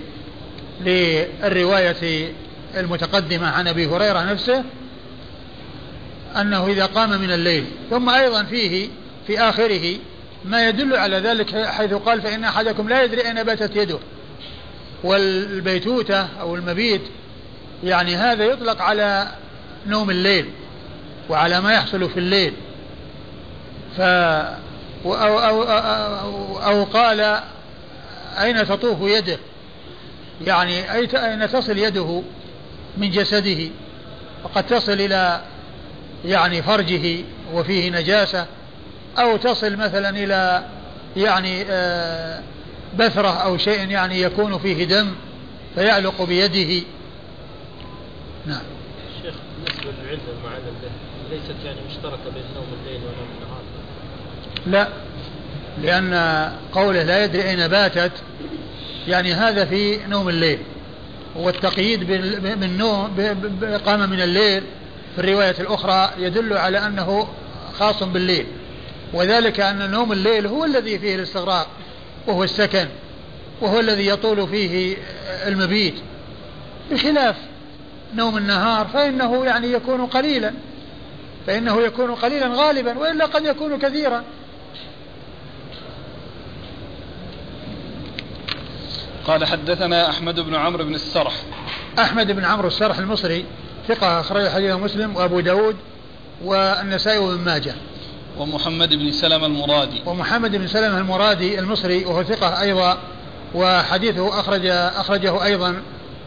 [0.82, 2.34] للرواية
[2.76, 4.64] المتقدمة عن أبي هريرة نفسه
[6.42, 8.90] أنه إذا قام من الليل ثم أيضا فيه
[9.28, 9.96] في آخره
[10.46, 14.00] ما يدل على ذلك حيث قال فإن أحدكم لا يدري أين باتت يده.
[15.04, 17.02] والبيتوتة أو المبيت
[17.84, 19.28] يعني هذا يطلق على
[19.88, 20.50] نوم الليل
[21.30, 22.54] وعلى ما يحصل في الليل.
[23.98, 24.02] ف
[25.06, 27.40] أو, أو, أو, أو قال
[28.38, 29.38] أين تطوف يده؟
[30.42, 32.24] يعني أين تصل يده؟
[32.98, 33.70] من جسده
[34.44, 35.42] وقد تصل إلى
[36.26, 37.18] يعني فرجه
[37.54, 38.46] وفيه نجاسة
[39.18, 40.64] أو تصل مثلا إلى
[41.18, 42.44] يعني آه،
[43.00, 45.16] بثرة أو شيء يعني يكون فيه دم
[45.76, 46.86] فيعلق بيده.
[48.46, 48.62] نعم.
[49.18, 50.90] الشيخ بالنسبة للعلة به
[51.36, 53.64] ليست يعني مشتركة بين نوم الليل ونوم النهار؟
[54.66, 54.88] لا
[55.82, 56.14] لأن
[56.74, 58.12] قوله لا يدري أين باتت
[59.08, 60.60] يعني هذا في نوم الليل.
[61.36, 62.03] والتقييد
[62.60, 63.18] بالنوم
[63.86, 64.64] قام من الليل.
[65.16, 67.28] في الرواية الأخرى يدل على أنه
[67.80, 68.45] خاص بالليل.
[69.14, 71.68] وذلك أن نوم الليل هو الذي فيه الاستغراق
[72.28, 72.88] وهو السكن
[73.62, 74.98] وهو الذي يطول فيه
[75.48, 75.95] المبيت.
[76.91, 77.36] بخلاف
[78.16, 80.53] نوم النهار فإنه يعني يكون قليلا
[81.48, 84.24] فإنه يكون قليلا غالبا وإلا قد يكون كثيرا.
[89.28, 91.34] قال حدثنا أحمد بن عمرو بن السرح.
[92.00, 93.46] أحمد بن عمرو السرح المصري
[93.88, 95.76] ثقة أخرج حديث مسلم وأبو داود
[96.44, 97.74] والنسائي وابن ماجه.
[98.38, 100.02] ومحمد بن سلمة المرادي.
[100.06, 102.98] ومحمد بن سلمة المرادي المصري وهو ثقة أيضا
[103.56, 105.82] وحديثه أخرج أخرجه أيضا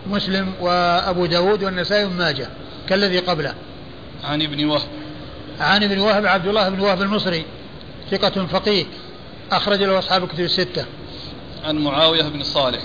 [0.06, 2.48] مسلم وأبو داود والنسائي وابن ماجه
[2.88, 3.54] كالذي قبله.
[4.24, 4.88] عن ابن وهب.
[5.60, 7.44] عن ابن وهب عبد الله بن وهب المصري
[8.10, 8.84] ثقة فقيه
[9.52, 10.84] أخرج له أصحاب الكتب الستة.
[11.64, 12.80] عن معاوية بن صالح.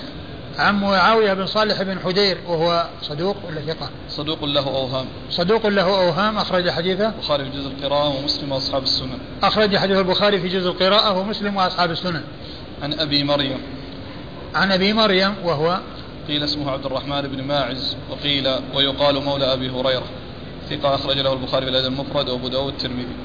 [0.58, 5.06] عن معاوية بن صالح بن حدير وهو صدوق ولا ثقة؟ صدوق له أوهام.
[5.30, 9.18] صدوق له أوهام أخرج حديثه؟ البخاري في جزء القراءة ومسلم وأصحاب السنن.
[9.42, 12.22] أخرج حديث البخاري في جزء القراءة ومسلم وأصحاب السنن.
[12.82, 13.58] عن أبي مريم.
[14.54, 15.80] عن أبي مريم وهو؟
[16.28, 20.06] قيل اسمه عبد الرحمن بن ماعز وقيل ويقال مولى أبي هريرة.
[20.70, 23.16] ثقة أخرج له البخاري في الأدب المفرد وأبو داود الترمذي.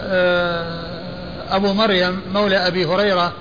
[0.00, 3.32] آه، أبو مريم مولى أبي هريرة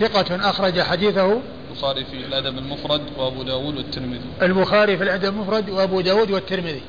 [0.00, 1.40] ثقة أخرج حديثه
[1.70, 4.20] البخاري في الأدب المفرد وأبو داود والترمذي.
[4.42, 6.82] البخاري في الأدب المفرد وأبو داود والترمذي.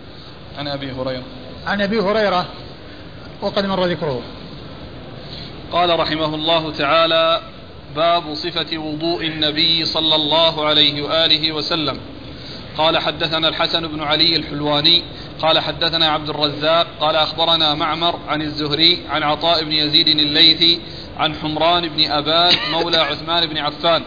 [0.58, 1.24] عن أبي هريرة.
[1.68, 2.46] عن أبي هريرة
[3.42, 4.22] وقد مر ذكره.
[5.72, 7.42] قال رحمه الله تعالى
[7.96, 12.00] باب صفة وضوء النبي صلى الله عليه وآله وسلم.
[12.78, 15.04] قال حدثنا الحسن بن علي الحلواني.
[15.42, 16.88] قال حدثنا عبد الرزاق.
[17.00, 20.80] قال أخبرنا معمر عن الزهري عن عطاء بن يزيد الليثي
[21.18, 24.04] عن حمران بن أبان مولى عثمان بن عفان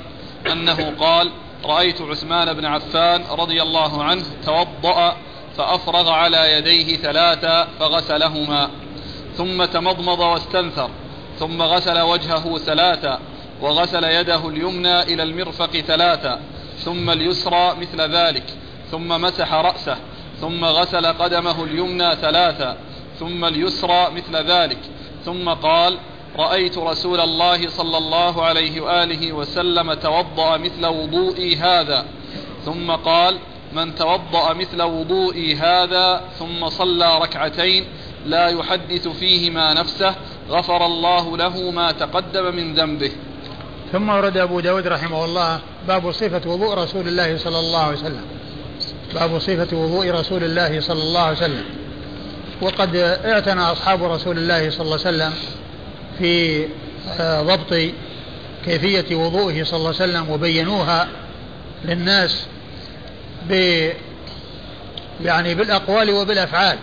[0.52, 1.30] أنه قال
[1.64, 5.16] رأيت عثمان بن عفان رضي الله عنه توضأ
[5.56, 8.70] فأفرغ على يديه ثلاثا فغسلهما
[9.36, 10.90] ثم تمضمض واستنثر
[11.38, 13.20] ثم غسل وجهه ثلاثا
[13.60, 16.40] وغسل يده اليمنى إلى المرفق ثلاثا
[16.84, 18.44] ثم اليسرى مثل ذلك
[18.90, 19.96] ثم مسح رأسه
[20.40, 22.76] ثم غسل قدمه اليمنى ثلاثا
[23.18, 24.78] ثم اليسرى مثل ذلك
[25.24, 25.98] ثم قال
[26.40, 32.04] رأيت رسول الله صلى الله عليه وآله وسلم توضأ مثل وضوئي هذا
[32.64, 33.38] ثم قال
[33.72, 37.84] من توضأ مثل وضوئي هذا ثم صلى ركعتين
[38.26, 40.14] لا يحدث فيهما نفسه
[40.50, 43.10] غفر الله له ما تقدم من ذنبه.
[43.92, 48.24] ثم ورد أبو داود رحمه الله باب صفة وضوء رسول الله صلى الله عليه وسلم.
[49.14, 51.64] باب صفة وضوء رسول الله صلى الله عليه وسلم.
[52.62, 55.32] وقد اعتنى أصحاب رسول الله صلى الله عليه وسلم
[56.20, 56.66] في
[57.20, 57.74] آه، ضبط
[58.64, 61.09] كيفية وضوءه صلى الله عليه وسلم وبينوها
[61.84, 62.47] للناس
[63.48, 63.52] ب
[65.24, 66.78] يعني بالأقوال وبالأفعال.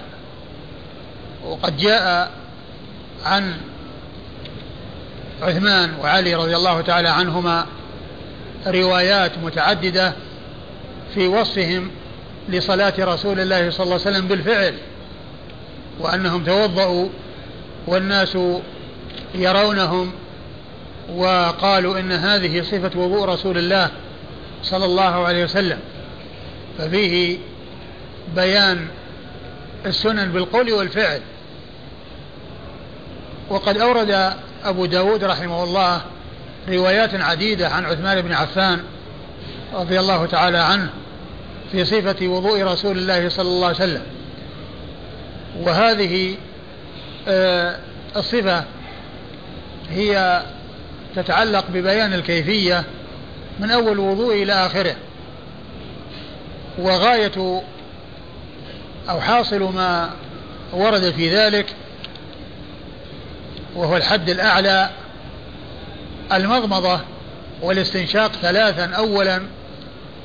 [1.45, 2.31] وقد جاء
[3.25, 3.53] عن
[5.41, 7.65] عثمان وعلي رضي الله تعالى عنهما
[8.67, 10.13] روايات متعددة
[11.13, 11.91] في وصفهم
[12.49, 14.73] لصلاة رسول الله صلى الله عليه وسلم بالفعل
[15.99, 17.09] وأنهم توضأوا
[17.87, 18.37] والناس
[19.35, 20.11] يرونهم
[21.15, 23.89] وقالوا إن هذه صفة وضوء رسول الله
[24.63, 25.79] صلى الله عليه وسلم
[26.77, 27.37] ففيه
[28.35, 28.87] بيان
[29.85, 31.21] السنن بالقول والفعل.
[33.49, 34.33] وقد أورد
[34.65, 36.01] أبو داود رحمه الله
[36.69, 38.83] روايات عديدة عن عثمان بن عفان
[39.73, 40.89] رضي الله تعالى عنه
[41.71, 44.01] في صفة وضوء رسول الله صلى الله عليه وسلم.
[45.61, 46.35] وهذه
[47.27, 47.77] آه،
[48.15, 48.63] الصفة
[49.91, 50.43] هي
[51.15, 52.83] تتعلق ببيان الكيفية
[53.59, 54.95] من أول الوضوء إلى آخره
[56.79, 57.61] وغاية
[59.09, 60.11] أو حاصل ما
[60.73, 61.65] ورد في ذلك
[63.75, 64.89] وهو الحد الأعلى
[66.33, 66.99] المضمضة
[67.61, 69.41] والاستنشاق ثلاثا أولا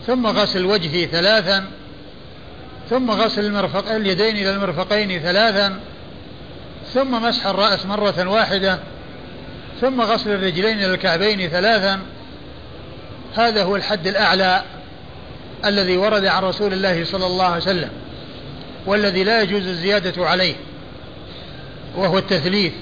[0.06, 1.64] ثم غسل الوجه ثلاثا
[2.90, 5.80] ثم غسل المرفق اليدين إلى المرفقين ثلاثا
[6.94, 8.78] ثم مسح الرأس مرة واحدة
[9.82, 12.00] ثم غسل الرجلين إلى الكعبين ثلاثا.
[13.34, 14.62] هذا هو الحد الأعلى
[15.64, 17.90] الذي ورد عن رسول الله صلى الله عليه وسلم
[18.86, 20.54] والذي لا يجوز الزيادة عليه
[21.96, 22.72] وهو التثليث.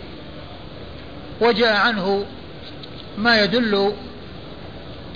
[1.40, 2.24] وجاء عنه
[3.18, 3.93] ما يدل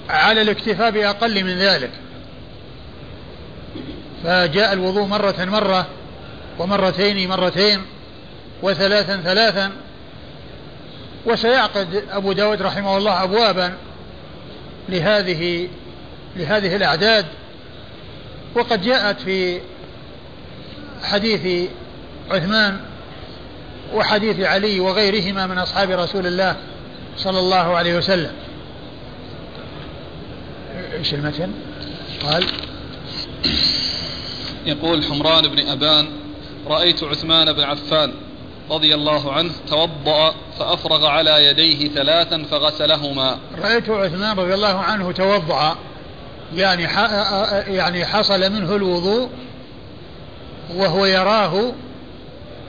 [0.09, 1.91] على الاكتفاء بأقل من ذلك.
[4.25, 5.87] فجاء الوضوء مرة مرة
[6.59, 7.83] ومرتين مرتين
[8.63, 9.71] وثلاثا ثلاثا
[11.27, 13.75] وسيعقد أبو داود رحمه الله أبوابا
[14.89, 15.69] لهذه
[16.37, 17.27] لهذه الأعداد.
[18.55, 19.61] وقد جاءت في
[21.03, 21.71] حديث
[22.31, 22.81] عثمان
[23.95, 26.57] وحديث علي وغيرهما من أصحاب رسول الله
[27.17, 28.33] صلى الله عليه وسلم.
[30.99, 31.53] إيش المتن؟
[32.23, 32.47] قال
[34.67, 36.09] يقول حمران بن أبان
[36.67, 38.13] رأيت عثمان بن عفان
[38.71, 43.39] رضي الله عنه توضأ فأفرغ على يديه ثلاثا فغسلهما.
[43.63, 45.77] رأيت عثمان رضي الله عنه توضأ
[46.55, 46.83] يعني
[47.67, 49.29] يعني حصل منه الوضوء
[50.75, 51.73] وهو يراه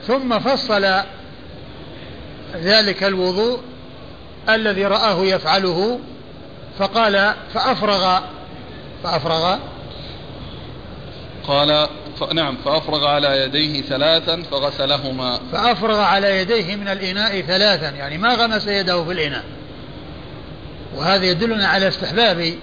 [0.06, 0.86] ثم فصل
[2.54, 3.60] ذلك الوضوء
[4.48, 6.00] الذي رآه يفعله
[6.78, 8.20] فقال فأفرغ
[9.04, 9.58] فأفرغ.
[11.48, 11.88] قال
[12.34, 15.40] نعم فأفرغ على يديه ثلاثا فغسلهما.
[15.52, 19.44] فأفرغ على يديه من الإناء ثلاثا يعني ما غمس يده في الإناء.
[20.96, 22.54] وهذا يدلنا على استحباب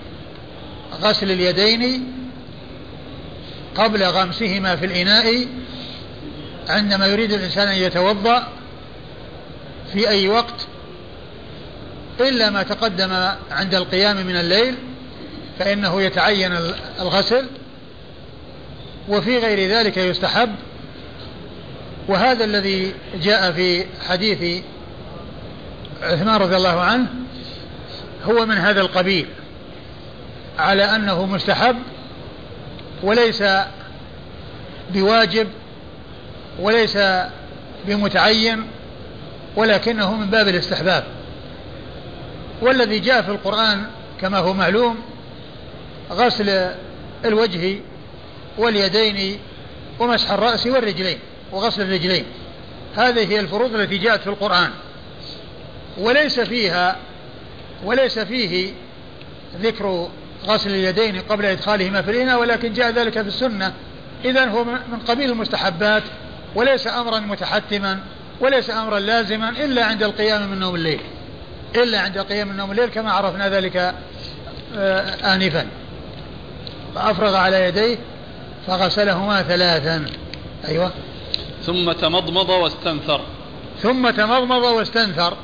[1.01, 2.13] غسل اليدين
[3.75, 5.47] قبل غمسهما في الإناء
[6.69, 8.47] عندما يريد الإنسان أن يتوضأ
[9.93, 10.67] في أي وقت
[12.19, 13.13] إلا ما تقدم
[13.51, 14.75] عند القيام من الليل
[15.59, 16.51] فإنه يتعين
[17.01, 17.45] الغسل.
[19.09, 20.55] وفي غير ذلك يستحب.
[22.07, 24.63] وهذا الذي جاء في حديث
[26.01, 27.07] عثمان رضي الله عنه
[28.25, 29.25] هو من هذا القبيل
[30.59, 31.75] على أنه مستحب
[33.03, 33.43] وليس
[34.93, 35.47] بواجب
[36.59, 36.97] وليس
[37.87, 38.63] بمتعين
[39.55, 41.03] ولكنه من باب الاستحباب.
[42.61, 43.85] والذي جاء في القرآن
[44.21, 44.95] كما هو معلوم
[46.11, 46.71] غسل
[47.25, 47.79] الوجه
[48.57, 49.39] واليدين
[49.99, 51.19] ومسح الرأس والرجلين
[51.51, 52.25] وغسل الرجلين.
[52.95, 54.69] هذه هي الفروض التي جاءت في القرآن.
[55.97, 56.95] وليس فيها
[57.83, 58.73] وليس فيه
[59.61, 60.09] ذكر
[60.45, 63.73] غسل اليدين قبل إدخالهما في الإناء ولكن جاء ذلك في السنة.
[64.25, 66.03] إذا هو من قبيل المستحبات
[66.55, 67.99] وليس أمرا متحتما
[68.39, 70.99] وليس أمرا لازما إلا عند القيام من نوم الليل.
[71.75, 73.93] إلا عند القيام من نوم الليل كما عرفنا ذلك
[74.77, 75.67] آه، آنفا.
[76.95, 77.97] فأفرغ على يديه
[78.67, 80.05] فغسلهما ثلاثا.
[80.67, 80.91] أيوة.
[81.65, 83.21] ثم تمضمض واستنثر.
[83.81, 85.37] ثم تمضمض واستنثر.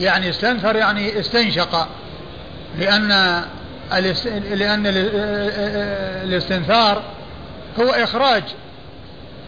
[0.00, 1.88] يعني استنثر يعني استنشق.
[2.78, 3.08] لأن
[4.52, 4.82] لأن
[6.24, 7.02] الاستنثار
[7.80, 8.42] هو إخراج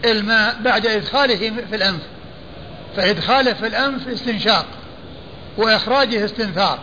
[0.05, 2.01] الماء بعد إدخاله في الأنف.
[2.97, 4.65] فإدخاله في الأنف استنشاق
[5.57, 6.79] وإخراجه استنثار.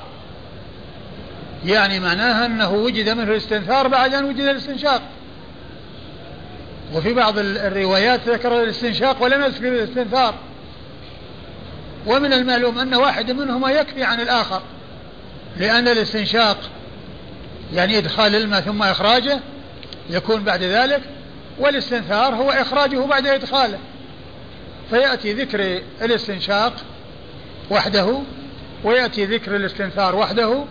[1.64, 5.02] يعني معناها أنه وجد منه الاستنثار بعد أن وجد الاستنشاق.
[6.94, 10.34] وفي بعض الروايات ذكر الاستنشاق ولم يذكر الاستنثار.
[12.06, 14.62] ومن المعلوم أن واحد منهما يكفي عن الآخر
[15.56, 16.58] لأن الاستنشاق
[17.74, 19.40] يعني إدخال الماء ثم إخراجه
[20.10, 21.00] يكون بعد ذلك
[21.58, 23.78] والاستنثار هو إخراجه بعد إدخاله.
[24.90, 26.72] فيأتي ذكر الاستنشاق
[27.70, 28.20] وحده
[28.84, 30.64] ويأتي ذكر الاستنثار وحده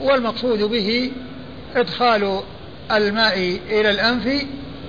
[0.00, 1.12] والمقصود به
[1.76, 2.40] إدخال
[2.92, 4.46] الماء إلى الأنف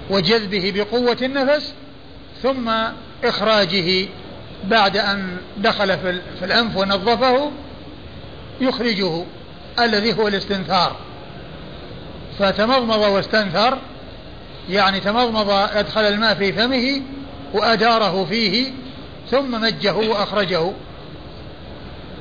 [0.09, 1.73] وجذبه بقوة النفس
[2.43, 2.71] ثم
[3.23, 4.07] إخراجه
[4.63, 5.97] بعد أن دخل
[6.39, 7.51] في الأنف ونظفه
[8.61, 9.23] يخرجه
[9.79, 10.95] الذي هو الاستنثار.
[12.39, 13.77] فتمضمض واستنثر
[14.69, 17.01] يعني تمضمض أدخل الماء في فمه
[17.53, 18.71] وأداره فيه
[19.31, 20.71] ثم مجه وأخرجه.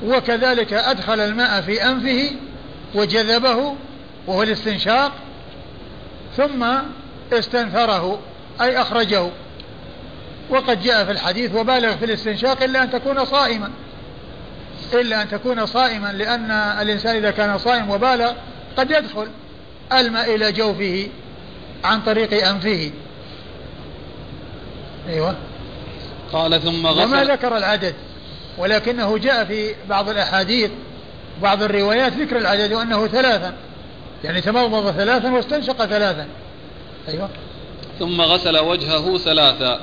[0.05, 2.31] وكذلك أدخل الماء في أنفه
[2.95, 3.75] وجذبه
[4.27, 5.13] وهو الاستنشاق
[6.37, 6.67] ثم
[7.33, 8.19] استنثره
[8.61, 9.31] أي أخرجه.
[10.51, 13.71] وقد جاء في الحديث وبالغ في الاستنشاق إلا أن تكون صائما.
[14.95, 18.33] إلا أن تكون صائما لأن الإنسان إذا كان صائم وبالغ
[18.77, 19.29] قد يدخل
[19.93, 21.09] الماء إلى جوفه
[21.85, 22.91] عن طريق أنفه.
[25.09, 25.37] أيوة.
[26.33, 27.05] قال ثم غسل.
[27.05, 27.95] وما ذكر العدد
[28.59, 30.71] ولكنه جاء في بعض الأحاديث
[31.43, 33.55] بعض الروايات ذكر العدد وأنه ثلاثا.
[34.25, 36.27] يعني تمضمض ثلاثا واستنشق ثلاثا.
[37.09, 37.29] أيوة.
[37.99, 39.81] ثم غسل وجهه ثلاثا.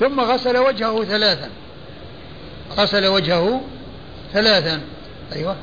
[0.00, 1.50] ثم غسل وجهه ثلاثا.
[2.76, 3.60] غسل وجهه
[4.32, 4.80] ثلاثا.
[5.32, 5.56] أيوة.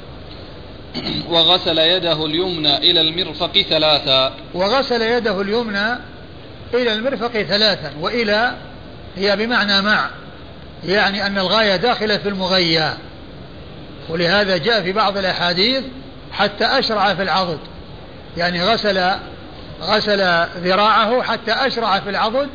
[1.31, 4.33] وغسل يده اليمنى إلى المرفق ثلاثا.
[4.53, 5.93] وغسل يده اليمنى
[6.73, 7.93] إلى المرفق ثلاثا.
[8.01, 8.55] وإلى
[9.15, 10.09] هي بمعنى مع.
[10.83, 12.93] يعني أن الغاية داخلة في المغيى
[14.09, 15.83] ولهذا جاء في بعض الأحاديث
[16.31, 17.59] حتى أشرع في العضد.
[18.37, 19.11] يعني غسل
[19.85, 22.49] غسل ذراعه حتى أشرع في العضد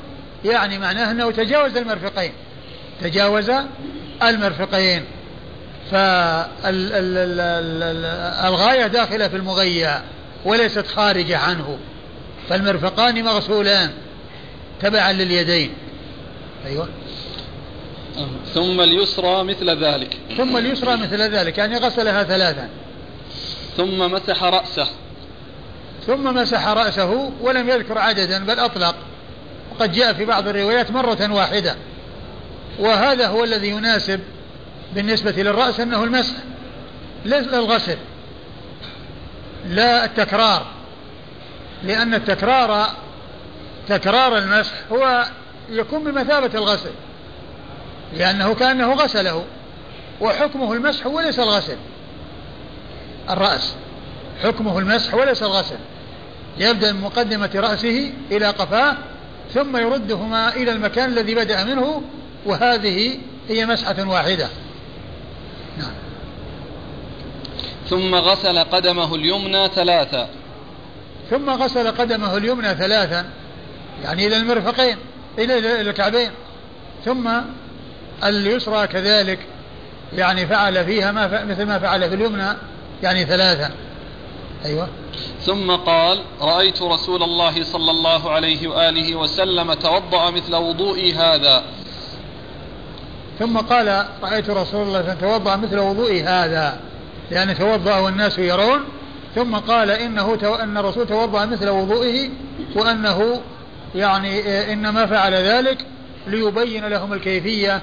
[0.44, 2.32] يعني معناه أنه تجاوز المرفقين.
[3.00, 3.50] تجاوز
[4.22, 5.04] المرفقين.
[5.90, 6.76] فالغاية
[8.86, 10.00] داخلة في المغيى
[10.44, 11.78] وليست خارجة عنه.
[12.48, 13.90] فالمرفقان مغسولان
[14.82, 15.72] تبعا لليدين.
[16.66, 16.88] أيوة.
[18.54, 20.16] ثم اليسرى مثل ذلك.
[20.36, 22.68] ثم اليسرى مثل ذلك يعني غسلها ثلاثا.
[23.76, 24.88] ثم مسح رأسه.
[26.10, 28.94] ثم مسح رأسه ولم يذكر عددا بل أطلق.
[29.72, 31.76] وقد جاء في بعض الروايات مرة واحدة.
[32.78, 34.20] وهذا هو الذي يناسب
[34.94, 36.34] بالنسبة للرأس أنه المسح
[37.24, 37.96] ليس الغسل
[39.68, 40.66] لا التكرار.
[41.82, 42.86] لأن التكرار
[43.88, 45.24] تكرار المسح هو
[45.70, 46.92] يكون بمثابة الغسل
[48.16, 49.44] لأنه كأنه غسله.
[50.20, 51.76] وحكمه المسح وليس الغسل
[53.30, 53.74] الرأس.
[54.42, 55.78] حكمه المسح وليس الغسل.
[56.58, 58.96] يبدأ من مقدمة رأسه إلى قفاه
[59.54, 62.02] ثم يردهما إلى المكان الذي بدأ منه
[62.46, 63.18] وهذه
[63.48, 64.48] هي مسحة واحدة.
[65.78, 65.92] نعم.
[67.88, 70.28] ثم غسل قدمه اليمنى ثلاثا.
[71.30, 73.24] ثم غسل قدمه اليمنى ثلاثا
[74.04, 74.96] يعني إلى المرفقين
[75.38, 76.30] إلى الكعبين.
[77.04, 77.30] ثم
[78.24, 79.38] اليسرى كذلك
[80.12, 82.48] يعني فعل فيها ما مثل ما فعل في اليمنى
[83.02, 83.70] يعني ثلاثا.
[84.64, 84.88] أيوة.
[85.40, 91.64] ثم قال رأيت رسول الله صلى الله عليه وآله وسلم توضأ مثل وضوئي هذا.
[93.38, 96.80] ثم قال رأيت رسول الله توضأ مثل وضوئي هذا.
[97.30, 98.80] لأن توضأ والناس يرون.
[99.34, 100.54] ثم قال إنه تو...
[100.54, 102.30] أن الرسول توضأ مثل وضوئه
[102.76, 103.40] وأنه
[103.94, 105.86] يعني إنما فعل ذلك
[106.26, 107.80] ليبين لهم الكيفية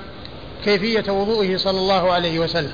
[0.64, 2.74] كيفية وضوئه صلى الله عليه وسلم.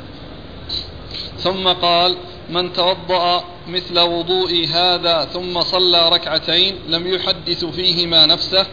[1.40, 2.16] ثم قال
[2.50, 8.66] من توضأ مثل وضوء هذا ثم صلى ركعتين لم يحدث فيهما نفسه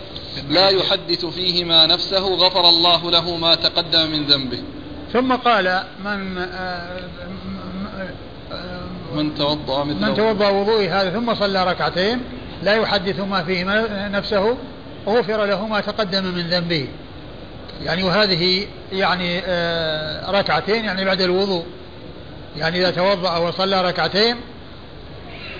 [0.49, 4.63] لا يحدث فيهما نفسه غفر الله له ما تقدم من ذنبه.
[5.13, 7.01] ثم قال من آه،
[9.15, 12.21] من توضأ مثل من توضأ وضوء هذا ثم صلى ركعتين
[12.63, 14.57] لا يحدث ما فيهما نفسه
[15.07, 16.89] غفر له ما تقدم من ذنبه.
[17.83, 21.65] يعني وهذه يعني آه، ركعتين يعني بعد الوضوء.
[22.57, 24.37] يعني إذا توضأ وصلى ركعتين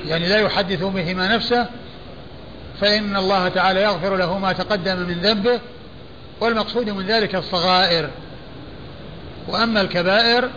[0.07, 1.67] يعني لا يحدث بهما نفسه
[2.81, 5.61] فإن الله تعالى يغفر له ما تقدم من ذنبه
[6.41, 8.11] والمقصود من ذلك الصغائر.
[9.49, 10.51] وأما الكبائر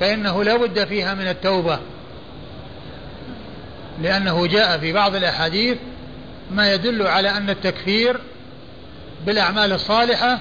[0.00, 1.78] فإنه لا بد فيها من التوبة
[4.02, 5.78] لأنه جاء في بعض الأحاديث
[6.50, 8.20] ما يدل على أن التكفير
[9.26, 10.38] بالأعمال الصالحة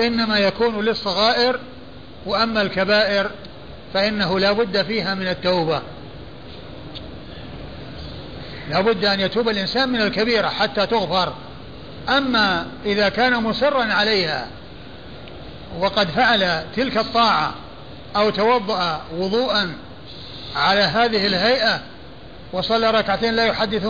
[0.00, 1.58] إنما يكون للصغائر
[2.26, 3.30] وأما الكبائر
[3.94, 5.82] فإنه لا بد فيها من التوبة.
[8.70, 11.34] لا بد أن يتوب الإنسان من الكبيرة حتى تغفر.
[12.08, 14.46] أما إذا كان مصرا عليها
[15.78, 17.54] وقد فعل تلك الطاعة
[18.16, 19.72] أو توضأ وضوءا
[20.56, 21.80] على هذه الهيئة
[22.52, 23.86] وصلى ركعتين لا يحدث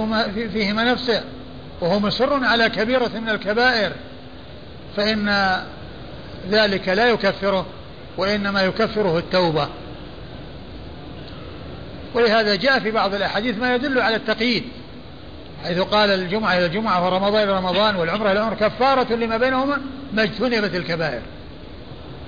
[0.53, 1.25] فيهما نفسه
[1.81, 3.93] وهو مصر على كبيرة من الكبائر
[4.97, 5.57] فإن
[6.51, 7.67] ذلك لا يكفره
[8.17, 9.69] وإنما يكفره التوبة.
[12.15, 14.65] ولهذا جاء في بعض الأحاديث ما يدل على التقييد
[15.65, 19.81] حيث قال الجمعة إلى الجمعة ورمضان إلى رمضان والعمرة إلى العمرة كفارة لما بينهما
[20.13, 21.23] ما اجتنبت الكبائر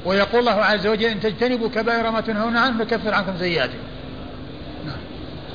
[0.05, 3.79] ويقول الله عز وجل إن تجتنبوا كبائر ما تنهون عنه نكفر عنكم سيئاتكم
[4.87, 4.97] نعم.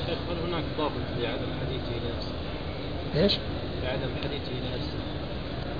[0.06, 2.32] شيخ هل هناك ضابط لعدم حديثه لنفسه؟
[3.16, 3.32] إيش؟
[3.82, 4.98] لعدم حديثه لنفسه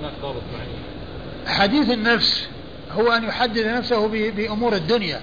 [0.01, 2.49] هناك ضابط معين حديث النفس
[2.93, 5.21] هو أن يحدث نفسه بأمور الدنيا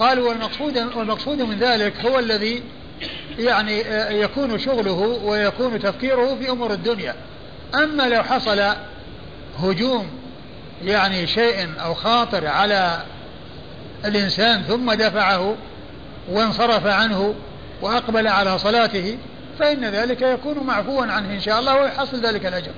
[0.00, 2.62] قالوا والمقصود والمقصود من ذلك هو الذي
[3.38, 3.80] يعني
[4.20, 7.14] يكون شغله ويكون تفكيره في أمور الدنيا
[7.74, 8.62] أما لو حصل
[9.58, 10.10] هجوم
[10.84, 13.02] يعني شيء أو خاطر على
[14.04, 15.56] الإنسان ثم دفعه
[16.28, 17.34] وانصرف عنه
[17.82, 19.18] وأقبل على صلاته
[19.58, 22.72] فإن ذلك يكون معفوا عنه إن شاء الله ويحصل ذلك الأجر.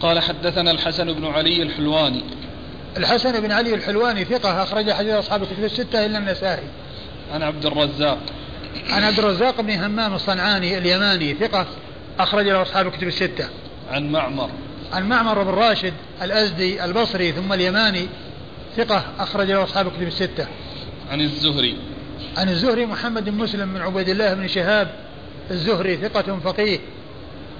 [0.00, 2.24] قال حدثنا الحسن بن علي الحلواني
[2.96, 6.64] الحسن بن علي الحلواني ثقة أخرج حديث أصحاب الكتب الستة إلا النسائي.
[7.32, 8.18] عن عبد الرزاق.
[8.90, 11.66] عن عبد الرزاق بن همام الصنعاني اليماني ثقة
[12.18, 13.48] أخرج له أصحاب الكتب الستة.
[13.90, 14.50] عن معمر.
[14.92, 15.92] عن معمر بن راشد
[16.22, 18.06] الأزدي البصري ثم اليماني
[18.76, 20.46] ثقة أخرج له أصحاب الكتب الستة.
[21.10, 21.76] عن الزهري.
[22.36, 24.90] عن الزهري محمد بن مسلم بن عبيد الله بن شهاب
[25.50, 26.78] الزهري ثقة فقيه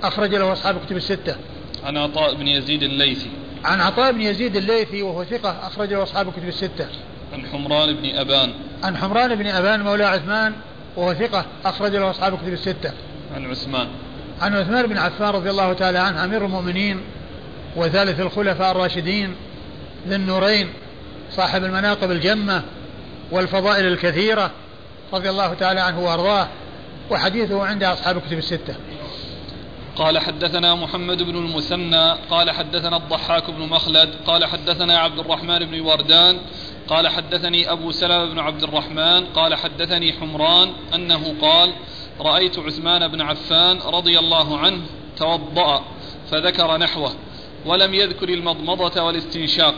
[0.02, 1.36] أخرج له أصحاب الكتب الستة.
[1.84, 3.30] عن عطاء بن يزيد الليثي.
[3.64, 6.86] عن عطاء بن يزيد الليثي وهو ثقة أخرجه أصحاب الكتب الستة.
[7.32, 8.52] عن حمران بن أبان.
[8.82, 10.52] عن حمران بن أبان مولى عثمان
[10.96, 12.92] وهو ثقة أخرج له أصحاب الكتب الستة.
[13.36, 13.88] عن عثمان.
[14.40, 17.00] عن عثمان بن عفان رضي الله تعالى عنه أمير المؤمنين
[17.76, 19.34] وثالث الخلفاء الراشدين
[20.08, 20.72] ذي النورين
[21.30, 22.62] صاحب المناقب الجمة
[23.30, 24.50] والفضائل الكثيرة
[25.12, 26.48] رضي الله تعالى عنه وأرضاه
[27.10, 28.74] وحديثه عند أصحاب الكتب الستة.
[29.96, 35.80] قال حدثنا محمد بن المثنى قال حدثنا الضحاك بن مخلد قال حدثنا عبد الرحمن بن
[35.80, 36.38] وردان
[36.88, 41.72] قال حدثني أبو سلمة بن عبد الرحمن قال حدثني حمران أنه قال
[42.20, 44.80] رأيت عثمان بن عفان رضي الله عنه
[45.16, 45.84] توضأ
[46.30, 47.12] فذكر نحوه
[47.66, 49.74] ولم يذكر المضمضة والاستنشاق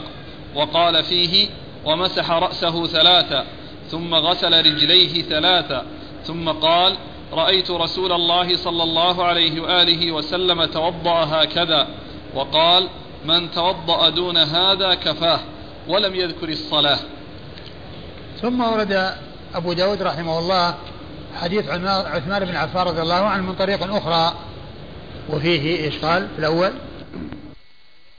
[0.54, 1.48] وقال فيه
[1.84, 3.46] ومسح رأسه ثلاثا
[3.90, 5.86] ثم غسل رجليه ثلاثا
[6.24, 6.96] ثم قال
[7.32, 11.88] رأيت رسول الله صلى الله عليه وآله وسلم توضأ هكذا
[12.34, 12.88] وقال
[13.24, 15.40] من توضأ دون هذا كفاه
[15.88, 16.98] ولم يذكر الصلاة.
[18.42, 19.14] ثم ورد
[19.54, 20.74] أبو داود رحمه الله
[21.40, 24.34] حديث عثمان بن عفان رضي الله عنه من طريق أخرى
[25.30, 26.72] وفيه إيش قال في الأول؟